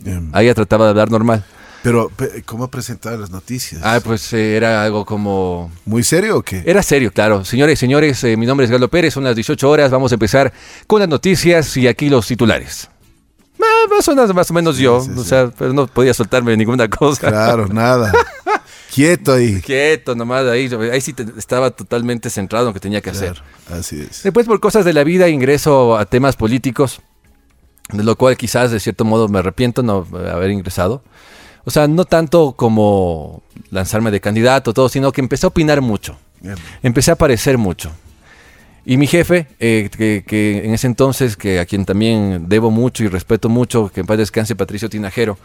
bien. 0.00 0.28
Ahí 0.32 0.46
ya 0.46 0.54
trataba 0.54 0.84
de 0.84 0.90
hablar 0.90 1.10
normal. 1.10 1.44
Pero, 1.82 2.10
pe- 2.10 2.42
¿cómo 2.44 2.68
presentar 2.68 3.18
las 3.18 3.30
noticias? 3.30 3.80
Ah, 3.84 3.98
pues 4.04 4.32
eh, 4.34 4.56
era 4.56 4.84
algo 4.84 5.04
como... 5.04 5.72
¿Muy 5.84 6.04
serio 6.04 6.36
o 6.38 6.42
qué? 6.42 6.62
Era 6.64 6.80
serio, 6.82 7.10
claro. 7.12 7.44
Señores, 7.44 7.78
señores, 7.78 8.22
eh, 8.22 8.36
mi 8.36 8.46
nombre 8.46 8.66
es 8.66 8.70
Galo 8.70 8.88
Pérez, 8.88 9.14
son 9.14 9.24
las 9.24 9.34
18 9.34 9.68
horas, 9.68 9.90
vamos 9.90 10.12
a 10.12 10.14
empezar 10.14 10.52
con 10.86 11.00
las 11.00 11.08
noticias 11.08 11.76
y 11.76 11.88
aquí 11.88 12.08
los 12.08 12.26
titulares. 12.28 12.88
Ah, 13.60 13.86
más, 13.90 14.06
o 14.06 14.14
menos, 14.14 14.34
más 14.34 14.50
o 14.50 14.54
menos 14.54 14.76
yo, 14.78 15.00
sí, 15.02 15.10
o 15.16 15.22
sí. 15.22 15.28
sea, 15.28 15.50
pero 15.58 15.72
no 15.72 15.86
podía 15.88 16.14
soltarme 16.14 16.56
ninguna 16.56 16.88
cosa. 16.88 17.28
Claro, 17.28 17.66
nada. 17.68 18.12
Quieto 18.92 19.32
ahí. 19.32 19.60
Quieto 19.62 20.14
nomás, 20.14 20.44
ahí, 20.46 20.68
ahí 20.92 21.00
sí 21.00 21.12
te- 21.12 21.26
estaba 21.38 21.70
totalmente 21.70 22.28
centrado 22.28 22.66
en 22.66 22.68
lo 22.70 22.74
que 22.74 22.80
tenía 22.80 23.00
que 23.00 23.10
hacer. 23.10 23.42
Así 23.70 24.00
es. 24.00 24.22
Después 24.22 24.46
por 24.46 24.60
cosas 24.60 24.84
de 24.84 24.92
la 24.92 25.02
vida 25.04 25.28
ingreso 25.28 25.96
a 25.96 26.04
temas 26.04 26.36
políticos, 26.36 27.00
de 27.90 28.02
lo 28.04 28.16
cual 28.16 28.36
quizás 28.36 28.70
de 28.70 28.80
cierto 28.80 29.04
modo 29.04 29.28
me 29.28 29.38
arrepiento 29.38 29.82
no 29.82 30.06
haber 30.30 30.50
ingresado. 30.50 31.02
O 31.64 31.70
sea, 31.70 31.86
no 31.88 32.04
tanto 32.04 32.52
como 32.52 33.42
lanzarme 33.70 34.10
de 34.10 34.20
candidato, 34.20 34.74
todo, 34.74 34.88
sino 34.88 35.12
que 35.12 35.20
empecé 35.20 35.46
a 35.46 35.48
opinar 35.48 35.80
mucho. 35.80 36.18
Bien. 36.40 36.56
Empecé 36.82 37.12
a 37.12 37.14
aparecer 37.14 37.56
mucho. 37.56 37.92
Y 38.84 38.96
mi 38.96 39.06
jefe, 39.06 39.46
eh, 39.60 39.88
que, 39.96 40.24
que 40.26 40.64
en 40.64 40.74
ese 40.74 40.88
entonces, 40.88 41.36
que 41.36 41.60
a 41.60 41.64
quien 41.66 41.84
también 41.84 42.46
debo 42.48 42.70
mucho 42.72 43.04
y 43.04 43.08
respeto 43.08 43.48
mucho, 43.48 43.90
que 43.94 44.00
en 44.00 44.06
paz 44.06 44.18
descanse 44.18 44.56
Patricio 44.56 44.90
Tinajero, 44.90 45.38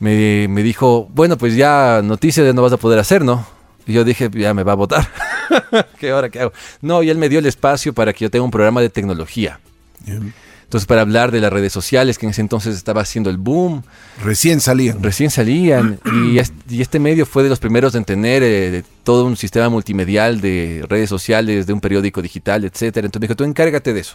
me, 0.00 0.48
me 0.48 0.62
dijo, 0.62 1.08
bueno, 1.14 1.38
pues 1.38 1.54
ya 1.54 2.00
noticias 2.02 2.44
ya 2.44 2.52
no 2.52 2.62
vas 2.62 2.72
a 2.72 2.76
poder 2.78 2.98
hacer, 2.98 3.24
¿no? 3.24 3.46
Y 3.86 3.92
yo 3.92 4.04
dije, 4.04 4.30
ya 4.32 4.54
me 4.54 4.62
va 4.62 4.72
a 4.72 4.76
votar. 4.76 5.08
¿Qué 5.98 6.12
hora 6.12 6.28
qué 6.28 6.40
hago? 6.40 6.52
No, 6.80 7.02
y 7.02 7.10
él 7.10 7.18
me 7.18 7.28
dio 7.28 7.38
el 7.38 7.46
espacio 7.46 7.92
para 7.92 8.12
que 8.12 8.24
yo 8.24 8.30
tenga 8.30 8.44
un 8.44 8.50
programa 8.50 8.80
de 8.80 8.88
tecnología. 8.88 9.60
Bien. 10.04 10.32
Entonces, 10.70 10.86
para 10.86 11.00
hablar 11.00 11.32
de 11.32 11.40
las 11.40 11.52
redes 11.52 11.72
sociales, 11.72 12.16
que 12.16 12.26
en 12.26 12.30
ese 12.30 12.42
entonces 12.42 12.76
estaba 12.76 13.00
haciendo 13.00 13.28
el 13.28 13.38
boom, 13.38 13.82
Recién 14.22 14.60
salían. 14.60 15.02
recién 15.02 15.28
salían, 15.28 15.98
y 16.68 16.80
este 16.80 17.00
medio 17.00 17.26
fue 17.26 17.42
de 17.42 17.48
los 17.48 17.58
primeros 17.58 17.96
en 17.96 18.04
tener 18.04 18.44
eh, 18.44 18.84
todo 19.02 19.24
un 19.24 19.36
sistema 19.36 19.68
multimedial 19.68 20.40
de 20.40 20.86
redes 20.88 21.08
sociales, 21.08 21.66
de 21.66 21.72
un 21.72 21.80
periódico 21.80 22.22
digital, 22.22 22.64
etcétera. 22.64 23.06
Entonces 23.06 23.20
me 23.20 23.26
dijo, 23.26 23.36
tú 23.36 23.42
encárgate 23.42 23.92
de 23.92 23.98
eso. 23.98 24.14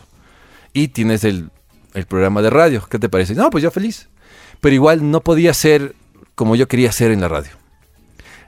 Y 0.71 0.87
tienes 0.87 1.25
el, 1.25 1.49
el 1.93 2.05
programa 2.05 2.41
de 2.41 2.49
radio, 2.49 2.87
¿qué 2.89 2.99
te 2.99 3.09
parece? 3.09 3.35
No, 3.35 3.49
pues 3.49 3.61
yo 3.61 3.69
feliz. 3.69 4.07
Pero 4.61 4.73
igual 4.75 5.09
no 5.11 5.21
podía 5.21 5.53
ser 5.53 5.95
como 6.35 6.55
yo 6.55 6.67
quería 6.67 6.91
ser 6.91 7.11
en 7.11 7.21
la 7.21 7.27
radio. 7.27 7.51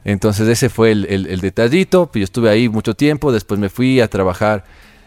Entonces 0.04 0.48
ese 0.48 0.70
fue 0.70 0.92
el, 0.92 1.06
el- 1.10 1.28
el 1.28 1.42
detallito, 1.42 2.08
pues 2.08 2.22
yo 2.22 2.24
estuve 2.26 2.50
ahí 2.50 2.70
mucho 2.70 2.94
tiempo, 2.94 3.32
después 3.32 3.60
me 3.60 3.70
fui 3.70 4.00
a 4.00 4.08
trabajar 4.08 4.64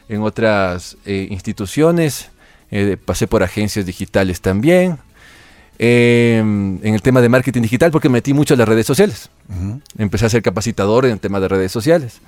en 0.09 0.23
otras 0.23 0.97
eh, 1.07 1.27
instituciones, 1.31 2.31
eh, 2.71 2.97
pasé 3.03 3.27
por 3.27 3.43
agencias 3.43 3.87
digitales 3.87 4.41
también, 4.41 4.99
eh, 5.79 6.39
en 6.41 6.95
el 6.95 7.01
tema 7.01 7.21
de 7.23 7.29
marketing 7.31 7.63
digital 7.63 7.91
porque 7.91 8.09
me 8.11 8.15
metí 8.19 8.35
mucho 8.35 8.53
en 8.55 8.59
las 8.59 8.69
redes 8.69 8.87
sociales. 8.87 9.31
Empecé 9.97 10.27
a 10.27 10.29
ser 10.29 10.43
capacitador 10.43 11.07
en 11.07 11.13
el 11.13 11.21
tema 11.21 11.41
de 11.41 11.49
redes 11.49 11.73
sociales. 11.73 12.21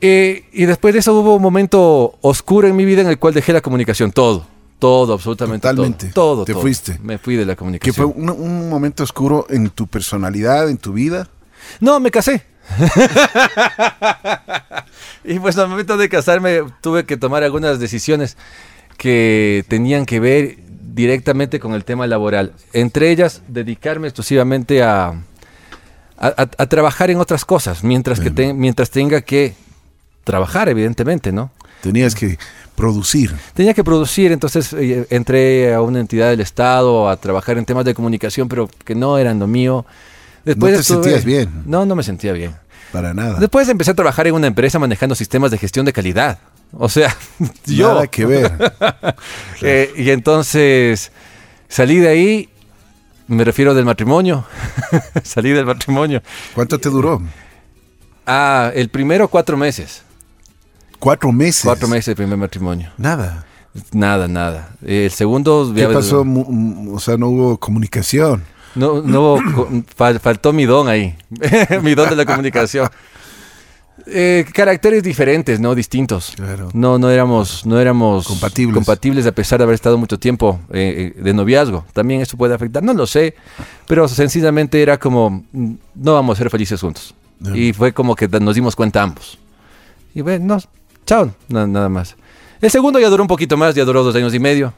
Eh, 0.00 0.44
y 0.52 0.64
después 0.66 0.94
de 0.94 1.00
eso 1.00 1.12
hubo 1.12 1.34
un 1.34 1.42
momento 1.42 2.16
oscuro 2.22 2.68
en 2.68 2.76
mi 2.76 2.84
vida 2.84 3.00
en 3.02 3.08
el 3.08 3.18
cual 3.18 3.34
dejé 3.34 3.52
la 3.52 3.60
comunicación, 3.60 4.12
todo, 4.12 4.46
todo, 4.78 5.12
absolutamente 5.14 5.66
Totalmente. 5.68 6.06
todo. 6.08 6.34
Todo, 6.36 6.44
Te 6.44 6.52
todo. 6.52 6.62
fuiste. 6.62 6.98
Me 7.02 7.18
fui 7.18 7.36
de 7.36 7.44
la 7.46 7.52
Que 7.54 7.58
comunicación. 7.58 7.94
fue 7.94 8.06
un, 8.06 8.30
un 8.30 8.68
momento 8.68 9.02
oscuro 9.02 9.46
en 9.50 9.70
tu 9.70 9.86
personalidad, 9.86 10.68
en 10.68 10.78
tu 10.78 10.92
vida. 10.92 11.28
No, 11.80 11.98
me 12.00 12.10
casé. 12.10 12.42
y 15.24 15.38
pues 15.38 15.56
al 15.58 15.68
momento 15.68 15.96
de 15.96 16.08
casarme 16.08 16.62
tuve 16.80 17.04
que 17.04 17.16
tomar 17.16 17.42
algunas 17.42 17.78
decisiones 17.78 18.36
que 18.96 19.64
tenían 19.68 20.06
que 20.06 20.20
ver 20.20 20.56
directamente 20.94 21.60
con 21.60 21.74
el 21.74 21.84
tema 21.84 22.06
laboral. 22.06 22.52
Entre 22.72 23.10
ellas, 23.10 23.42
dedicarme 23.48 24.08
exclusivamente 24.08 24.82
a, 24.82 25.08
a, 25.08 25.14
a- 26.18 26.50
a 26.58 26.66
trabajar 26.66 27.10
en 27.10 27.18
otras 27.18 27.44
cosas, 27.44 27.84
mientras, 27.84 28.20
que 28.20 28.30
te- 28.30 28.52
mientras 28.54 28.90
tenga 28.90 29.20
que 29.20 29.54
trabajar, 30.24 30.68
evidentemente, 30.68 31.30
¿no? 31.32 31.50
Tenías 31.80 32.14
que 32.16 32.38
producir. 32.78 33.34
Tenía 33.54 33.74
que 33.74 33.82
producir, 33.82 34.30
entonces 34.30 34.72
eh, 34.72 35.04
entré 35.10 35.74
a 35.74 35.82
una 35.82 35.98
entidad 35.98 36.30
del 36.30 36.40
Estado 36.40 37.10
a 37.10 37.16
trabajar 37.16 37.58
en 37.58 37.64
temas 37.64 37.84
de 37.84 37.92
comunicación, 37.92 38.48
pero 38.48 38.70
que 38.84 38.94
no 38.94 39.18
eran 39.18 39.40
lo 39.40 39.48
mío. 39.48 39.84
Después 40.44 40.76
te 40.76 40.82
sentías 40.84 41.24
bien? 41.24 41.64
No, 41.66 41.84
no 41.84 41.96
me 41.96 42.04
sentía 42.04 42.32
bien. 42.32 42.54
Para 42.92 43.12
nada. 43.12 43.40
Después 43.40 43.68
empecé 43.68 43.90
a 43.90 43.94
trabajar 43.94 44.28
en 44.28 44.34
una 44.34 44.46
empresa 44.46 44.78
manejando 44.78 45.16
sistemas 45.16 45.50
de 45.50 45.58
gestión 45.58 45.84
de 45.84 45.92
calidad. 45.92 46.38
O 46.72 46.88
sea, 46.88 47.14
yo. 47.66 47.94
Nada 47.94 48.06
que 48.06 48.24
ver. 48.24 48.52
Eh, 49.60 49.92
y 49.96 50.10
entonces 50.10 51.10
salí 51.68 51.96
de 51.96 52.08
ahí, 52.08 52.48
me 53.26 53.42
refiero 53.42 53.74
del 53.74 53.84
matrimonio. 53.84 54.46
salí 55.24 55.50
del 55.50 55.66
matrimonio. 55.66 56.22
¿Cuánto 56.54 56.78
te 56.78 56.88
duró? 56.88 57.20
Ah, 58.24 58.70
el 58.72 58.88
primero 58.88 59.26
cuatro 59.26 59.56
meses. 59.56 60.04
Cuatro 60.98 61.32
meses. 61.32 61.64
Cuatro 61.64 61.88
meses 61.88 62.08
el 62.08 62.16
primer 62.16 62.36
matrimonio. 62.36 62.90
Nada. 62.96 63.44
Nada, 63.92 64.26
nada. 64.28 64.70
El 64.84 65.10
segundo... 65.10 65.72
¿Qué 65.74 65.86
pasó? 65.88 66.24
O 66.92 66.98
sea, 66.98 67.16
no 67.16 67.28
hubo 67.28 67.58
comunicación. 67.58 68.42
No, 68.74 69.02
no 69.02 69.38
faltó 69.96 70.52
mi 70.52 70.64
don 70.64 70.88
ahí, 70.88 71.16
mi 71.82 71.94
don 71.94 72.10
de 72.10 72.16
la 72.16 72.24
comunicación. 72.24 72.88
Eh, 74.06 74.46
caracteres 74.52 75.02
diferentes, 75.02 75.58
no 75.58 75.74
distintos. 75.74 76.32
Claro. 76.36 76.68
No, 76.72 76.98
no 76.98 77.10
éramos, 77.10 77.66
no 77.66 77.80
éramos 77.80 78.26
Compatibles. 78.26 78.74
compatibles 78.74 79.26
a 79.26 79.32
pesar 79.32 79.58
de 79.58 79.64
haber 79.64 79.74
estado 79.74 79.98
mucho 79.98 80.18
tiempo 80.18 80.60
eh, 80.70 81.12
eh, 81.16 81.22
de 81.22 81.34
noviazgo. 81.34 81.84
También 81.92 82.20
eso 82.20 82.36
puede 82.36 82.54
afectar, 82.54 82.82
no 82.82 82.94
lo 82.94 83.06
sé, 83.06 83.34
pero 83.86 84.06
sencillamente 84.06 84.80
era 84.80 84.98
como 84.98 85.44
mm, 85.52 85.72
no 85.96 86.14
vamos 86.14 86.38
a 86.38 86.42
ser 86.42 86.50
felices 86.50 86.80
juntos. 86.80 87.14
Y 87.54 87.72
fue 87.72 87.92
como 87.92 88.16
que 88.16 88.26
nos 88.28 88.54
dimos 88.54 88.74
cuenta 88.74 89.02
ambos. 89.02 89.38
Y 90.14 90.22
bueno, 90.22 90.56
no, 90.56 90.60
chao, 91.08 91.32
na- 91.48 91.66
nada 91.66 91.88
más. 91.88 92.14
El 92.60 92.70
segundo 92.70 93.00
ya 93.00 93.08
duró 93.08 93.22
un 93.24 93.28
poquito 93.28 93.56
más, 93.56 93.74
ya 93.74 93.84
duró 93.84 94.04
dos 94.04 94.14
años 94.14 94.34
y 94.34 94.38
medio. 94.38 94.74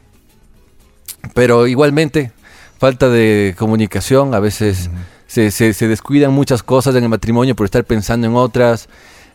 Pero 1.35 1.66
igualmente, 1.66 2.31
falta 2.78 3.09
de 3.09 3.55
comunicación, 3.59 4.33
a 4.35 4.39
veces 4.41 4.89
se, 5.26 5.51
se- 5.51 5.74
se 5.74 5.89
descuidan 5.89 6.33
muchas 6.33 6.62
cosas 6.62 6.95
en 6.95 7.03
el 7.03 7.09
matrimonio 7.11 7.57
por 7.57 7.64
estar 7.66 7.85
pensando 7.85 8.26
en 8.28 8.37
otras, 8.37 8.89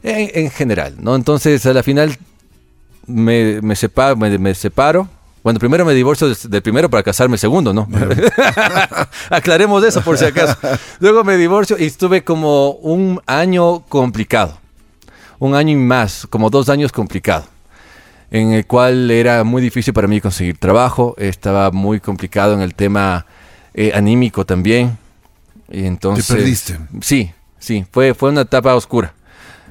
en, 0.04 0.32
en 0.46 0.50
general, 0.52 0.96
¿no? 1.00 1.16
Entonces, 1.16 1.66
a 1.66 1.74
la 1.74 1.84
final 1.84 2.18
me, 3.08 3.62
me, 3.62 3.76
separo, 3.76 4.16
me, 4.16 4.38
me 4.38 4.56
separo. 4.56 5.08
Bueno, 5.44 5.60
primero 5.60 5.86
me 5.86 5.94
divorcio 5.94 6.28
del, 6.34 6.62
primero 6.64 6.90
para 6.90 7.04
casarme 7.04 7.38
segundo, 7.38 7.72
¿no? 7.74 7.88
Aclaremos 9.30 9.84
eso 9.84 10.02
por 10.02 10.18
si 10.18 10.26
acaso. 10.26 10.58
Luego 11.00 11.24
me 11.24 11.38
divorcio 11.38 11.78
y 11.78 11.86
estuve 11.86 12.24
como 12.24 12.72
un 12.72 13.22
año 13.28 13.82
complicado. 13.82 14.58
Un 15.40 15.56
año 15.56 15.72
y 15.72 15.76
más, 15.76 16.28
como 16.30 16.50
dos 16.50 16.70
años 16.70 16.92
complicado 16.92 17.46
en 18.32 18.52
el 18.52 18.66
cual 18.66 19.10
era 19.12 19.44
muy 19.44 19.62
difícil 19.62 19.94
para 19.94 20.08
mí 20.08 20.20
conseguir 20.20 20.58
trabajo, 20.58 21.16
estaba 21.18 21.72
muy 21.72 22.00
complicado 22.00 22.54
en 22.54 22.62
el 22.62 22.76
tema 22.76 23.26
eh, 23.74 23.92
anímico 23.94 24.46
también. 24.46 24.98
Y 25.70 25.86
entonces, 25.86 26.28
perdiste. 26.28 26.78
Sí, 27.02 27.32
sí, 27.60 27.86
fue, 27.92 28.14
fue 28.14 28.30
una 28.30 28.42
etapa 28.42 28.76
oscura 28.76 29.14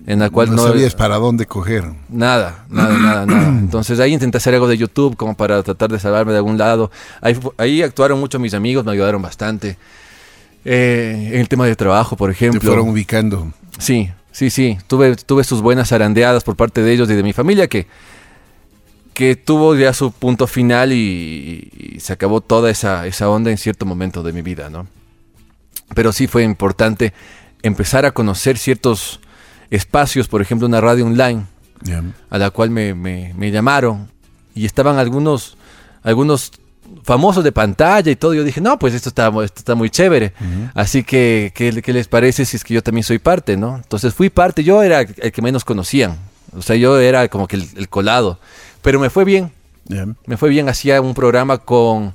en 0.07 0.19
la 0.19 0.29
cual 0.29 0.51
no, 0.51 0.57
no, 0.57 0.63
sabías 0.67 0.95
para 0.95 1.17
dónde 1.17 1.47
coger. 1.47 1.85
Nada, 2.09 2.65
nada, 2.69 2.99
nada, 2.99 3.27
nada. 3.27 3.49
Entonces 3.49 4.01
ahí 4.01 4.13
intenté 4.13 4.39
hacer 4.39 4.55
algo 4.55 4.69
de 4.69 4.77
YouTube 4.77 5.17
como 5.17 5.35
para 5.35 5.63
tratar 5.63 5.91
de 5.91 5.99
salvarme 5.99 6.33
de 6.33 6.39
algún 6.39 6.59
lado. 6.59 6.91
Ahí, 7.21 7.83
actuaron 7.83 8.19
mucho 8.19 8.39
mis 8.39 8.55
amigos, 8.55 8.85
me 8.85 8.93
ayudaron 8.93 9.23
bastante. 9.23 9.77
Eh, 10.65 11.31
en 11.35 11.41
el 11.41 11.49
tema 11.49 11.67
de 11.67 11.77
trabajo, 11.77 12.17
por 12.17 12.31
Te 12.31 12.35
ejemplo. 12.35 12.61
fueron 12.63 12.89
ubicando. 12.89 13.53
Sí, 13.79 14.11
sí, 14.35 14.51
sí. 14.51 14.77
Tuve, 14.89 15.15
tuve 15.17 15.45
sus 15.45 15.63
buenas 15.63 15.89
zarandeadas 15.89 16.43
por 16.45 16.57
parte 16.57 16.83
de 16.83 16.93
ellos 16.93 17.09
y 17.09 17.15
de 17.15 17.23
mi 17.23 17.33
familia 17.33 17.69
que, 17.69 17.87
que 19.15 19.37
tuvo 19.37 19.75
ya 19.77 19.93
su 19.95 20.11
punto 20.13 20.47
final 20.47 20.93
y, 20.93 21.71
y 21.95 22.01
se 22.01 22.13
acabó 22.13 22.41
toda 22.41 22.71
esa, 22.71 23.07
esa 23.07 23.29
onda 23.31 23.51
en 23.51 23.59
cierto 23.59 23.87
momento 23.87 24.23
de 24.23 24.33
mi 24.33 24.43
vida, 24.43 24.69
¿no? 24.71 24.87
Pero 25.95 26.13
sí 26.13 26.27
fue 26.27 26.43
importante 26.43 27.13
empezar 27.63 28.05
a 28.05 28.11
conocer 28.13 28.59
ciertos 28.59 29.21
espacios, 29.71 30.27
por 30.29 30.43
ejemplo, 30.43 30.67
una 30.67 30.81
radio 30.81 31.07
online 31.07 31.45
a 32.31 32.39
la 32.39 32.51
cual 32.51 32.71
me, 32.71 32.95
me- 32.95 33.33
me 33.37 33.51
llamaron 33.51 34.09
y 34.55 34.65
estaban 34.67 34.99
algunos, 34.99 35.57
algunos 36.03 36.53
famosos 37.03 37.43
de 37.45 37.53
pantalla 37.53 38.11
y 38.11 38.17
todo. 38.17 38.35
Yo 38.35 38.45
dije, 38.45 38.61
no, 38.61 38.79
pues 38.79 38.95
esto 38.95 39.09
está, 39.09 39.29
esto 39.29 39.59
está 39.59 39.75
muy 39.75 39.91
chévere. 39.91 40.33
Así 40.75 41.05
que, 41.05 41.53
¿qué, 41.55 41.83
qué 41.83 41.93
les 41.93 42.09
parece 42.09 42.45
si 42.45 42.57
es 42.57 42.65
que 42.65 42.75
yo 42.75 42.83
también 42.83 43.05
soy 43.05 43.19
parte, 43.19 43.57
no? 43.57 43.77
Entonces 43.77 44.15
fui 44.15 44.31
parte, 44.31 44.65
yo 44.65 44.83
era 44.83 45.01
el 45.01 45.33
que 45.33 45.43
menos 45.43 45.65
conocían. 45.65 46.17
O 46.57 46.63
sea, 46.63 46.77
yo 46.77 46.99
era 46.99 47.29
como 47.29 47.49
que 47.49 47.57
el, 47.57 47.69
el 47.77 47.89
colado. 47.89 48.39
Pero 48.83 49.01
me 49.01 49.11
fue 49.11 49.25
bien, 49.25 49.51
me 50.27 50.37
fue 50.37 50.51
bien. 50.51 50.69
Hacía 50.69 51.01
un 51.01 51.15
programa 51.15 51.59
con, 51.59 52.15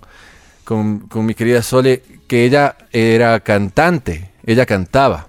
con, 0.64 1.00
con 1.00 1.26
mi 1.26 1.34
querida 1.34 1.62
Sole, 1.64 2.04
que 2.28 2.46
ella 2.46 2.76
era 2.92 3.40
cantante, 3.40 4.32
ella 4.46 4.66
cantaba. 4.66 5.29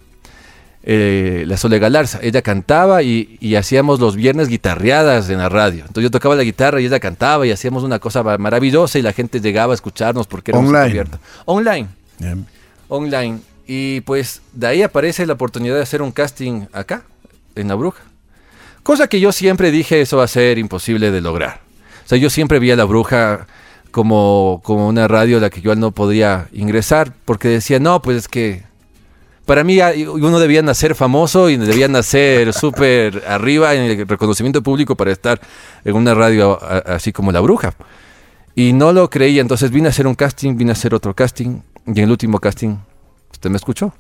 Eh, 0.83 1.45
la 1.47 1.57
Sole 1.57 1.79
Galarza, 1.79 2.19
ella 2.23 2.43
cantaba 2.43 3.03
y, 3.03 3.37
y 3.41 3.55
hacíamos 3.57 4.01
los 4.01 4.17
viernes 4.17 4.49
guitarreadas 4.49 5.29
en 5.31 5.39
la 5.39 5.49
radio. 5.49 5.81
Entonces 5.81 6.05
yo 6.05 6.11
tocaba 6.11 6.35
la 6.37 6.43
guitarra 6.45 6.81
y 6.81 6.87
ella 6.87 7.01
cantaba 7.01 7.47
y 7.47 7.51
hacíamos 7.51 7.83
una 7.83 7.99
cosa 7.99 8.23
ma- 8.23 8.39
maravillosa 8.39 8.99
y 8.99 9.03
la 9.03 9.13
gente 9.13 9.41
llegaba 9.41 9.73
a 9.73 9.75
escucharnos 9.75 10.27
porque 10.27 10.53
era 10.53 10.59
Online. 10.61 10.79
abierta. 10.79 11.19
Online 11.45 11.89
online. 12.89 13.39
Y 13.67 14.01
pues 14.03 14.43
de 14.53 14.67
ahí 14.67 14.83
aparece 14.83 15.25
la 15.27 15.35
oportunidad 15.35 15.77
de 15.77 15.83
hacer 15.83 16.03
un 16.03 16.11
casting 16.13 16.63
acá, 16.73 17.03
en 17.55 17.69
La 17.69 17.75
Bruja. 17.77 18.03
Cosa 18.83 19.07
que 19.07 19.21
yo 19.21 19.33
siempre 19.33 19.71
dije, 19.71 20.01
eso 20.01 20.17
va 20.17 20.25
a 20.25 20.29
ser 20.29 20.59
imposible 20.59 21.11
de 21.11 21.21
lograr. 21.21 21.61
O 22.05 22.09
sea, 22.09 22.19
yo 22.19 22.31
siempre 22.31 22.59
vi 22.59 22.71
a 22.73 22.77
La 22.77 22.85
Bruja 22.85 23.47
como, 23.93 24.61
como 24.65 24.89
una 24.89 25.07
radio 25.07 25.37
a 25.37 25.41
la 25.41 25.51
que 25.51 25.61
yo 25.61 25.75
no 25.77 25.93
podría 25.93 26.49
ingresar, 26.53 27.13
porque 27.25 27.49
decía, 27.49 27.79
no, 27.79 28.03
pues 28.03 28.17
es 28.17 28.29
que 28.29 28.65
para 29.51 29.65
mí 29.65 29.81
uno 30.07 30.39
debía 30.39 30.63
nacer 30.63 30.95
famoso 30.95 31.51
y 31.51 31.57
debía 31.57 31.89
nacer 31.89 32.53
súper 32.55 33.25
arriba 33.27 33.75
en 33.75 33.83
el 33.83 34.07
reconocimiento 34.07 34.63
público 34.63 34.95
para 34.97 35.11
estar 35.11 35.41
en 35.85 35.97
una 35.97 36.15
radio 36.15 36.57
así 36.87 37.11
como 37.11 37.33
La 37.33 37.41
Bruja. 37.41 37.75
Y 38.55 38.73
no 38.75 38.93
lo 38.93 39.11
creía, 39.11 39.41
entonces 39.41 39.73
vine 39.73 39.89
a 39.89 39.91
hacer 39.91 40.07
un 40.07 40.15
casting, 40.15 40.57
vine 40.57 40.71
a 40.71 40.75
hacer 40.75 40.95
otro 40.95 41.17
casting, 41.17 41.63
y 41.85 41.91
en 41.91 41.99
el 41.99 42.13
último 42.13 42.39
casting 42.39 42.77
usted 43.33 43.51
me 43.51 43.57
escuchó. 43.57 43.93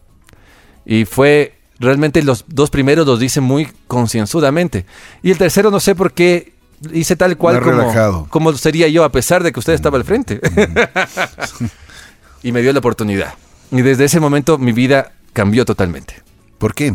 Y 0.86 1.05
fue, 1.05 1.59
realmente 1.80 2.22
los 2.22 2.44
dos 2.46 2.70
primeros 2.70 3.05
los 3.05 3.20
hice 3.20 3.40
muy 3.40 3.66
concienzudamente. 3.88 4.86
Y 5.20 5.32
el 5.32 5.38
tercero 5.38 5.72
no 5.72 5.80
sé 5.80 5.96
por 5.96 6.12
qué 6.12 6.53
hice 6.92 7.16
tal 7.16 7.36
cual 7.36 7.61
como, 7.61 8.28
como 8.28 8.53
sería 8.53 8.86
yo, 8.86 9.03
a 9.03 9.11
pesar 9.11 9.42
de 9.42 9.51
que 9.51 9.59
usted 9.59 9.72
estaba 9.72 9.98
al 9.98 10.05
frente. 10.05 10.40
y 12.44 12.53
me 12.53 12.62
dio 12.62 12.72
la 12.72 12.78
oportunidad. 12.78 13.34
Y 13.72 13.82
desde 13.82 14.05
ese 14.05 14.20
momento 14.20 14.57
mi 14.57 14.70
vida 14.70 15.11
cambió 15.33 15.64
totalmente. 15.64 16.22
¿Por 16.59 16.74
qué? 16.74 16.95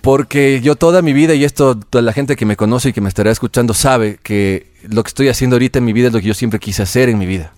Porque 0.00 0.60
yo 0.60 0.76
toda 0.76 1.02
mi 1.02 1.12
vida, 1.12 1.34
y 1.34 1.44
esto 1.44 1.78
toda 1.78 2.02
la 2.02 2.12
gente 2.12 2.36
que 2.36 2.46
me 2.46 2.56
conoce 2.56 2.90
y 2.90 2.92
que 2.92 3.00
me 3.00 3.08
estará 3.08 3.30
escuchando 3.30 3.74
sabe 3.74 4.18
que 4.22 4.72
lo 4.88 5.02
que 5.02 5.08
estoy 5.08 5.28
haciendo 5.28 5.56
ahorita 5.56 5.78
en 5.78 5.84
mi 5.84 5.92
vida 5.92 6.08
es 6.08 6.12
lo 6.12 6.20
que 6.20 6.26
yo 6.26 6.34
siempre 6.34 6.60
quise 6.60 6.82
hacer 6.82 7.08
en 7.08 7.18
mi 7.18 7.26
vida. 7.26 7.52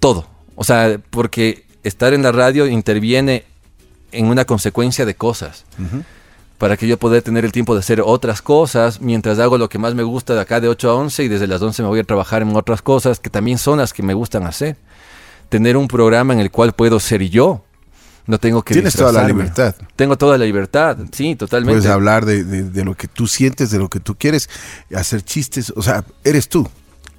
Todo. 0.00 0.28
O 0.56 0.64
sea, 0.64 1.00
porque 1.10 1.64
estar 1.82 2.14
en 2.14 2.22
la 2.22 2.32
radio 2.32 2.66
interviene 2.66 3.44
en 4.12 4.26
una 4.26 4.44
consecuencia 4.44 5.04
de 5.04 5.14
cosas. 5.14 5.64
Para 6.58 6.76
que 6.76 6.86
yo 6.86 6.98
pueda 6.98 7.20
tener 7.20 7.44
el 7.44 7.52
tiempo 7.52 7.74
de 7.74 7.80
hacer 7.80 8.00
otras 8.00 8.40
cosas 8.40 9.00
mientras 9.00 9.38
hago 9.38 9.58
lo 9.58 9.68
que 9.68 9.78
más 9.78 9.94
me 9.94 10.02
gusta 10.02 10.34
de 10.34 10.40
acá 10.40 10.60
de 10.60 10.68
8 10.68 10.90
a 10.90 10.94
11 10.94 11.24
y 11.24 11.28
desde 11.28 11.46
las 11.46 11.60
11 11.60 11.82
me 11.82 11.88
voy 11.88 12.00
a 12.00 12.04
trabajar 12.04 12.42
en 12.42 12.56
otras 12.56 12.80
cosas 12.80 13.20
que 13.20 13.28
también 13.28 13.58
son 13.58 13.78
las 13.78 13.92
que 13.92 14.02
me 14.02 14.14
gustan 14.14 14.46
hacer. 14.46 14.76
Tener 15.48 15.76
un 15.76 15.88
programa 15.88 16.32
en 16.32 16.40
el 16.40 16.50
cual 16.50 16.72
puedo 16.72 17.00
ser 17.00 17.22
yo. 17.28 17.64
No 18.26 18.38
tengo 18.38 18.62
que 18.62 18.74
Tienes 18.74 18.94
toda 18.94 19.12
la 19.12 19.26
libertad. 19.26 19.74
Tengo 19.96 20.16
toda 20.16 20.38
la 20.38 20.44
libertad, 20.44 20.96
sí, 21.12 21.36
totalmente. 21.36 21.78
Puedes 21.80 21.90
hablar 21.92 22.24
de, 22.24 22.44
de- 22.44 22.64
de 22.64 22.84
lo 22.84 22.94
que 22.94 23.06
tú 23.06 23.26
sientes, 23.26 23.70
de 23.70 23.78
lo 23.78 23.88
que 23.90 24.00
tú 24.00 24.14
quieres, 24.14 24.48
hacer 24.94 25.22
chistes, 25.22 25.72
o 25.76 25.82
sea, 25.82 26.04
eres 26.24 26.48
tú. 26.48 26.68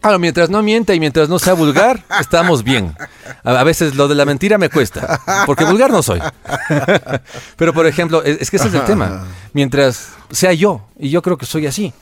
Claro, 0.01 0.19
mientras 0.19 0.51
no 0.51 0.61
mienta 0.61 0.93
y 0.93 0.99
mientras 0.99 1.29
no 1.29 1.39
sea 1.39 1.53
vulgar, 1.53 2.03
estamos 2.19 2.63
bien. 2.63 2.95
A, 3.43 3.63
veces 3.63 3.95
lo 3.95 4.07
de 4.07 4.13
la 4.15 4.25
mentira 4.25 4.57
me 4.57 4.69
cuesta, 4.69 5.19
porque 5.47 5.63
vulgar 5.65 5.89
no 5.91 6.03
soy. 6.03 6.19
Pero, 7.57 7.73
por 7.73 7.87
ejemplo, 7.87 8.23
es, 8.23 8.41
es 8.41 8.51
que 8.51 8.57
ese 8.57 8.67
es 8.67 8.73
el 8.73 8.85
tema. 8.85 9.25
Mientras 9.53 10.09
sea 10.31 10.53
yo, 10.53 10.87
y 10.99 11.09
yo 11.09 11.21
creo 11.21 11.37
que 11.37 11.45
soy 11.45 11.65
así. 11.67 11.93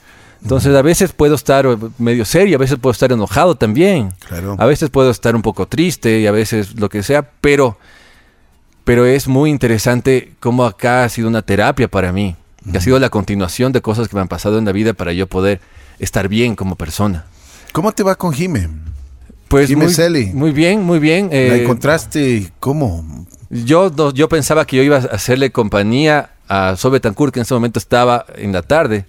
Entonces, 0.42 0.74
a 0.76 0.82
veces 0.82 1.12
puedo 1.12 1.34
estar 1.34 1.64
eh, 1.64 1.76
medio 1.96 2.26
serio, 2.26 2.56
a 2.56 2.60
veces 2.60 2.78
puedo 2.78 2.92
estar 2.92 3.10
enojado 3.10 3.54
también. 3.54 4.12
Claro. 4.28 4.56
A 4.58 4.66
veces 4.66 4.90
puedo 4.90 5.10
estar 5.10 5.34
un 5.34 5.40
poco 5.40 5.66
triste 5.66 6.20
y 6.20 6.26
a 6.26 6.32
veces 6.32 6.78
lo 6.78 6.90
que 6.90 7.02
sea, 7.02 7.22
pero, 7.40 7.78
pero 8.84 9.06
es 9.06 9.26
muy 9.28 9.50
interesante 9.50 10.32
cómo 10.40 10.64
acá 10.64 11.04
ha 11.04 11.08
sido 11.08 11.28
una 11.28 11.42
terapia 11.42 11.88
para 11.88 12.12
mí. 12.12 12.36
Que 12.70 12.78
ha 12.78 12.80
sido 12.80 12.98
la 12.98 13.10
continuación 13.10 13.72
de 13.72 13.82
cosas 13.82 14.08
que 14.08 14.16
me 14.16 14.22
han 14.22 14.28
pasado 14.28 14.58
en 14.58 14.64
la 14.64 14.72
vida 14.72 14.94
para 14.94 15.12
yo 15.12 15.26
poder 15.26 15.60
estar 15.98 16.28
bien 16.28 16.56
como 16.56 16.76
persona. 16.76 17.26
¿Cómo 17.72 17.92
te 17.92 18.02
va 18.02 18.14
con 18.14 18.32
Jime? 18.32 18.70
Pues 19.48 19.68
Jimé 19.68 19.84
muy, 19.84 19.92
muy 20.32 20.52
bien, 20.52 20.82
muy 20.82 20.98
bien. 20.98 21.28
¿La 21.30 21.36
eh, 21.36 21.62
encontraste 21.62 22.52
cómo? 22.60 23.26
yo, 23.50 23.90
no- 23.94 24.12
yo 24.12 24.28
pensaba 24.28 24.66
que 24.66 24.76
yo 24.78 24.82
iba 24.82 24.96
a 24.96 25.00
hacerle 25.00 25.52
compañía 25.52 26.30
a 26.48 26.76
Sobe 26.76 26.94
Betancourt, 26.98 27.32
que 27.34 27.40
en 27.40 27.42
ese 27.42 27.54
momento 27.54 27.78
estaba 27.78 28.24
en 28.36 28.52
la 28.52 28.62
tarde. 28.62 29.06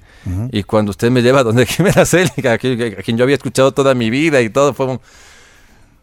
Y 0.52 0.64
cuando 0.64 0.90
usted 0.90 1.12
me 1.12 1.22
lleva 1.22 1.44
donde 1.44 1.66
Jimena 1.68 2.04
Celi, 2.04 2.32
a 2.48 2.58
quien 2.58 3.18
yo 3.18 3.24
había 3.24 3.36
escuchado 3.36 3.72
toda 3.72 3.94
mi 3.94 4.10
vida 4.10 4.42
y 4.42 4.50
todo, 4.50 4.74
fue 4.74 4.88
un... 4.88 5.00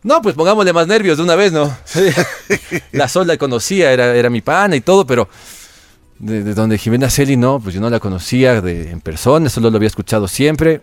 No, 0.02 0.20
pues 0.20 0.34
pongámosle 0.34 0.72
más 0.72 0.86
nervios 0.86 1.16
de 1.16 1.22
una 1.22 1.36
vez, 1.36 1.52
¿no? 1.52 1.74
la 2.92 3.08
Sol 3.08 3.26
la 3.26 3.36
conocía, 3.36 3.92
era, 3.92 4.14
era 4.16 4.30
mi 4.30 4.40
pana 4.40 4.74
y 4.76 4.80
todo, 4.80 5.06
pero 5.06 5.28
de, 6.18 6.42
de 6.42 6.54
donde 6.54 6.76
Jimena 6.78 7.08
Celi 7.08 7.36
no, 7.36 7.60
pues 7.60 7.74
yo 7.74 7.80
no 7.80 7.88
la 7.88 8.00
conocía 8.00 8.60
de, 8.60 8.90
en 8.90 9.00
persona, 9.00 9.48
solo 9.48 9.70
lo 9.70 9.76
había 9.76 9.86
escuchado 9.86 10.26
siempre 10.28 10.82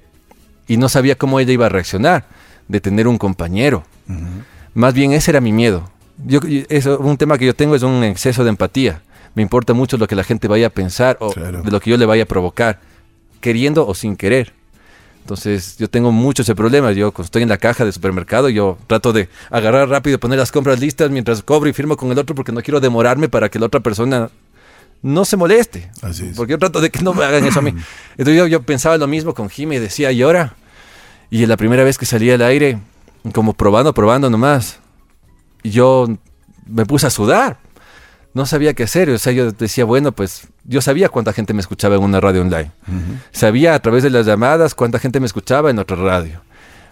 y 0.67 0.77
no 0.77 0.87
sabía 0.87 1.15
cómo 1.17 1.39
ella 1.39 1.51
iba 1.51 1.65
a 1.65 1.69
reaccionar 1.69 2.25
de 2.67 2.79
tener 2.79 3.07
un 3.07 3.17
compañero. 3.17 3.83
Más 4.73 4.93
bien 4.93 5.11
ese 5.11 5.31
era 5.31 5.41
mi 5.41 5.51
miedo. 5.51 5.89
Yo, 6.25 6.39
eso, 6.69 6.99
un 6.99 7.17
tema 7.17 7.37
que 7.37 7.45
yo 7.45 7.55
tengo 7.55 7.75
es 7.75 7.83
un 7.83 8.03
exceso 8.03 8.43
de 8.43 8.49
empatía. 8.49 9.01
Me 9.35 9.41
importa 9.41 9.73
mucho 9.73 9.97
lo 9.97 10.07
que 10.07 10.15
la 10.15 10.23
gente 10.23 10.47
vaya 10.47 10.67
a 10.67 10.69
pensar 10.69 11.17
o 11.19 11.31
Claro. 11.31 11.61
de 11.61 11.71
lo 11.71 11.79
que 11.79 11.89
yo 11.89 11.97
le 11.97 12.05
vaya 12.05 12.23
a 12.23 12.25
provocar, 12.25 12.79
queriendo 13.41 13.87
o 13.87 13.93
sin 13.95 14.15
querer. 14.15 14.53
Entonces 15.29 15.77
yo 15.77 15.87
tengo 15.87 16.11
mucho 16.11 16.41
ese 16.41 16.55
problema. 16.55 16.91
Yo 16.91 17.11
cuando 17.11 17.25
estoy 17.25 17.43
en 17.43 17.49
la 17.49 17.59
caja 17.59 17.85
de 17.85 17.91
supermercado, 17.91 18.49
yo 18.49 18.79
trato 18.87 19.13
de 19.13 19.29
agarrar 19.51 19.87
rápido 19.87 20.15
y 20.15 20.17
poner 20.17 20.39
las 20.39 20.51
compras 20.51 20.79
listas 20.79 21.11
mientras 21.11 21.43
cobro 21.43 21.69
y 21.69 21.73
firmo 21.73 21.95
con 21.97 22.11
el 22.11 22.17
otro 22.17 22.33
porque 22.33 22.51
no 22.51 22.63
quiero 22.63 22.79
demorarme 22.79 23.29
para 23.29 23.47
que 23.47 23.59
la 23.59 23.67
otra 23.67 23.79
persona 23.79 24.31
no 25.03 25.25
se 25.25 25.37
moleste. 25.37 25.91
Así 26.01 26.29
es. 26.29 26.35
Porque 26.35 26.51
yo 26.51 26.57
trato 26.57 26.81
de 26.81 26.89
que 26.89 27.03
no 27.03 27.13
me 27.13 27.25
hagan 27.25 27.45
eso 27.45 27.59
a 27.59 27.61
mí. 27.61 27.75
Entonces 28.17 28.37
yo, 28.37 28.47
yo 28.47 28.63
pensaba 28.63 28.97
lo 28.97 29.05
mismo 29.05 29.35
con 29.35 29.51
Jimmy 29.51 29.75
y 29.75 29.79
decía, 29.79 30.11
¿y 30.11 30.23
ahora? 30.23 30.55
Y 31.29 31.45
la 31.45 31.57
primera 31.57 31.83
vez 31.83 31.99
que 31.99 32.07
salí 32.07 32.31
al 32.31 32.41
aire, 32.41 32.79
como 33.31 33.53
probando, 33.53 33.93
probando 33.93 34.31
nomás, 34.31 34.79
yo 35.63 36.07
me 36.65 36.87
puse 36.87 37.05
a 37.05 37.11
sudar. 37.11 37.59
No 38.33 38.47
sabía 38.47 38.73
qué 38.73 38.81
hacer. 38.81 39.11
O 39.11 39.19
sea, 39.19 39.31
yo 39.31 39.51
decía, 39.51 39.85
bueno, 39.85 40.11
pues 40.11 40.47
yo 40.69 40.81
sabía 40.81 41.09
cuánta 41.09 41.33
gente 41.33 41.53
me 41.55 41.61
escuchaba 41.61 41.95
en 41.95 42.03
una 42.03 42.19
radio 42.21 42.41
online. 42.41 42.71
Sabía 43.31 43.73
a 43.73 43.79
través 43.79 44.03
de 44.03 44.11
las 44.11 44.27
llamadas 44.27 44.75
cuánta 44.75 44.99
gente 44.99 45.19
me 45.19 45.25
escuchaba 45.25 45.71
en 45.71 45.79
otra 45.79 45.97
radio. 45.97 46.41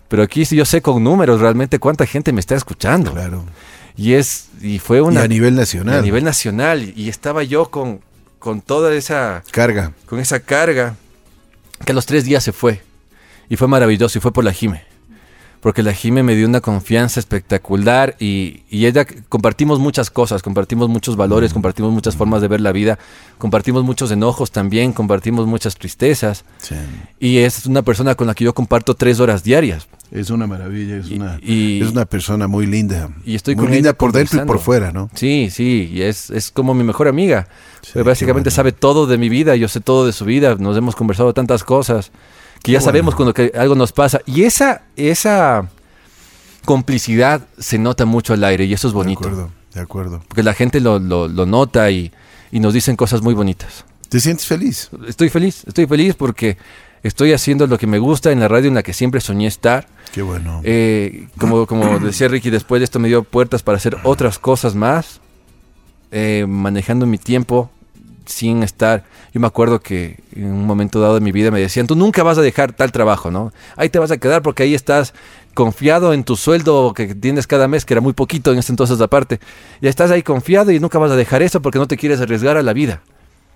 Pero 0.07 0.23
aquí 0.23 0.45
sí 0.45 0.55
yo 0.55 0.65
sé 0.65 0.81
con 0.81 1.03
números 1.03 1.39
realmente 1.39 1.77
cuánta 1.77 2.07
gente 2.07 2.33
me 2.33 2.39
está 2.39 2.55
escuchando. 2.55 3.13
Claro. 3.13 3.45
Y 3.95 4.13
es 4.13 4.47
y 4.61 4.79
fue 4.79 4.99
una 5.01 5.21
y 5.21 5.23
a 5.25 5.27
nivel 5.27 5.55
nacional. 5.55 5.99
a 5.99 6.01
nivel 6.01 6.23
nacional 6.23 6.83
y, 6.83 6.93
y 6.95 7.09
estaba 7.09 7.43
yo 7.43 7.69
con 7.69 8.01
con 8.39 8.61
toda 8.61 8.93
esa 8.95 9.43
Carga. 9.51 9.91
con 10.07 10.19
esa 10.19 10.39
carga 10.39 10.95
que 11.85 11.91
a 11.91 11.95
los 11.95 12.05
tres 12.05 12.23
días 12.23 12.43
se 12.43 12.51
fue 12.51 12.81
y 13.49 13.57
fue 13.57 13.67
maravilloso 13.67 14.17
y 14.17 14.21
fue 14.21 14.31
por 14.31 14.43
la 14.43 14.53
Jime 14.53 14.86
porque 15.67 15.83
la 15.83 15.91
Jime 15.91 16.23
me 16.23 16.33
dio 16.33 16.47
una 16.47 16.61
confianza 16.61 17.19
espectacular 17.19 18.15
y, 18.21 18.61
y 18.69 18.85
ella 18.85 19.05
compartimos 19.27 19.79
muchas 19.79 20.09
cosas, 20.09 20.41
compartimos 20.41 20.87
muchos 20.87 21.17
valores, 21.17 21.51
compartimos 21.51 21.91
muchas 21.91 22.15
formas 22.15 22.41
de 22.41 22.47
ver 22.47 22.61
la 22.61 22.71
vida, 22.71 22.97
compartimos 23.37 23.83
muchos 23.83 24.09
enojos 24.11 24.51
también, 24.51 24.93
compartimos 24.93 25.45
muchas 25.45 25.75
tristezas 25.75 26.45
Sí. 26.59 26.75
y 27.19 27.39
es 27.39 27.65
una 27.65 27.81
persona 27.81 28.15
con 28.15 28.27
la 28.27 28.33
que 28.33 28.45
yo 28.45 28.53
comparto 28.53 28.93
tres 28.93 29.19
horas 29.19 29.43
diarias. 29.43 29.89
Es 30.09 30.29
una 30.29 30.47
maravilla, 30.47 30.99
es 30.99 31.09
Y- 31.11 31.15
una, 31.15 31.37
y- 31.43 31.81
es 31.81 31.91
una 31.91 32.05
persona 32.05 32.47
muy 32.47 32.65
linda. 32.65 33.09
y 33.25 33.35
estoy 33.35 33.57
muy 33.57 33.65
con 33.65 33.73
linda 33.73 33.91
por 33.91 34.13
dentro 34.13 34.41
y 34.41 34.45
por 34.45 34.59
fuera, 34.59 34.93
¿no? 34.93 35.09
Sí, 35.15 35.49
sí, 35.51 35.89
y 35.93 36.01
es, 36.03 36.29
es 36.29 36.49
como 36.49 36.73
mi 36.75 36.85
mejor 36.85 37.09
amiga. 37.09 37.49
Sí, 37.81 38.01
básicamente 38.03 38.51
sabe 38.51 38.71
todo 38.71 39.05
de 39.05 39.17
mi 39.17 39.27
vida, 39.27 39.53
yo 39.57 39.67
sé 39.67 39.81
todo 39.81 40.05
de 40.05 40.13
su 40.13 40.23
vida, 40.23 40.55
nos 40.57 40.77
hemos 40.77 40.95
conversado 40.95 41.33
tantas 41.33 41.65
cosas 41.65 42.11
que 42.63 42.71
ya 42.73 42.81
sabemos 42.81 43.15
cuando 43.15 43.33
que 43.33 43.51
algo 43.57 43.75
nos 43.75 43.91
pasa. 43.91 44.21
Y 44.25 44.43
esa, 44.43 44.81
esa 44.95 45.69
complicidad 46.65 47.41
se 47.57 47.77
nota 47.77 48.05
mucho 48.05 48.33
al 48.33 48.43
aire 48.43 48.65
y 48.65 48.73
eso 48.73 48.87
es 48.87 48.93
bonito. 48.93 49.21
De 49.21 49.27
acuerdo, 49.29 49.51
de 49.73 49.81
acuerdo. 49.81 50.23
Porque 50.27 50.43
la 50.43 50.53
gente 50.53 50.79
lo, 50.81 50.99
lo- 50.99 51.27
lo 51.27 51.45
nota 51.45 51.89
y, 51.91 52.11
y 52.51 52.59
nos 52.59 52.73
dicen 52.73 52.95
cosas 52.95 53.21
muy 53.21 53.33
bonitas. 53.33 53.85
¿Te 54.09 54.19
sientes 54.19 54.45
feliz? 54.45 54.89
Estoy 55.07 55.29
feliz, 55.29 55.63
estoy 55.67 55.85
feliz 55.85 56.15
porque 56.15 56.57
estoy 57.03 57.33
haciendo 57.33 57.67
lo 57.67 57.77
que 57.77 57.87
me 57.87 57.99
gusta 57.99 58.31
en 58.31 58.39
la 58.39 58.47
radio 58.47 58.67
en 58.69 58.75
la 58.75 58.83
que 58.83 58.93
siempre 58.93 59.21
soñé 59.21 59.47
estar. 59.47 59.87
Qué 60.13 60.21
bueno. 60.21 60.61
Eh, 60.63 61.27
como, 61.37 61.65
como 61.67 61.99
decía 62.05 62.27
Ricky, 62.27 62.49
después 62.49 62.79
de 62.79 62.85
esto 62.85 62.99
me 62.99 63.07
dio 63.07 63.23
puertas 63.23 63.63
para 63.63 63.77
hacer 63.77 63.97
otras 64.03 64.39
cosas 64.39 64.75
más, 64.75 65.19
eh, 66.11 66.45
manejando 66.47 67.05
mi 67.05 67.17
tiempo 67.17 67.69
sin 68.27 68.63
estar. 68.63 69.03
Yo 69.33 69.39
me 69.39 69.47
acuerdo 69.47 69.79
que 69.79 70.19
en 70.35 70.45
un 70.51 70.65
momento 70.65 70.99
dado 70.99 71.15
de 71.15 71.21
mi 71.21 71.31
vida 71.31 71.51
me 71.51 71.59
decían, 71.59 71.87
tú 71.87 71.95
nunca 71.95 72.23
vas 72.23 72.37
a 72.37 72.41
dejar 72.41 72.73
tal 72.73 72.91
trabajo, 72.91 73.31
¿no? 73.31 73.51
Ahí 73.75 73.89
te 73.89 73.99
vas 73.99 74.11
a 74.11 74.17
quedar 74.17 74.41
porque 74.41 74.63
ahí 74.63 74.75
estás 74.75 75.13
confiado 75.53 76.13
en 76.13 76.23
tu 76.23 76.35
sueldo 76.35 76.93
que 76.93 77.15
tienes 77.15 77.47
cada 77.47 77.67
mes, 77.67 77.83
que 77.83 77.93
era 77.93 78.01
muy 78.01 78.13
poquito 78.13 78.51
en 78.51 78.59
ese 78.59 78.71
entonces 78.71 79.01
aparte. 79.01 79.39
Ya 79.81 79.89
estás 79.89 80.11
ahí 80.11 80.21
confiado 80.21 80.71
y 80.71 80.79
nunca 80.79 80.99
vas 80.99 81.11
a 81.11 81.15
dejar 81.15 81.41
eso 81.41 81.61
porque 81.61 81.79
no 81.79 81.87
te 81.87 81.97
quieres 81.97 82.21
arriesgar 82.21 82.57
a 82.57 82.61
la 82.61 82.73
vida. 82.73 83.01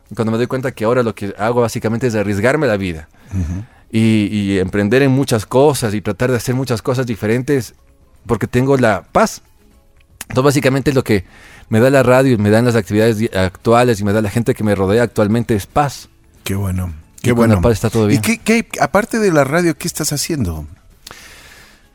Y 0.10 0.16
cuando 0.16 0.32
me 0.32 0.38
doy 0.38 0.48
cuenta 0.48 0.72
que 0.72 0.84
ahora 0.84 1.04
lo 1.04 1.14
que 1.14 1.34
hago 1.38 1.62
básicamente 1.62 2.08
es 2.08 2.16
arriesgarme 2.16 2.68
la 2.68 2.78
vida 2.78 3.08
y, 3.92 4.28
y 4.32 4.60
emprender 4.60 5.04
en 5.04 5.12
muchas 5.12 5.46
cosas 5.46 5.94
y 5.94 6.02
tratar 6.02 6.32
de 6.32 6.38
hacer 6.38 6.56
muchas 6.56 6.82
cosas 6.82 7.06
diferentes 7.06 7.76
porque 8.26 8.48
tengo 8.48 8.78
la 8.78 9.04
paz. 9.12 9.42
Entonces 10.24 10.44
básicamente 10.44 10.94
lo 10.94 11.04
que 11.04 11.26
me 11.72 11.80
da 11.80 11.90
la 11.90 12.04
radio 12.04 12.38
me 12.38 12.50
dan 12.52 12.66
las 12.66 12.76
actividades 12.76 13.18
actuales 13.36 14.00
y 14.00 14.04
me 14.04 14.14
da 14.14 14.22
la 14.22 14.30
gente 14.30 14.54
que 14.54 14.64
me 14.64 14.76
rodea 14.76 15.04
actualmente 15.04 15.56
es 15.56 15.66
paz. 15.66 16.10
Qué 16.44 16.54
bueno. 16.54 16.94
Y 17.20 17.22
Qué 17.24 17.30
con 17.32 17.38
bueno. 17.38 17.56
la 17.56 17.62
paz 17.62 17.74
está 17.74 17.90
todo 17.90 18.08
bien. 18.08 18.20
¿Y 18.20 18.22
qué, 18.22 18.38
qué- 18.40 18.68
aparte 18.80 19.20
de 19.20 19.32
la 19.32 19.44
radio, 19.44 19.78
qué 19.78 19.88
estás 19.88 20.12
haciendo? 20.14 20.68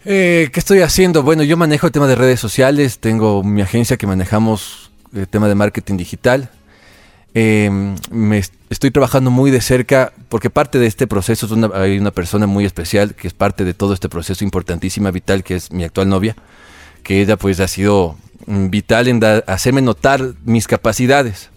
Eh, 0.04 0.50
¿Qué 0.52 0.60
estoy 0.60 0.80
haciendo? 0.80 1.22
Bueno, 1.22 1.42
yo 1.42 1.56
manejo 1.56 1.86
el 1.86 1.92
tema 1.92 2.06
de 2.06 2.14
redes 2.14 2.38
sociales, 2.38 2.98
tengo 3.00 3.42
mi 3.42 3.60
agencia 3.60 3.96
que 3.96 4.06
manejamos 4.06 4.90
el 5.14 5.26
tema 5.28 5.48
de 5.48 5.54
marketing 5.54 5.96
digital. 5.96 6.50
eh, 7.38 7.68
me 8.10 8.38
est- 8.38 8.54
estoy 8.70 8.90
trabajando 8.90 9.30
muy 9.30 9.50
de 9.50 9.60
cerca 9.60 10.10
porque 10.30 10.48
parte 10.48 10.78
de 10.78 10.86
este 10.86 11.06
proceso 11.06 11.44
es 11.44 11.52
una, 11.52 11.68
hay 11.74 11.98
una 11.98 12.10
persona 12.10 12.46
muy 12.46 12.64
especial 12.64 13.14
que 13.14 13.28
es 13.28 13.34
parte 13.34 13.64
de 13.66 13.74
todo 13.74 13.92
este 13.92 14.08
proceso 14.08 14.42
importantísima, 14.42 15.10
vital, 15.10 15.44
que 15.44 15.56
es 15.56 15.70
mi 15.70 15.84
actual 15.84 16.08
novia, 16.08 16.34
que 17.02 17.20
ella 17.20 17.36
pues 17.36 17.60
ha 17.60 17.68
sido 17.68 18.16
vital 18.46 19.08
en 19.08 19.20
dar- 19.20 19.44
hacerme 19.46 19.82
notar 19.82 20.34
mis 20.44 20.66
capacidades. 20.66 21.50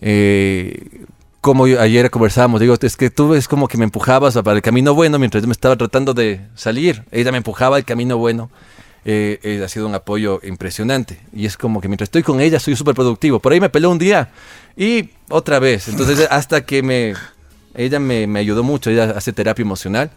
Eh, 0.00 0.86
como 1.40 1.66
yo- 1.66 1.80
ayer 1.80 2.10
conversábamos, 2.10 2.60
digo, 2.60 2.76
es 2.80 2.96
que 2.96 3.10
tú 3.10 3.34
es 3.34 3.48
como 3.48 3.68
que 3.68 3.76
me 3.78 3.84
empujabas 3.84 4.34
para 4.34 4.56
el 4.56 4.62
camino 4.62 4.94
bueno 4.94 5.18
mientras 5.18 5.42
yo 5.42 5.46
me 5.48 5.52
estaba 5.52 5.76
tratando 5.76 6.14
de 6.14 6.40
salir. 6.54 7.04
Ella 7.10 7.30
me 7.32 7.38
empujaba 7.38 7.76
al 7.76 7.84
camino 7.84 8.16
bueno. 8.18 8.50
Eh, 9.06 9.38
eh, 9.42 9.62
ha 9.62 9.68
sido 9.68 9.86
un 9.86 9.94
apoyo 9.94 10.40
impresionante. 10.44 11.20
Y 11.34 11.44
es 11.44 11.58
como 11.58 11.82
que 11.82 11.88
mientras 11.88 12.06
estoy 12.06 12.22
con 12.22 12.40
ella 12.40 12.58
soy 12.58 12.74
súper 12.76 12.94
productivo. 12.94 13.38
Por 13.38 13.52
ahí 13.52 13.60
me 13.60 13.68
peleó 13.68 13.90
un 13.90 13.98
día 13.98 14.30
y 14.76 15.10
otra 15.28 15.58
vez. 15.58 15.88
Entonces 15.88 16.26
hasta 16.30 16.64
que 16.64 16.82
me... 16.82 17.12
Ella 17.74 17.98
me, 17.98 18.26
me 18.26 18.38
ayudó 18.38 18.62
mucho. 18.62 18.88
Ella 18.90 19.12
hace 19.16 19.32
terapia 19.32 19.62
emocional 19.62 20.10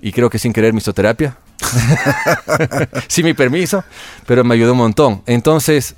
y 0.00 0.12
creo 0.12 0.30
que 0.30 0.38
sin 0.38 0.52
querer 0.54 0.72
me 0.72 0.78
hizo 0.78 0.94
terapia. 0.94 1.36
sin 3.08 3.24
mi 3.24 3.34
permiso, 3.34 3.84
pero 4.26 4.44
me 4.44 4.54
ayudó 4.54 4.72
un 4.72 4.78
montón. 4.78 5.22
Entonces, 5.26 5.94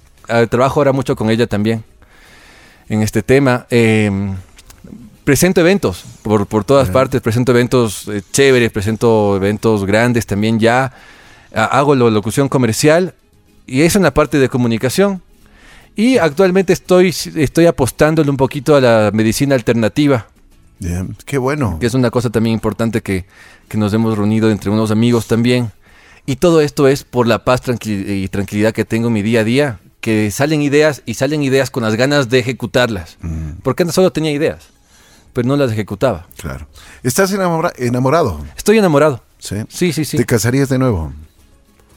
trabajo 0.51 0.81
ahora 0.81 0.93
mucho 0.93 1.17
con 1.17 1.31
ella 1.31 1.47
también 1.47 1.85
en 2.89 3.03
este 3.03 3.23
tema. 3.23 3.67
Eh, 3.71 4.11
presento 5.25 5.61
eventos 5.61 6.05
por, 6.23 6.47
por 6.47 6.65
todas 6.65 6.91
partes, 6.91 7.21
presento 7.21 7.53
eventos 7.53 8.09
eh, 8.09 8.23
chéveres, 8.33 8.71
presento 8.71 9.37
eventos 9.37 9.85
grandes 9.85 10.27
también 10.27 10.59
ya. 10.59 10.93
Hago 11.53 11.95
la 11.95 12.11
locución 12.11 12.49
comercial 12.49 13.15
y 13.67 13.83
eso 13.83 13.99
en 13.99 14.03
la 14.03 14.12
parte 14.12 14.39
de 14.39 14.49
comunicación. 14.49 15.23
Y 15.95 16.19
actualmente 16.19 16.73
estoy, 16.73 17.15
estoy 17.37 17.67
apostándole 17.67 18.29
un 18.29 18.37
poquito 18.37 18.75
a 18.75 18.81
la 18.81 19.11
medicina 19.12 19.55
alternativa 19.55 20.27
Qué 21.25 21.39
bueno. 21.39 21.79
que 21.81 21.87
es 21.87 21.95
una 21.95 22.11
cosa 22.11 22.31
también 22.31 22.55
importante 22.55 23.01
que, 23.01 23.27
que 23.68 23.79
nos 23.79 23.93
hemos 23.95 24.16
reunido 24.18 24.51
entre 24.51 24.70
unos 24.70 24.91
amigos 24.91 25.27
también. 25.27 25.70
Y 26.27 26.37
todo 26.37 26.61
esto 26.61 26.89
es 26.89 27.05
por 27.05 27.27
la 27.27 27.45
paz 27.45 27.62
tranquil- 27.62 28.09
y 28.09 28.29
tranquilidad 28.29 28.72
que 28.72 28.85
tengo 28.85 29.09
en 29.09 29.12
mi 29.14 29.22
día 29.22 29.41
a 29.41 29.45
día, 29.45 29.81
que 30.01 30.31
salen 30.31 30.62
ideas 30.62 31.03
y 31.07 31.14
salen 31.14 31.43
ideas 31.43 31.70
con 31.70 31.83
las 31.83 31.95
ganas 31.97 32.29
de 32.29 32.39
ejecutarlas. 32.39 33.18
Porque 33.62 33.83
antes 33.83 33.95
solo 33.95 34.11
tenía 34.12 34.31
ideas, 34.33 34.68
pero 35.33 35.47
no 35.49 35.57
las 35.57 35.72
ejecutaba. 35.72 36.27
Claro. 36.37 36.66
¿Estás 37.03 37.33
enamora- 37.33 37.72
enamorado? 37.77 38.45
Estoy 38.57 38.79
enamorado. 38.79 39.22
Sí. 39.39 39.57
Sí, 39.68 39.93
sí, 39.93 40.05
sí. 40.05 40.16
¿Te 40.16 40.25
casarías 40.25 40.68
de 40.70 40.79
nuevo? 40.79 41.12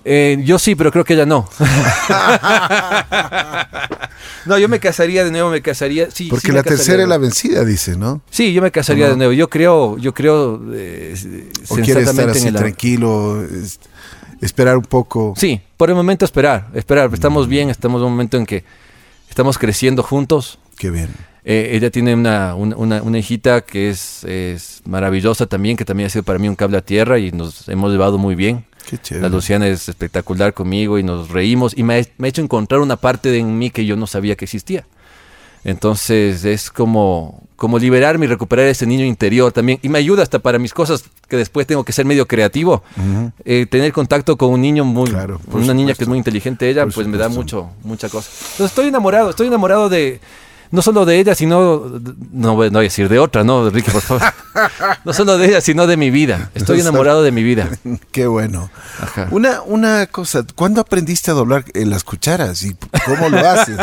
Eh, 0.10 0.38
yo 0.46 0.58
sí, 0.58 0.74
pero 0.76 0.90
creo 0.90 1.04
que 1.04 1.16
ella 1.16 1.26
no. 1.26 1.50
no, 4.46 4.58
yo 4.58 4.70
me 4.70 4.80
casaría 4.80 5.26
de 5.26 5.32
nuevo, 5.32 5.50
me 5.50 5.62
casaría. 5.62 6.10
Sí, 6.12 6.28
Porque 6.30 6.48
sí 6.48 6.52
me 6.52 6.58
la 6.60 6.64
casaría 6.64 6.78
tercera 6.78 7.04
es 7.04 7.10
la 7.10 7.18
vencida, 7.18 7.66
dice, 7.66 7.98
¿no? 7.98 8.22
Sí, 8.30 8.54
yo 8.54 8.62
me 8.62 8.72
casaría 8.72 9.10
de 9.10 9.18
nuevo. 9.18 9.34
Yo 9.34 9.50
creo, 9.50 9.98
yo 9.98 10.14
creo 10.14 10.62
eh, 10.74 11.14
¿O 11.68 11.76
quieres 11.76 12.08
estar 12.08 12.30
así 12.30 12.42
en 12.44 12.48
el 12.48 12.56
amor. 12.56 12.62
tranquilo, 12.62 13.44
es- 13.44 13.80
esperar 14.42 14.78
un 14.78 14.86
poco? 14.86 15.34
Sí, 15.36 15.60
por 15.76 15.90
el 15.90 15.96
momento 15.96 16.24
esperar, 16.24 16.68
esperar. 16.74 17.10
Estamos 17.14 17.48
bien, 17.48 17.70
estamos 17.70 18.00
en 18.00 18.06
un 18.06 18.12
momento 18.14 18.38
en 18.38 18.46
que 18.46 18.64
estamos 19.30 19.58
creciendo 19.58 20.04
juntos. 20.04 20.58
Qué 20.78 20.90
bien. 20.90 21.10
Eh, 21.44 21.72
ella 21.74 21.90
tiene 21.92 22.14
una, 22.14 22.56
una, 22.56 22.76
una- 22.78 23.02
una 23.02 23.20
hijita 23.20 23.62
que 23.62 23.90
es, 23.90 24.24
es 24.24 24.82
maravillosa 24.86 25.48
también, 25.48 25.76
que 25.76 25.84
también 25.86 26.08
ha 26.08 26.10
sido 26.10 26.24
para 26.24 26.40
mí 26.40 26.48
un 26.48 26.56
cable 26.56 26.78
a 26.78 26.82
tierra 26.82 27.20
y 27.20 27.32
nos 27.32 27.68
hemos 27.68 27.92
llevado 27.92 28.18
muy 28.18 28.36
bien. 28.36 28.66
Qué 28.88 28.96
La 28.96 29.02
chévere. 29.04 29.30
Luciana 29.30 29.68
es 29.68 29.90
espectacular 29.90 30.54
conmigo 30.54 30.98
y 30.98 31.04
nos 31.04 31.30
reímos 31.30 31.78
y 31.78 31.84
me 31.84 32.00
ha, 32.00 32.04
me 32.18 32.28
ha 32.28 32.30
hecho 32.30 32.42
encontrar 32.42 32.80
una 32.82 32.96
parte 32.96 33.30
de 33.30 33.44
mí 33.44 33.70
que 33.70 33.86
yo 33.86 33.96
no 33.98 34.08
sabía 34.08 34.36
que 34.36 34.46
existía. 34.46 34.86
Entonces 35.64 36.46
es 36.46 36.72
como, 36.72 37.44
como 37.58 37.78
liberarme 37.78 38.26
y 38.26 38.30
recuperar 38.30 38.68
ese 38.68 38.86
niño 38.86 39.04
interior 39.04 39.52
también. 39.52 39.80
Y 39.82 39.90
me 39.90 39.98
ayuda 39.98 40.24
hasta 40.24 40.40
para 40.40 40.60
mis 40.60 40.74
cosas 40.74 41.04
que 41.28 41.36
después 41.36 41.68
tengo 41.68 41.84
que 41.84 41.92
ser 41.92 42.06
medio 42.06 42.26
creativo. 42.26 42.84
Eh, 43.44 43.66
tener 43.70 43.92
contacto 43.92 44.38
con 44.38 44.52
un 44.52 44.62
niño 44.62 44.86
muy... 44.86 45.10
Claro, 45.10 45.42
una 45.52 45.74
niña 45.74 45.88
que 45.88 45.96
supuesto. 45.96 46.04
es 46.04 46.08
muy 46.08 46.18
inteligente 46.20 46.70
ella, 46.70 46.86
Por 46.86 46.94
pues 46.94 47.08
me 47.08 47.18
da 47.18 47.28
supuesto. 47.30 47.64
mucho, 47.64 47.76
mucha 47.84 48.08
cosa. 48.08 48.30
Entonces 48.32 48.68
estoy 48.68 48.88
enamorado, 48.88 49.30
estoy 49.32 49.48
enamorado 49.48 49.90
de... 49.90 50.22
No 50.72 50.82
solo 50.82 51.06
de 51.06 51.20
ella, 51.20 51.36
sino... 51.36 52.00
No 52.32 52.56
voy, 52.56 52.68
a 52.68 52.80
decir 52.80 53.10
de 53.10 53.20
otra, 53.20 53.44
¿no, 53.44 53.68
Enrique, 53.68 53.92
por 53.92 54.02
favor? 54.02 54.24
No 55.06 55.14
solo 55.14 55.38
de 55.38 55.48
ella, 55.48 55.62
sino 55.62 55.86
de 55.88 55.98
mi 55.98 56.10
vida. 56.10 56.50
Estoy 56.56 56.80
enamorado 56.80 57.24
de 57.24 57.32
mi 57.32 57.44
vida. 57.44 57.70
Qué 58.12 58.28
bueno. 58.28 58.70
Ajá. 59.00 59.28
Una, 59.32 59.62
una 59.62 60.08
cosa, 60.08 60.44
¿cuándo 60.56 60.82
aprendiste 60.82 61.32
a 61.32 61.36
doblar 61.36 61.64
eh, 61.74 61.86
las 61.86 62.04
cucharas 62.04 62.64
y 62.64 62.76
cómo 63.06 63.30
lo 63.30 63.38
haces? 63.38 63.78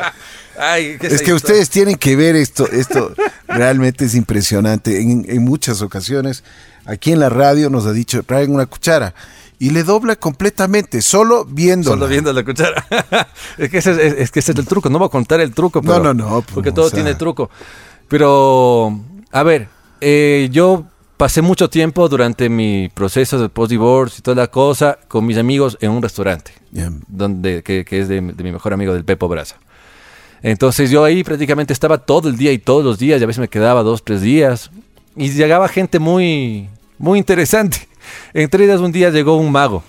Ay, 0.58 0.96
¿qué 1.00 1.08
es 1.08 1.22
que 1.22 1.32
ustedes 1.32 1.70
tienen 1.70 1.96
que 1.96 2.14
ver 2.14 2.36
esto, 2.36 2.70
esto 2.70 3.14
realmente 3.48 4.04
es 4.04 4.14
impresionante. 4.14 5.00
En, 5.00 5.24
en 5.28 5.42
muchas 5.42 5.82
ocasiones, 5.82 6.44
aquí 6.84 7.12
en 7.12 7.20
la 7.20 7.30
radio 7.30 7.68
nos 7.70 7.86
ha 7.86 7.92
dicho, 7.92 8.22
traen 8.22 8.54
una 8.54 8.66
cuchara 8.66 9.14
y 9.62 9.70
le 9.70 9.84
dobla 9.84 10.16
completamente, 10.16 11.00
solo 11.02 11.44
viendo. 11.44 11.90
Solo 11.90 12.08
viendo 12.08 12.32
la 12.32 12.44
cuchara. 12.44 12.84
es, 13.58 13.70
que 13.70 13.78
ese 13.78 13.92
es, 13.92 14.14
es 14.14 14.30
que 14.32 14.40
ese 14.40 14.50
es 14.50 14.58
el 14.58 14.66
truco. 14.66 14.90
No 14.90 14.98
voy 14.98 15.06
a 15.06 15.08
contar 15.08 15.38
el 15.38 15.54
truco. 15.54 15.80
No, 15.80 15.92
pero- 15.92 16.02
no, 16.02 16.14
no, 16.14 16.42
pues, 16.42 16.52
Porque 16.52 16.70
o 16.70 16.74
todo 16.74 16.88
sea. 16.90 16.96
tiene 16.96 17.14
truco. 17.14 17.48
Pero, 18.08 18.98
a 19.30 19.42
ver, 19.44 19.68
eh, 20.00 20.48
yo 20.50 20.86
pasé 21.16 21.42
mucho 21.42 21.70
tiempo 21.70 22.08
durante 22.08 22.48
mi 22.48 22.90
proceso 22.92 23.38
de 23.38 23.48
post-divorce 23.48 24.16
y 24.18 24.22
toda 24.22 24.34
la 24.34 24.48
cosa 24.48 24.98
con 25.06 25.24
mis 25.26 25.38
amigos 25.38 25.78
en 25.80 25.92
un 25.92 26.02
restaurante. 26.02 26.50
Donde, 27.06 27.62
que, 27.62 27.84
que 27.84 28.00
es 28.00 28.08
de, 28.08 28.20
de 28.20 28.42
mi 28.42 28.50
mejor 28.50 28.72
amigo, 28.72 28.92
del 28.92 29.04
Pepo 29.04 29.28
Braza. 29.28 29.58
Entonces 30.42 30.90
yo 30.90 31.04
ahí 31.04 31.22
prácticamente 31.22 31.72
estaba 31.72 31.98
todo 31.98 32.28
el 32.28 32.36
día 32.36 32.50
y 32.50 32.58
todos 32.58 32.84
los 32.84 32.98
días, 32.98 33.20
y 33.20 33.22
a 33.22 33.28
veces 33.28 33.38
me 33.38 33.46
quedaba 33.46 33.84
dos, 33.84 34.02
tres 34.02 34.22
días. 34.22 34.72
Y 35.14 35.28
llegaba 35.30 35.68
gente 35.68 36.00
muy, 36.00 36.68
muy 36.98 37.20
interesante. 37.20 37.91
Entre 38.34 38.64
ellas 38.64 38.80
un 38.80 38.92
día 38.92 39.10
llegó 39.10 39.36
un 39.36 39.52
mago. 39.52 39.82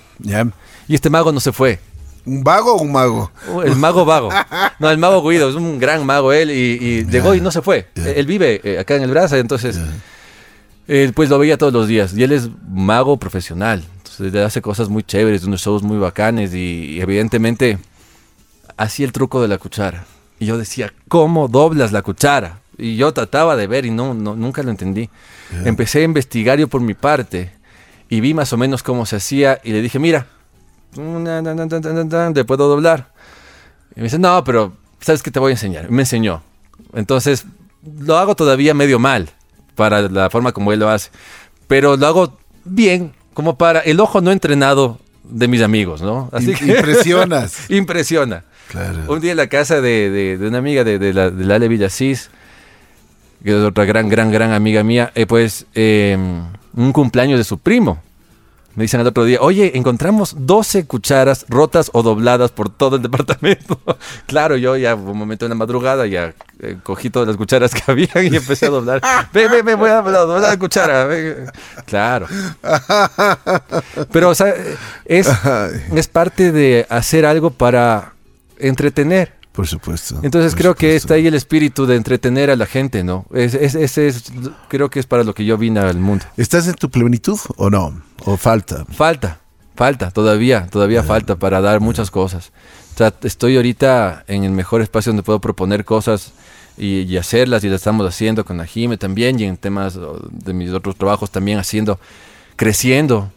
Y 0.88 0.96
este 0.96 1.10
mago 1.10 1.32
no 1.32 1.40
se 1.40 1.52
fue. 1.52 1.80
¿Un 2.26 2.44
vago 2.44 2.76
o 2.76 2.82
un 2.82 2.92
mago? 2.92 3.32
El 3.66 3.76
mago 3.76 4.06
vago. 4.06 4.30
No, 4.80 4.90
el 4.90 4.98
mago 4.98 5.28
Guido, 5.28 5.50
es 5.50 5.56
un 5.56 5.80
gran 5.80 6.06
mago 6.06 6.34
él 6.34 6.52
y, 6.52 6.78
y 6.82 7.06
llegó 7.06 7.36
y 7.36 7.42
no 7.42 7.52
se 7.52 7.62
fue. 7.62 7.88
Él 7.96 8.26
vive 8.26 8.60
eh, 8.64 8.80
acá 8.80 8.96
en 8.96 9.04
el 9.04 9.10
Braza, 9.10 9.38
entonces 9.38 9.80
él 10.88 11.14
pues 11.14 11.30
lo 11.30 11.40
veía 11.40 11.58
todos 11.58 11.72
los 11.72 11.88
días. 11.88 12.14
Y 12.14 12.24
él 12.24 12.32
es 12.34 12.50
mago 12.70 13.18
profesional. 13.18 13.84
Entonces 13.98 14.34
él 14.34 14.44
hace 14.44 14.62
cosas 14.62 14.90
muy 14.90 15.04
chéveres, 15.04 15.46
unos 15.46 15.62
shows 15.62 15.84
muy 15.84 15.98
bacanes 15.98 16.54
y, 16.54 16.96
y 16.96 17.02
evidentemente 17.02 17.78
hacía 18.76 19.06
el 19.06 19.12
truco 19.14 19.42
de 19.42 19.48
la 19.48 19.58
cuchara. 19.58 20.06
Y 20.40 20.46
yo 20.46 20.58
decía, 20.58 20.94
¿cómo 21.08 21.48
doblas 21.48 21.92
la 21.92 22.02
cuchara? 22.02 22.60
Y 22.78 22.96
yo 22.98 23.14
trataba 23.14 23.56
de 23.56 23.68
ver 23.68 23.86
y 23.86 23.92
no, 23.92 24.14
no 24.14 24.36
nunca 24.36 24.64
lo 24.64 24.72
entendí. 24.72 25.10
Empecé 25.64 26.00
a 26.00 26.04
investigar 26.04 26.60
yo 26.60 26.68
por 26.68 26.82
mi 26.82 26.96
parte 26.96 27.52
y 28.16 28.22
vi 28.22 28.34
más 28.34 28.54
o 28.54 28.58
menos 28.58 28.84
cómo 28.84 29.06
se 29.06 29.16
hacía 29.16 29.60
y 29.64 29.72
le 29.72 29.82
dije, 29.82 29.98
mira, 30.00 30.28
le 30.96 32.46
puedo 32.46 32.68
doblar. 32.68 33.12
Y 33.96 34.00
me 34.00 34.04
dice, 34.04 34.20
no, 34.20 34.44
pero 34.44 34.74
¿sabes 35.00 35.24
qué 35.24 35.32
te 35.32 35.40
voy 35.40 35.52
a 35.52 35.54
enseñar? 35.56 35.90
Me 35.90 36.04
enseñó. 36.04 36.44
Entonces, 36.94 37.46
lo 38.00 38.18
hago 38.18 38.36
todavía 38.36 38.74
medio 38.74 39.00
mal 39.00 39.30
para 39.76 40.02
la 40.04 40.30
forma 40.30 40.52
como 40.52 40.72
él 40.74 40.80
lo 40.80 40.90
hace. 40.90 41.10
Pero 41.68 41.98
lo 41.98 42.08
hago 42.08 42.38
bien, 42.66 43.14
como 43.34 43.58
para 43.58 43.80
el 43.80 44.00
ojo 44.00 44.22
no 44.22 44.32
entrenado 44.32 45.00
de 45.24 45.48
mis 45.48 45.62
amigos, 45.62 46.02
¿no? 46.02 46.30
Im- 46.34 46.68
impresionas. 46.78 47.70
Impresiona. 47.70 48.44
Claro. 48.68 49.00
Un 49.08 49.20
día 49.22 49.32
en 49.32 49.38
la 49.38 49.48
casa 49.48 49.82
de, 49.82 50.10
de- 50.10 50.38
de 50.38 50.48
una 50.48 50.58
amiga 50.60 50.84
de, 50.84 51.00
de 51.00 51.14
la, 51.14 51.30
de 51.30 51.46
Lale 51.46 51.68
Villasís, 51.68 52.30
que 53.44 53.52
es 53.52 53.64
otra 53.64 53.86
gran, 53.86 54.10
gran, 54.10 54.32
gran 54.32 54.52
amiga 54.52 54.84
mía, 54.84 55.12
eh, 55.16 55.26
pues 55.26 55.66
eh, 55.76 56.18
un 56.76 56.94
cumpleaños 56.94 57.38
de 57.38 57.44
su 57.44 57.58
primo. 57.58 58.02
Me 58.76 58.86
dicen 58.86 59.02
el 59.02 59.06
otro 59.06 59.24
día, 59.24 59.38
oye, 59.40 59.78
encontramos 59.78 60.36
12 60.36 60.88
cucharas 60.88 61.46
rotas 61.48 61.92
o 61.94 62.02
dobladas 62.02 62.50
por 62.50 62.72
todo 62.72 62.96
el 62.96 63.04
departamento. 63.04 63.80
claro, 64.26 64.58
yo 64.58 64.76
ya 64.78 64.96
un 64.96 65.16
momento 65.16 65.46
en 65.46 65.50
la 65.50 65.56
madrugada 65.56 66.08
ya 66.08 66.34
eh, 66.60 66.78
cogí 66.82 67.12
todas 67.12 67.28
las 67.28 67.38
cucharas 67.38 67.72
que 67.72 67.84
había 67.92 68.10
y 68.24 68.36
empecé 68.36 68.66
a 68.66 68.70
doblar. 68.70 69.00
Ve, 69.32 69.48
ve, 69.48 69.62
ve, 69.62 69.76
voy 69.76 69.92
a 69.92 70.02
doblar, 70.02 70.26
doblar 70.26 70.50
la 70.50 70.58
cuchara. 70.58 71.06
ve. 71.06 71.46
Claro. 71.86 72.26
Pero, 74.12 74.30
o 74.30 74.36
sea, 74.36 74.56
es, 75.06 75.30
es 75.94 76.08
parte 76.08 76.52
de 76.52 76.88
hacer 76.90 77.28
algo 77.28 77.52
para 77.52 78.14
entretener. 78.58 79.43
Por 79.54 79.68
supuesto. 79.68 80.20
Entonces 80.24 80.54
por 80.54 80.60
creo 80.62 80.76
que 80.76 80.96
está 80.96 81.14
ahí 81.14 81.28
el 81.28 81.36
espíritu 81.36 81.86
de 81.86 81.96
entretener 81.96 82.50
a 82.50 82.56
la 82.56 82.66
gente, 82.66 83.04
¿no? 83.04 83.26
Es, 83.34 83.54
es- 83.54 83.76
ese 83.76 84.08
es, 84.08 84.24
creo 84.68 84.90
que 84.90 85.00
es 85.00 85.06
para 85.06 85.24
lo 85.24 85.34
que 85.34 85.46
yo 85.46 85.58
vine 85.58 85.80
al 85.80 85.98
mundo. 86.00 86.26
¿Estás 86.38 86.68
en 86.68 86.74
tu 86.74 86.90
plenitud 86.90 87.40
o 87.58 87.70
no? 87.70 88.02
¿O 88.26 88.36
falta? 88.36 88.84
Falta, 88.92 89.40
falta, 89.76 90.10
todavía, 90.12 90.66
todavía 90.68 91.04
falta 91.04 91.36
para 91.36 91.62
dar 91.62 91.80
muchas 91.82 92.10
cosas. 92.12 92.52
O 92.96 92.98
sea, 92.98 93.14
estoy 93.24 93.56
ahorita 93.56 94.24
en 94.28 94.44
el 94.44 94.52
mejor 94.52 94.82
espacio 94.82 95.12
donde 95.12 95.24
puedo 95.24 95.40
proponer 95.40 95.86
cosas 95.86 96.34
y, 96.78 97.02
y 97.02 97.18
hacerlas 97.18 97.64
y 97.64 97.70
las 97.70 97.78
estamos 97.82 98.08
haciendo 98.08 98.44
con 98.46 98.60
Ajime 98.60 98.98
también 98.98 99.40
y 99.40 99.44
en 99.44 99.58
temas 99.58 99.96
oh, 99.98 100.20
de 100.32 100.54
mis 100.54 100.72
otros 100.72 100.96
trabajos 100.96 101.30
también 101.30 101.60
haciendo, 101.60 102.00
creciendo. 102.56 103.32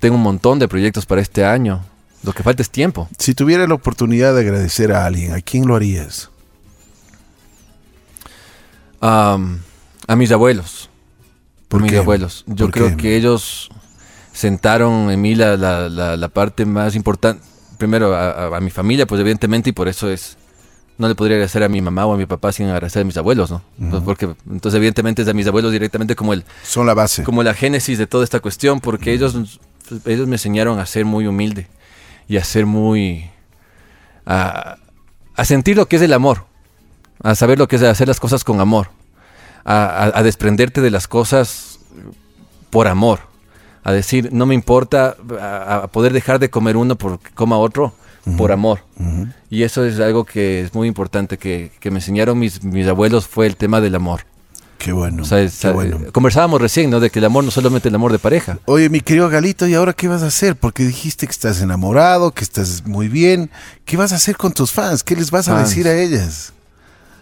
Tengo 0.00 0.16
un 0.16 0.22
montón 0.22 0.58
de 0.58 0.68
proyectos 0.68 1.06
para 1.06 1.20
este 1.20 1.44
año. 1.44 1.82
Lo 2.22 2.32
que 2.32 2.42
falta 2.42 2.62
es 2.62 2.70
tiempo. 2.70 3.08
Si 3.18 3.34
tuviera 3.34 3.66
la 3.66 3.74
oportunidad 3.74 4.34
de 4.34 4.40
agradecer 4.42 4.92
a 4.92 5.04
alguien, 5.06 5.32
¿a 5.34 5.40
quién 5.40 5.66
lo 5.66 5.74
harías? 5.74 6.30
Am, 9.00 9.60
a 10.06 10.16
mis 10.16 10.30
abuelos. 10.30 10.88
Por 11.68 11.80
¿Por 11.80 11.82
mis 11.82 11.92
qué? 11.92 11.98
abuelos. 11.98 12.44
Yo 12.46 12.66
¿Por 12.66 12.72
creo 12.74 12.88
qué? 12.90 12.96
que 12.96 13.16
ellos 13.16 13.70
sentaron 14.32 15.10
en 15.10 15.20
mí 15.20 15.34
la, 15.34 15.56
la- 15.56 15.88
la- 15.88 16.16
la 16.16 16.28
parte 16.28 16.64
más 16.66 16.94
importante. 16.94 17.42
Primero 17.78 18.14
a, 18.14 18.30
a- 18.30 18.56
a 18.56 18.60
mi 18.60 18.70
familia, 18.70 19.06
pues 19.06 19.20
evidentemente, 19.20 19.70
y 19.70 19.72
por 19.72 19.88
eso 19.88 20.08
es. 20.10 20.36
No 20.98 21.08
le 21.08 21.14
podría 21.16 21.36
agradecer 21.36 21.64
a 21.64 21.68
mi 21.68 21.80
mamá 21.80 22.06
o 22.06 22.12
a 22.14 22.16
mi 22.16 22.26
papá 22.26 22.52
sin 22.52 22.66
agradecer 22.68 23.02
a 23.02 23.04
mis 23.04 23.16
abuelos, 23.16 23.50
¿no? 23.50 23.62
Pues 23.90 24.02
porque 24.04 24.26
entonces 24.48 24.76
evidentemente 24.76 25.22
es 25.22 25.28
a 25.28 25.32
mis 25.32 25.46
abuelos 25.46 25.72
directamente 25.72 26.14
como 26.14 26.34
el, 26.34 26.44
Son 26.62 26.86
la 26.86 26.94
base. 26.94 27.24
como 27.24 27.42
la 27.42 27.54
génesis 27.54 27.98
de 27.98 28.06
toda 28.06 28.22
esta 28.22 28.38
cuestión, 28.40 28.78
porque 28.78 29.12
ellos, 29.12 29.34
ellos 30.04 30.28
me 30.28 30.34
enseñaron 30.36 30.78
a 30.78 30.86
ser 30.86 31.04
muy 31.06 31.26
humilde 31.26 31.66
y 32.32 32.38
a 32.38 32.44
ser 32.44 32.64
muy... 32.64 33.30
a, 34.26 34.76
a 35.36 35.44
sentir 35.44 35.76
lo 35.76 35.86
que 35.86 35.96
es 35.96 36.02
el 36.02 36.12
amor, 36.14 36.44
a 37.22 37.34
saber 37.34 37.58
lo 37.58 37.68
que 37.68 37.76
es 37.76 37.82
hacer 37.82 38.08
las 38.08 38.20
cosas 38.20 38.42
con 38.44 38.60
amor, 38.60 38.88
a, 39.64 39.76
a- 39.84 40.18
a 40.18 40.22
desprenderte 40.22 40.80
de 40.80 40.90
las 40.90 41.06
cosas 41.08 41.78
por 42.70 42.88
amor, 42.88 43.20
a 43.84 43.92
decir, 43.92 44.30
no 44.32 44.46
me 44.46 44.54
importa, 44.54 45.16
a, 45.40 45.88
poder 45.88 46.12
dejar 46.12 46.38
de 46.38 46.48
comer 46.48 46.76
uno 46.76 46.96
porque 46.96 47.30
coma 47.34 47.58
otro 47.58 47.92
por 48.38 48.52
amor. 48.52 48.78
Y 49.50 49.64
eso 49.64 49.84
es 49.84 49.98
algo 50.00 50.24
que 50.24 50.60
es 50.62 50.74
muy 50.74 50.88
importante, 50.88 51.36
que, 51.38 51.70
que 51.80 51.90
me 51.90 51.98
enseñaron 51.98 52.38
mis, 52.38 52.62
mis 52.64 52.86
abuelos, 52.86 53.26
fue 53.26 53.46
el 53.46 53.56
tema 53.56 53.80
del 53.82 53.94
amor. 53.96 54.20
Qué 54.82 54.90
bueno. 54.92 55.22
O 55.22 55.24
sea, 55.24 55.38
es- 55.40 55.60
qué 55.60 55.70
bueno. 55.70 56.00
eh, 56.08 56.10
conversábamos 56.10 56.60
recién, 56.60 56.90
¿no? 56.90 56.98
De 56.98 57.10
que 57.10 57.20
el 57.20 57.24
amor 57.24 57.44
no 57.44 57.52
solamente 57.52 57.88
el 57.88 57.94
amor 57.94 58.10
de 58.10 58.18
pareja. 58.18 58.58
Oye, 58.64 58.88
mi 58.88 59.00
querido 59.00 59.28
Galito, 59.28 59.66
¿y 59.68 59.74
ahora 59.74 59.92
qué 59.92 60.08
vas 60.08 60.22
a 60.22 60.26
hacer? 60.26 60.56
Porque 60.56 60.82
dijiste 60.84 61.26
que 61.26 61.30
estás 61.32 61.60
enamorado, 61.60 62.32
que 62.32 62.42
estás 62.42 62.84
muy 62.84 63.06
bien. 63.06 63.50
¿Qué 63.84 63.96
vas 63.96 64.12
a 64.12 64.16
hacer 64.16 64.36
con 64.36 64.52
tus 64.52 64.72
fans? 64.72 65.04
¿Qué 65.04 65.14
les 65.14 65.30
vas 65.30 65.46
a 65.48 65.58
decir 65.60 65.86
a 65.86 65.94
ellas? 65.94 66.52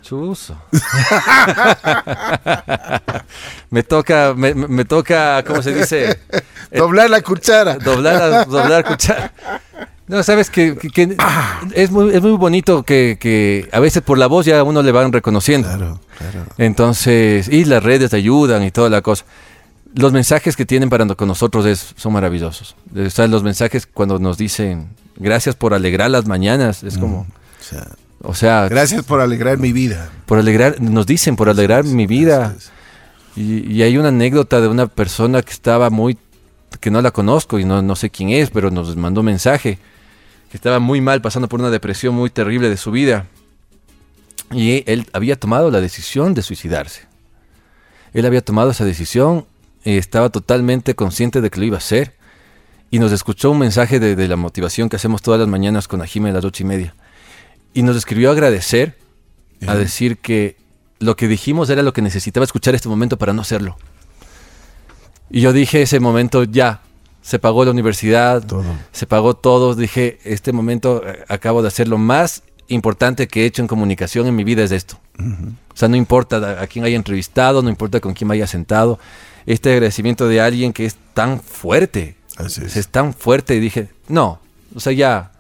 Chuzo. 0.03 0.57
me 3.71 3.83
toca, 3.83 4.35
me, 4.35 4.55
me- 4.55 4.85
toca, 4.85 5.43
¿cómo 5.45 5.63
se 5.63 5.75
dice? 5.75 6.19
Doblar 6.73 7.11
la 7.11 7.21
cuchara. 7.21 7.77
doblar, 7.77 8.31
la- 8.31 8.45
doblar 8.45 8.85
cuchara. 8.85 9.33
No, 10.11 10.23
sabes 10.23 10.51
que, 10.51 10.77
que- 10.77 10.91
que 10.91 11.15
Ah. 11.19 11.61
es, 11.75 11.91
muy, 11.91 12.15
es 12.15 12.21
muy 12.21 12.33
bonito 12.33 12.83
que, 12.83 13.17
que 13.21 13.69
a 13.73 13.81
veces 13.81 14.03
por 14.03 14.19
la 14.19 14.27
voz 14.27 14.45
ya 14.47 14.59
a 14.59 14.65
uno 14.65 14.83
le 14.83 14.93
van 14.93 15.13
reconociendo. 15.13 15.69
Claro, 15.69 16.01
claro. 16.19 16.47
Entonces, 16.59 17.49
y 17.49 17.65
las 17.65 17.83
redes 17.83 18.13
ayudan 18.13 18.63
y 18.65 18.71
toda 18.71 18.91
la 18.91 19.03
cosa. 19.03 19.25
Los 19.95 20.13
mensajes 20.13 20.57
que 20.57 20.67
tienen 20.67 20.89
para 20.91 21.07
con 21.15 21.29
nosotros 21.29 21.67
es, 21.67 21.95
son 21.97 22.13
maravillosos. 22.13 22.77
O 22.97 23.11
sea, 23.11 23.27
los 23.27 23.43
mensajes 23.43 23.87
cuando 23.87 24.19
nos 24.19 24.37
dicen 24.39 24.89
gracias 25.17 25.55
por 25.55 25.75
alegrar 25.75 26.11
las 26.11 26.27
mañanas, 26.27 26.83
es 26.83 26.97
como, 26.99 27.21
O 27.21 27.63
sea, 27.65 27.87
o 28.23 28.35
sea, 28.35 28.69
gracias 28.69 29.05
por 29.05 29.21
alegrar 29.21 29.59
mi 29.59 29.73
vida. 29.73 30.09
por 30.27 30.39
alegrar, 30.39 30.81
nos 30.81 31.07
dicen 31.07 31.37
por 31.37 31.49
alegrar 31.49 31.85
mi 31.85 32.07
vida. 32.07 32.55
Y, 33.37 33.73
y 33.73 33.83
hay 33.83 33.97
una 33.97 34.09
anécdota 34.09 34.61
de 34.61 34.69
una 34.69 34.87
persona 34.87 35.43
que 35.43 35.53
estaba 35.53 35.89
muy, 35.91 36.19
que 36.81 36.91
no 36.91 37.01
la 37.03 37.11
conozco 37.11 37.59
y 37.59 37.65
no, 37.65 37.81
no 37.83 37.95
sé 37.97 38.11
quién 38.11 38.31
es, 38.31 38.51
pero 38.51 38.71
nos 38.71 38.97
mandó 38.97 39.21
un 39.21 39.27
mensaje, 39.27 39.79
que 40.51 40.57
estaba 40.57 40.81
muy 40.81 41.01
mal, 41.01 41.23
pasando 41.23 41.49
por 41.49 41.61
una 41.61 41.71
depresión 41.71 42.15
muy 42.15 42.29
terrible 42.29 42.69
de 42.69 42.77
su 42.77 42.91
vida. 42.91 43.27
Y 44.51 44.83
él 44.91 45.07
había 45.13 45.37
tomado 45.37 45.71
la 45.71 45.81
decisión 45.81 46.35
de 46.35 46.43
suicidarse. 46.43 47.03
Él 48.13 48.27
había 48.27 48.45
tomado 48.45 48.73
esa 48.73 48.85
decisión, 48.85 49.47
eh, 49.85 49.97
estaba 49.97 50.29
totalmente 50.29 50.97
consciente 50.97 51.41
de 51.41 51.51
que 51.51 51.61
lo 51.61 51.67
iba 51.67 51.77
a 51.77 51.79
hacer. 51.79 52.15
Y 52.91 52.99
nos 52.99 53.13
escuchó 53.13 53.53
un 53.53 53.61
mensaje 53.61 54.01
de, 54.01 54.17
de 54.17 54.27
la 54.27 54.35
motivación 54.35 54.89
que 54.89 54.97
hacemos 54.97 55.23
todas 55.23 55.39
las 55.39 55.49
mañanas 55.49 55.87
con 55.87 56.03
Ajime 56.03 56.31
a 56.31 56.33
las 56.33 56.45
ocho 56.45 56.65
y 56.65 56.67
media. 56.67 56.95
Y 57.73 57.85
nos 57.85 57.97
escribió 57.97 58.31
a 58.31 58.33
agradecer, 58.33 58.99
a 59.69 59.77
decir 59.77 60.19
que 60.19 60.57
lo 60.99 61.15
que 61.15 61.29
dijimos 61.29 61.71
era 61.71 61.85
lo 61.85 61.93
que 61.93 62.03
necesitaba 62.03 62.43
escuchar 62.43 62.75
este 62.75 62.89
momento 62.89 63.17
para 63.19 63.33
no 63.33 63.43
hacerlo. 63.43 63.77
Y 65.31 65.43
yo 65.43 65.53
dije 65.53 65.83
ese 65.83 66.01
momento 66.01 66.43
ya, 66.43 66.83
se 67.23 67.39
pagó 67.39 67.65
la 67.65 67.71
universidad, 67.71 68.43
Todo. 68.45 68.65
se 68.93 69.07
pagó 69.07 69.35
todo. 69.35 69.75
Dije, 69.75 70.19
este 70.25 70.53
momento 70.53 71.03
eh, 71.07 71.25
acabo 71.29 71.63
de 71.63 71.69
hacer 71.69 71.87
lo 71.89 71.99
más 71.99 72.43
importante 72.69 73.27
que 73.29 73.43
he 73.43 73.47
hecho 73.47 73.63
en 73.63 73.69
comunicación 73.69 74.27
en 74.27 74.37
mi 74.37 74.45
vida 74.45 74.63
es 74.63 74.71
esto. 74.73 74.99
O 75.19 75.77
sea, 75.77 75.89
no 75.89 75.97
importa 75.97 76.61
a 76.63 76.67
quién 76.67 76.85
haya 76.85 76.97
entrevistado, 76.97 77.63
no 77.63 77.69
importa 77.69 78.01
con 78.01 78.15
quién 78.15 78.29
me 78.29 78.35
haya 78.35 78.47
sentado. 78.47 78.99
Este 79.47 79.73
agradecimiento 79.73 80.29
de 80.29 80.41
alguien 80.41 80.73
que 80.73 80.87
es 80.87 80.97
tan 81.15 81.41
fuerte, 81.41 82.17
Así 82.37 82.63
es. 82.65 82.77
es 82.77 82.89
tan 82.89 83.13
fuerte. 83.13 83.55
Y 83.57 83.61
dije, 83.61 83.89
no, 84.09 84.39
o 84.75 84.81
sea, 84.81 84.93
ya, 84.93 85.33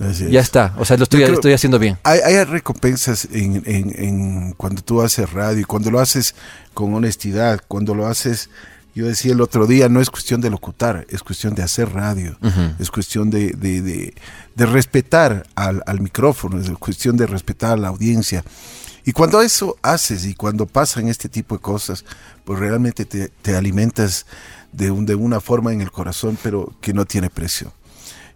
Así 0.00 0.30
ya 0.30 0.40
es. 0.40 0.46
está. 0.46 0.74
O 0.78 0.84
sea, 0.84 0.96
lo 0.96 1.04
estoy, 1.04 1.22
creo- 1.22 1.34
estoy 1.34 1.52
haciendo 1.52 1.78
bien. 1.78 1.98
Hay, 2.02 2.18
hay 2.20 2.42
recompensas 2.44 3.28
en, 3.30 3.62
en- 3.66 3.94
en 4.04 4.52
cuando 4.54 4.82
tú 4.82 5.00
haces 5.02 5.32
radio 5.32 5.60
y 5.60 5.64
cuando 5.64 5.90
lo 5.90 6.00
haces 6.00 6.34
con 6.72 6.92
honestidad, 6.94 7.60
cuando 7.68 7.94
lo 7.94 8.06
haces, 8.06 8.50
yo 8.94 9.06
decía 9.06 9.32
el 9.32 9.40
otro 9.40 9.66
día, 9.66 9.88
no 9.88 10.00
es 10.00 10.10
cuestión 10.10 10.40
de 10.40 10.50
locutar, 10.50 11.06
es 11.10 11.22
cuestión 11.22 11.54
de 11.54 11.62
hacer 11.62 11.92
radio, 11.92 12.36
Ujú. 12.42 12.74
es 12.78 12.90
cuestión 12.90 13.30
de, 13.30 13.50
de- 13.52 13.82
de- 13.82 14.14
de 14.54 14.66
respetar 14.66 15.46
al, 15.56 15.82
al 15.86 16.00
micrófono, 16.00 16.60
es 16.60 16.70
cuestión 16.78 17.16
de 17.16 17.26
respetar 17.26 17.72
a 17.72 17.76
la 17.76 17.88
audiencia. 17.88 18.44
Y 19.04 19.12
cuando 19.12 19.42
eso 19.42 19.76
haces 19.82 20.24
y 20.24 20.34
cuando 20.34 20.66
pasan 20.66 21.08
este 21.08 21.28
tipo 21.28 21.56
de 21.56 21.60
cosas, 21.60 22.04
pues 22.44 22.58
realmente 22.58 23.04
te, 23.04 23.28
te 23.28 23.56
alimentas 23.56 24.26
de, 24.72 24.90
un- 24.90 25.06
de 25.06 25.14
una 25.14 25.40
forma 25.40 25.72
en 25.72 25.80
el 25.80 25.90
corazón, 25.90 26.38
pero 26.42 26.72
que 26.80 26.92
no 26.92 27.04
tiene 27.04 27.30
precio 27.30 27.72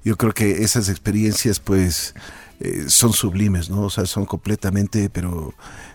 yo 0.05 0.17
creo 0.17 0.33
que 0.33 0.63
esas 0.63 0.89
experiencias 0.89 1.59
pues 1.61 2.15
eh, 2.61 2.85
son 2.87 3.13
sublimes, 3.13 3.69
¿no? 3.69 3.83
O 3.83 3.91
sea, 3.91 4.07
son 4.07 4.25
completamente, 4.25 5.11
pero 5.11 5.53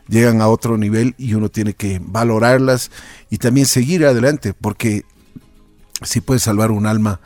llegan 0.08 0.41
a 0.41 0.47
otro 0.47 0.78
nivel 0.78 1.16
y 1.18 1.34
uno 1.34 1.49
tiene 1.49 1.74
que 1.74 1.99
valorarlas 2.01 2.91
y 3.30 3.38
también 3.38 3.66
seguir 3.66 4.06
adelante, 4.06 4.54
porque 4.54 5.04
si 6.01 6.22
puedes 6.22 6.43
salvar 6.43 6.72
un 6.72 6.86
alma, 6.86 7.20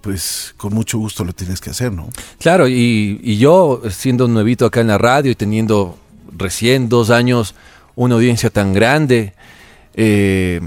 pues 0.00 0.54
con 0.56 0.74
mucho 0.74 0.98
gusto 0.98 1.24
lo 1.24 1.32
tienes 1.32 1.60
que 1.60 1.70
hacer, 1.70 1.92
¿no? 1.92 2.08
Claro, 2.38 2.68
y, 2.68 3.36
yo 3.38 3.82
siendo 3.90 4.26
un 4.26 4.34
nuevito 4.34 4.66
acá 4.66 4.80
en 4.80 4.88
la 4.88 4.98
radio 4.98 5.30
y 5.30 5.34
teniendo 5.34 5.98
recién 6.36 6.88
dos 6.88 7.10
años 7.10 7.54
una 7.96 8.14
audiencia 8.14 8.50
tan 8.50 8.72
grande, 8.72 9.34
eh, 9.94 10.60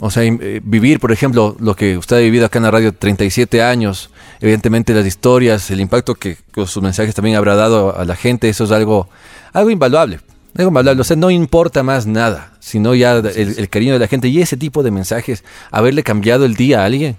o 0.00 0.10
sea, 0.10 0.24
eh, 0.24 0.60
vivir, 0.64 0.98
por 0.98 1.12
ejemplo, 1.12 1.56
lo 1.60 1.76
que 1.76 1.96
usted 1.96 2.16
ha 2.16 2.20
vivido 2.20 2.46
acá 2.46 2.58
en 2.58 2.64
la 2.64 2.70
radio 2.70 2.92
37 2.92 3.62
años, 3.62 4.10
evidentemente 4.40 4.92
las 4.92 5.06
historias, 5.06 5.70
el 5.70 5.80
impacto 5.80 6.16
que 6.16 6.36
con 6.52 6.66
sus 6.66 6.82
mensajes 6.82 7.14
también 7.14 7.36
habrá 7.36 7.54
dado 7.54 7.96
a 7.96 8.04
la 8.04 8.16
gente, 8.16 8.48
eso 8.48 8.64
es 8.64 8.72
algo, 8.72 9.08
algo 9.52 9.70
invaluable. 9.70 10.20
Algo 10.56 10.72
o 11.00 11.04
sea, 11.04 11.16
no 11.16 11.30
importa 11.30 11.82
más 11.82 12.06
nada, 12.06 12.52
sino 12.60 12.94
ya 12.94 13.16
el, 13.16 13.26
el 13.58 13.68
cariño 13.68 13.92
de 13.94 13.98
la 13.98 14.06
gente 14.06 14.28
y 14.28 14.40
ese 14.40 14.56
tipo 14.56 14.82
de 14.82 14.92
mensajes, 14.92 15.42
haberle 15.70 16.04
cambiado 16.04 16.44
el 16.44 16.54
día 16.54 16.82
a 16.82 16.84
alguien, 16.84 17.16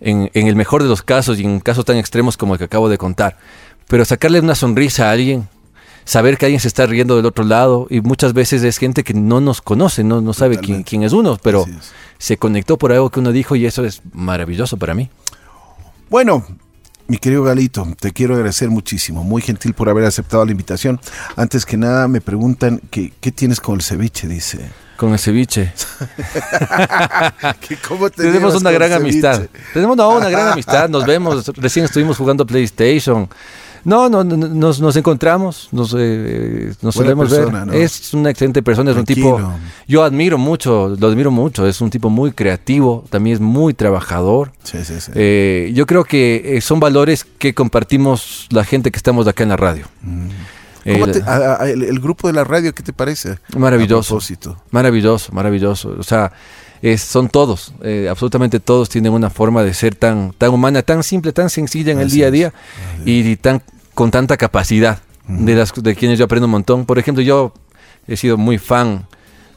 en, 0.00 0.30
en 0.34 0.46
el 0.46 0.56
mejor 0.56 0.82
de 0.82 0.88
los 0.88 1.02
casos 1.02 1.38
y 1.38 1.44
en 1.44 1.60
casos 1.60 1.84
tan 1.84 1.96
extremos 1.96 2.36
como 2.36 2.54
el 2.54 2.58
que 2.58 2.64
acabo 2.64 2.88
de 2.88 2.96
contar. 2.96 3.36
Pero 3.88 4.04
sacarle 4.04 4.40
una 4.40 4.54
sonrisa 4.54 5.08
a 5.08 5.12
alguien, 5.12 5.48
saber 6.04 6.38
que 6.38 6.46
alguien 6.46 6.60
se 6.60 6.68
está 6.68 6.86
riendo 6.86 7.16
del 7.16 7.26
otro 7.26 7.44
lado, 7.44 7.88
y 7.90 8.00
muchas 8.00 8.32
veces 8.32 8.62
es 8.62 8.78
gente 8.78 9.02
que 9.02 9.14
no 9.14 9.40
nos 9.40 9.60
conoce, 9.60 10.04
no, 10.04 10.20
no 10.20 10.32
sabe 10.32 10.58
quién, 10.58 10.84
quién 10.84 11.02
es 11.02 11.12
uno, 11.12 11.38
pero 11.42 11.66
es. 11.66 11.92
se 12.18 12.36
conectó 12.36 12.78
por 12.78 12.92
algo 12.92 13.10
que 13.10 13.20
uno 13.20 13.32
dijo 13.32 13.56
y 13.56 13.66
eso 13.66 13.84
es 13.84 14.00
maravilloso 14.12 14.76
para 14.76 14.94
mí. 14.94 15.10
Bueno, 16.08 16.44
mi 17.10 17.18
querido 17.18 17.42
Galito, 17.42 17.88
te 17.98 18.12
quiero 18.12 18.34
agradecer 18.34 18.70
muchísimo, 18.70 19.24
muy 19.24 19.42
gentil 19.42 19.74
por 19.74 19.88
haber 19.88 20.04
aceptado 20.04 20.44
la 20.44 20.52
invitación. 20.52 21.00
Antes 21.34 21.66
que 21.66 21.76
nada 21.76 22.06
me 22.06 22.20
preguntan 22.20 22.80
que, 22.88 23.12
qué 23.20 23.32
tienes 23.32 23.58
con 23.58 23.74
el 23.74 23.82
ceviche, 23.82 24.28
dice. 24.28 24.70
Con 24.96 25.12
el 25.12 25.18
ceviche. 25.18 25.72
¿Cómo 27.88 28.10
te 28.10 28.22
Tenemos 28.22 28.54
una 28.54 28.70
gran 28.70 28.92
amistad. 28.92 29.42
Tenemos 29.74 29.96
no, 29.96 30.08
una 30.10 30.30
gran 30.30 30.52
amistad. 30.52 30.88
Nos 30.88 31.04
vemos. 31.04 31.48
Recién 31.56 31.86
estuvimos 31.86 32.16
jugando 32.16 32.46
PlayStation. 32.46 33.28
No, 33.84 34.08
no, 34.08 34.22
no, 34.24 34.36
nos, 34.36 34.80
nos 34.80 34.96
encontramos, 34.96 35.68
nos, 35.72 35.94
eh, 35.98 36.72
nos 36.82 36.94
Buena 36.94 37.10
solemos 37.12 37.28
persona, 37.30 37.58
ver. 37.60 37.66
¿no? 37.68 37.72
Es 37.72 38.12
una 38.14 38.30
excelente 38.30 38.62
persona, 38.62 38.90
es 38.90 38.96
un 38.96 39.04
tipo. 39.04 39.40
Yo 39.88 40.02
admiro 40.04 40.36
mucho, 40.38 40.94
lo 40.98 41.06
admiro 41.08 41.30
mucho. 41.30 41.66
Es 41.66 41.80
un 41.80 41.90
tipo 41.90 42.10
muy 42.10 42.32
creativo, 42.32 43.04
también 43.10 43.34
es 43.34 43.40
muy 43.40 43.72
trabajador. 43.74 44.52
Sí, 44.64 44.78
sí, 44.84 45.00
sí. 45.00 45.12
Eh, 45.14 45.72
yo 45.74 45.86
creo 45.86 46.04
que 46.04 46.56
eh, 46.56 46.60
son 46.60 46.78
valores 46.80 47.24
que 47.24 47.54
compartimos 47.54 48.46
la 48.50 48.64
gente 48.64 48.90
que 48.90 48.96
estamos 48.98 49.26
acá 49.26 49.42
en 49.42 49.48
la 49.48 49.56
radio. 49.56 49.86
¿Cómo 50.02 51.04
El- 51.06 51.12
te- 51.12 51.22
a- 51.22 51.62
a- 51.62 51.70
el, 51.70 51.82
el 51.82 52.00
grupo 52.00 52.26
de 52.26 52.32
la 52.34 52.44
radio, 52.44 52.74
¿qué 52.74 52.82
te 52.82 52.92
parece? 52.92 53.38
Maravilloso. 53.56 54.14
Maravilloso, 54.70 55.32
maravilloso. 55.32 55.94
O 55.98 56.02
sea, 56.02 56.32
es- 56.82 57.02
son 57.02 57.28
todos, 57.28 57.72
eh, 57.82 58.08
absolutamente 58.10 58.60
todos 58.60 58.88
tienen 58.88 59.12
una 59.12 59.30
forma 59.30 59.62
de 59.62 59.74
ser 59.74 59.94
tan, 59.94 60.32
tan 60.36 60.50
humana, 60.50 60.82
tan 60.82 61.02
simple, 61.02 61.32
tan 61.32 61.50
sencilla 61.50 61.92
en 61.92 62.00
el 62.00 62.10
día 62.10 62.26
a 62.26 62.28
es. 62.28 62.32
día 62.32 62.52
y, 63.04 63.20
y 63.28 63.36
tan 63.36 63.62
con 63.94 64.10
tanta 64.10 64.36
capacidad 64.36 65.00
de 65.28 65.54
las 65.54 65.72
de 65.74 65.94
quienes 65.94 66.18
yo 66.18 66.24
aprendo 66.24 66.46
un 66.46 66.52
montón. 66.52 66.86
Por 66.86 66.98
ejemplo, 66.98 67.22
yo 67.22 67.52
he 68.08 68.16
sido 68.16 68.36
muy 68.36 68.58
fan 68.58 69.06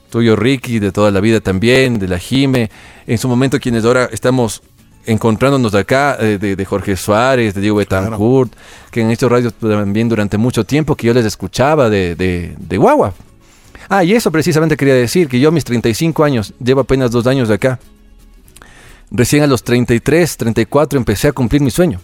tuyo, 0.09 0.35
Ricky, 0.35 0.77
de 0.79 0.91
toda 0.91 1.09
la 1.11 1.19
vida 1.21 1.39
también, 1.39 1.97
de 1.97 2.07
la 2.07 2.19
Jime. 2.19 2.69
En 3.07 3.17
su 3.17 3.27
momento, 3.27 3.59
quienes 3.59 3.83
ahora 3.85 4.07
estamos 4.11 4.61
encontrándonos 5.05 5.73
acá, 5.75 6.17
eh, 6.19 6.37
de, 6.39 6.55
de 6.55 6.65
Jorge 6.65 6.95
Suárez, 6.95 7.53
de 7.55 7.61
Diego 7.61 7.77
Betancourt, 7.77 8.53
que 8.91 9.01
han 9.03 9.11
hecho 9.11 9.27
radio 9.27 9.51
también 9.51 10.07
durante 10.07 10.37
mucho 10.37 10.63
tiempo, 10.65 10.95
que 10.95 11.07
yo 11.07 11.13
les 11.13 11.25
escuchaba 11.25 11.89
de, 11.89 12.15
de, 12.15 12.53
de 12.57 12.77
guagua. 12.77 13.13
Ah, 13.89 14.03
y 14.03 14.13
eso 14.13 14.31
precisamente 14.31 14.77
quería 14.77 14.93
decir, 14.95 15.27
que 15.27 15.39
yo 15.39 15.49
a 15.49 15.51
mis 15.51 15.63
35 15.63 16.23
años, 16.23 16.53
llevo 16.63 16.81
apenas 16.81 17.11
dos 17.11 17.27
años 17.27 17.47
de 17.49 17.55
acá. 17.55 17.79
Recién 19.11 19.43
a 19.43 19.47
los 19.47 19.63
33, 19.63 20.37
34 20.37 20.97
empecé 20.97 21.27
a 21.27 21.31
cumplir 21.33 21.61
mi 21.61 21.71
sueño. 21.71 21.99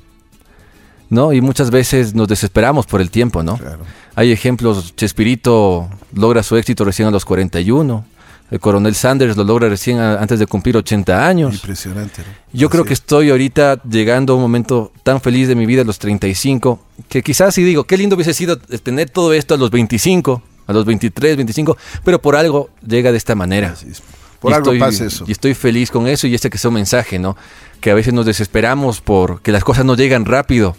¿No? 1.10 1.34
Y 1.34 1.42
muchas 1.42 1.72
veces 1.72 2.14
nos 2.14 2.28
desesperamos 2.28 2.86
por 2.86 3.02
el 3.02 3.10
tiempo, 3.10 3.42
¿no? 3.42 3.58
Claro. 3.58 3.80
Hay 4.14 4.32
ejemplos, 4.32 4.96
Chespirito 4.96 5.90
logra 6.14 6.44
su 6.44 6.56
éxito 6.56 6.86
recién 6.86 7.08
a 7.08 7.12
los 7.12 7.26
41, 7.26 8.06
el 8.52 8.60
coronel 8.60 8.94
Sanders 8.94 9.36
lo 9.36 9.44
logra 9.44 9.70
recién 9.70 9.98
a- 9.98 10.18
antes 10.20 10.38
de 10.38 10.46
cumplir 10.46 10.78
80 10.78 11.28
años. 11.28 11.56
Impresionante. 11.56 12.22
¿no? 12.22 12.28
Yo 12.54 12.68
Así 12.68 12.72
creo 12.74 12.84
que 12.84 12.94
es. 12.94 13.00
estoy 13.00 13.32
ahorita 13.32 13.82
llegando 13.90 14.34
a 14.34 14.36
un 14.36 14.42
momento 14.44 14.92
tan 15.02 15.20
feliz 15.20 15.48
de 15.48 15.56
mi 15.56 15.66
vida 15.66 15.82
a 15.82 15.86
los 15.86 15.98
35, 15.98 16.80
que 17.08 17.24
quizás 17.24 17.56
si 17.56 17.64
digo, 17.64 17.86
qué 17.86 17.98
lindo 17.98 18.16
hubiese 18.16 18.36
sido 18.36 18.60
tener 18.60 19.10
todo 19.10 19.34
esto 19.34 19.56
a 19.56 19.58
los 19.58 19.72
25, 19.72 20.44
a 20.70 20.74
los 20.74 20.86
23, 20.86 21.36
25, 21.36 21.78
pero 22.04 22.22
por 22.22 22.36
algo 22.36 22.70
llega 22.88 23.12
de 23.12 23.18
esta 23.18 23.36
manera. 23.36 23.72
Así 23.72 23.88
es. 23.90 24.02
Por 24.40 24.52
Y 24.52 24.56
algo 24.56 24.72
estoy- 24.72 24.80
pasa 24.80 25.06
eso. 25.06 25.26
Y 25.28 25.32
estoy 25.34 25.54
feliz 25.54 25.92
con 25.92 26.08
eso 26.08 26.28
y 26.28 26.36
este 26.36 26.50
que 26.50 26.58
sea 26.58 26.70
un 26.70 26.76
mensaje, 26.76 27.20
¿no? 27.20 27.36
Que 27.82 27.92
a 27.92 27.94
veces 27.94 28.14
nos 28.14 28.26
desesperamos 28.26 29.02
por 29.02 29.42
que 29.42 29.52
las 29.52 29.64
cosas 29.64 29.84
no 29.86 29.96
llegan 29.96 30.26
rápido. 30.26 30.76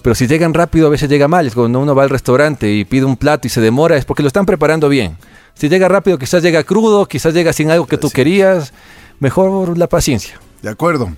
Pero 0.00 0.14
si 0.14 0.26
llegan 0.26 0.54
rápido 0.54 0.86
a 0.86 0.90
veces 0.90 1.08
llega 1.10 1.28
mal. 1.28 1.46
Es 1.46 1.54
cuando 1.54 1.78
uno 1.80 1.94
va 1.94 2.02
al 2.04 2.10
restaurante 2.10 2.72
y 2.72 2.84
pide 2.84 3.04
un 3.04 3.16
plato 3.16 3.46
y 3.46 3.50
se 3.50 3.60
demora, 3.60 3.96
es 3.96 4.04
porque 4.04 4.22
lo 4.22 4.28
están 4.28 4.46
preparando 4.46 4.88
bien. 4.88 5.16
Si 5.54 5.68
llega 5.68 5.86
rápido, 5.88 6.18
quizás 6.18 6.42
llega 6.42 6.64
crudo, 6.64 7.06
quizás 7.06 7.34
llega 7.34 7.52
sin 7.52 7.70
algo 7.70 7.86
que 7.86 7.98
tú 7.98 8.06
Así 8.06 8.12
es. 8.12 8.14
querías. 8.14 8.72
Mejor 9.20 9.76
la 9.76 9.88
paciencia. 9.88 10.40
De 10.62 10.70
acuerdo. 10.70 11.14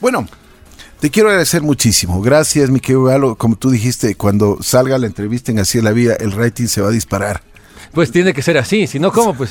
Bueno, 0.00 0.26
te 1.00 1.10
quiero 1.10 1.28
agradecer 1.28 1.62
muchísimo. 1.62 2.20
Gracias, 2.22 2.70
mi 2.70 2.80
querido 2.80 3.04
Galo. 3.04 3.36
Como 3.36 3.54
tú 3.56 3.70
dijiste, 3.70 4.14
cuando 4.16 4.58
salga 4.62 4.98
la 4.98 5.06
entrevista 5.06 5.52
en 5.52 5.58
Así 5.60 5.78
es 5.78 5.84
la 5.84 5.92
Vida, 5.92 6.14
el 6.18 6.32
rating 6.32 6.66
se 6.66 6.80
va 6.80 6.88
a 6.88 6.92
disparar. 6.92 7.42
Pues 7.92 8.10
tiene 8.10 8.32
que 8.32 8.42
ser 8.42 8.58
así, 8.58 8.86
si 8.86 8.98
no, 8.98 9.12
¿cómo? 9.12 9.34
Pues 9.34 9.50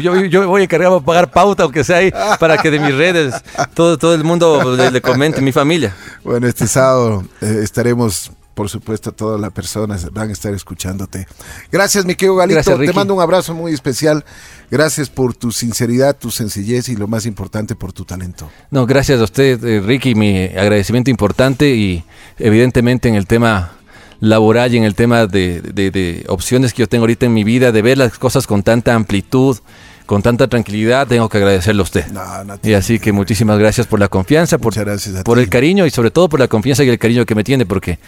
yo, 0.00 0.16
yo 0.24 0.46
voy 0.48 0.62
encargado 0.62 0.96
a 0.96 1.04
pagar 1.04 1.30
pauta, 1.30 1.62
aunque 1.62 1.84
sea 1.84 1.98
ahí, 1.98 2.12
para 2.38 2.58
que 2.58 2.70
de 2.70 2.80
mis 2.80 2.94
redes 2.94 3.34
todo, 3.74 3.98
todo 3.98 4.14
el 4.14 4.24
mundo 4.24 4.76
le, 4.76 4.90
le 4.90 5.00
comente, 5.00 5.40
mi 5.40 5.52
familia. 5.52 5.94
Bueno, 6.24 6.46
este 6.46 6.66
sábado 6.66 7.24
eh, 7.40 7.60
estaremos, 7.62 8.30
por 8.54 8.68
supuesto, 8.68 9.12
todas 9.12 9.40
las 9.40 9.52
personas 9.52 10.10
van 10.12 10.30
a 10.30 10.32
estar 10.32 10.52
escuchándote. 10.52 11.26
Gracias, 11.70 12.04
mi 12.04 12.14
querido 12.14 12.36
Galito. 12.36 12.56
Gracias, 12.56 12.78
Te 12.78 12.92
mando 12.92 13.14
un 13.14 13.20
abrazo 13.20 13.54
muy 13.54 13.72
especial. 13.72 14.24
Gracias 14.70 15.08
por 15.08 15.34
tu 15.34 15.52
sinceridad, 15.52 16.16
tu 16.16 16.30
sencillez 16.30 16.88
y 16.88 16.96
lo 16.96 17.06
más 17.06 17.24
importante, 17.24 17.74
por 17.74 17.92
tu 17.92 18.04
talento. 18.04 18.50
No, 18.70 18.84
gracias 18.86 19.20
a 19.20 19.24
usted, 19.24 19.64
eh, 19.64 19.80
Ricky, 19.80 20.14
mi 20.14 20.44
agradecimiento 20.44 21.10
importante 21.10 21.70
y 21.70 22.04
evidentemente 22.38 23.08
en 23.08 23.14
el 23.14 23.26
tema 23.26 23.77
laboral 24.20 24.74
y 24.74 24.78
en 24.78 24.84
el 24.84 24.94
tema 24.94 25.26
de, 25.26 25.60
de- 25.60 25.90
de 25.90 26.24
opciones 26.28 26.72
que 26.72 26.80
yo 26.82 26.88
tengo 26.88 27.02
ahorita 27.04 27.26
en 27.26 27.34
mi 27.34 27.44
vida, 27.44 27.72
de 27.72 27.82
ver 27.82 27.98
las 27.98 28.18
cosas 28.18 28.46
con 28.46 28.62
tanta 28.62 28.94
amplitud, 28.94 29.58
con 30.06 30.22
tanta 30.22 30.48
tranquilidad, 30.48 31.06
tengo 31.06 31.28
que 31.28 31.38
agradecerle 31.38 31.80
a 31.80 31.84
usted. 31.84 32.06
No, 32.08 32.44
no 32.44 32.58
Y 32.62 32.72
así 32.72 32.98
que 32.98 33.12
muchísimas 33.12 33.58
gracias 33.58 33.86
por 33.86 34.00
la 34.00 34.08
confianza, 34.08 34.58
por, 34.58 34.74
por 35.22 35.38
el 35.38 35.48
cariño 35.48 35.86
y 35.86 35.90
sobre 35.90 36.10
todo 36.10 36.28
por 36.28 36.40
la 36.40 36.48
confianza 36.48 36.82
y 36.84 36.88
el 36.88 36.98
cariño 36.98 37.26
que 37.26 37.34
me 37.34 37.44
tiene, 37.44 37.66
porque 37.66 37.98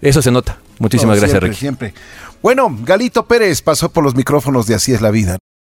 eso 0.00 0.22
se 0.22 0.30
nota. 0.30 0.58
Muchísimas 0.78 1.16
No, 1.16 1.20
gracias, 1.22 1.30
siempre, 1.40 1.48
Ricky. 1.50 1.60
Siempre. 1.60 1.94
Bueno, 2.42 2.76
Galito 2.84 3.26
Pérez 3.26 3.60
pasó 3.62 3.90
por 3.90 4.04
los 4.04 4.14
micrófonos 4.14 4.66
de 4.68 4.76
Así 4.76 4.92
es 4.92 5.00
la 5.00 5.10
Vida. 5.10 5.38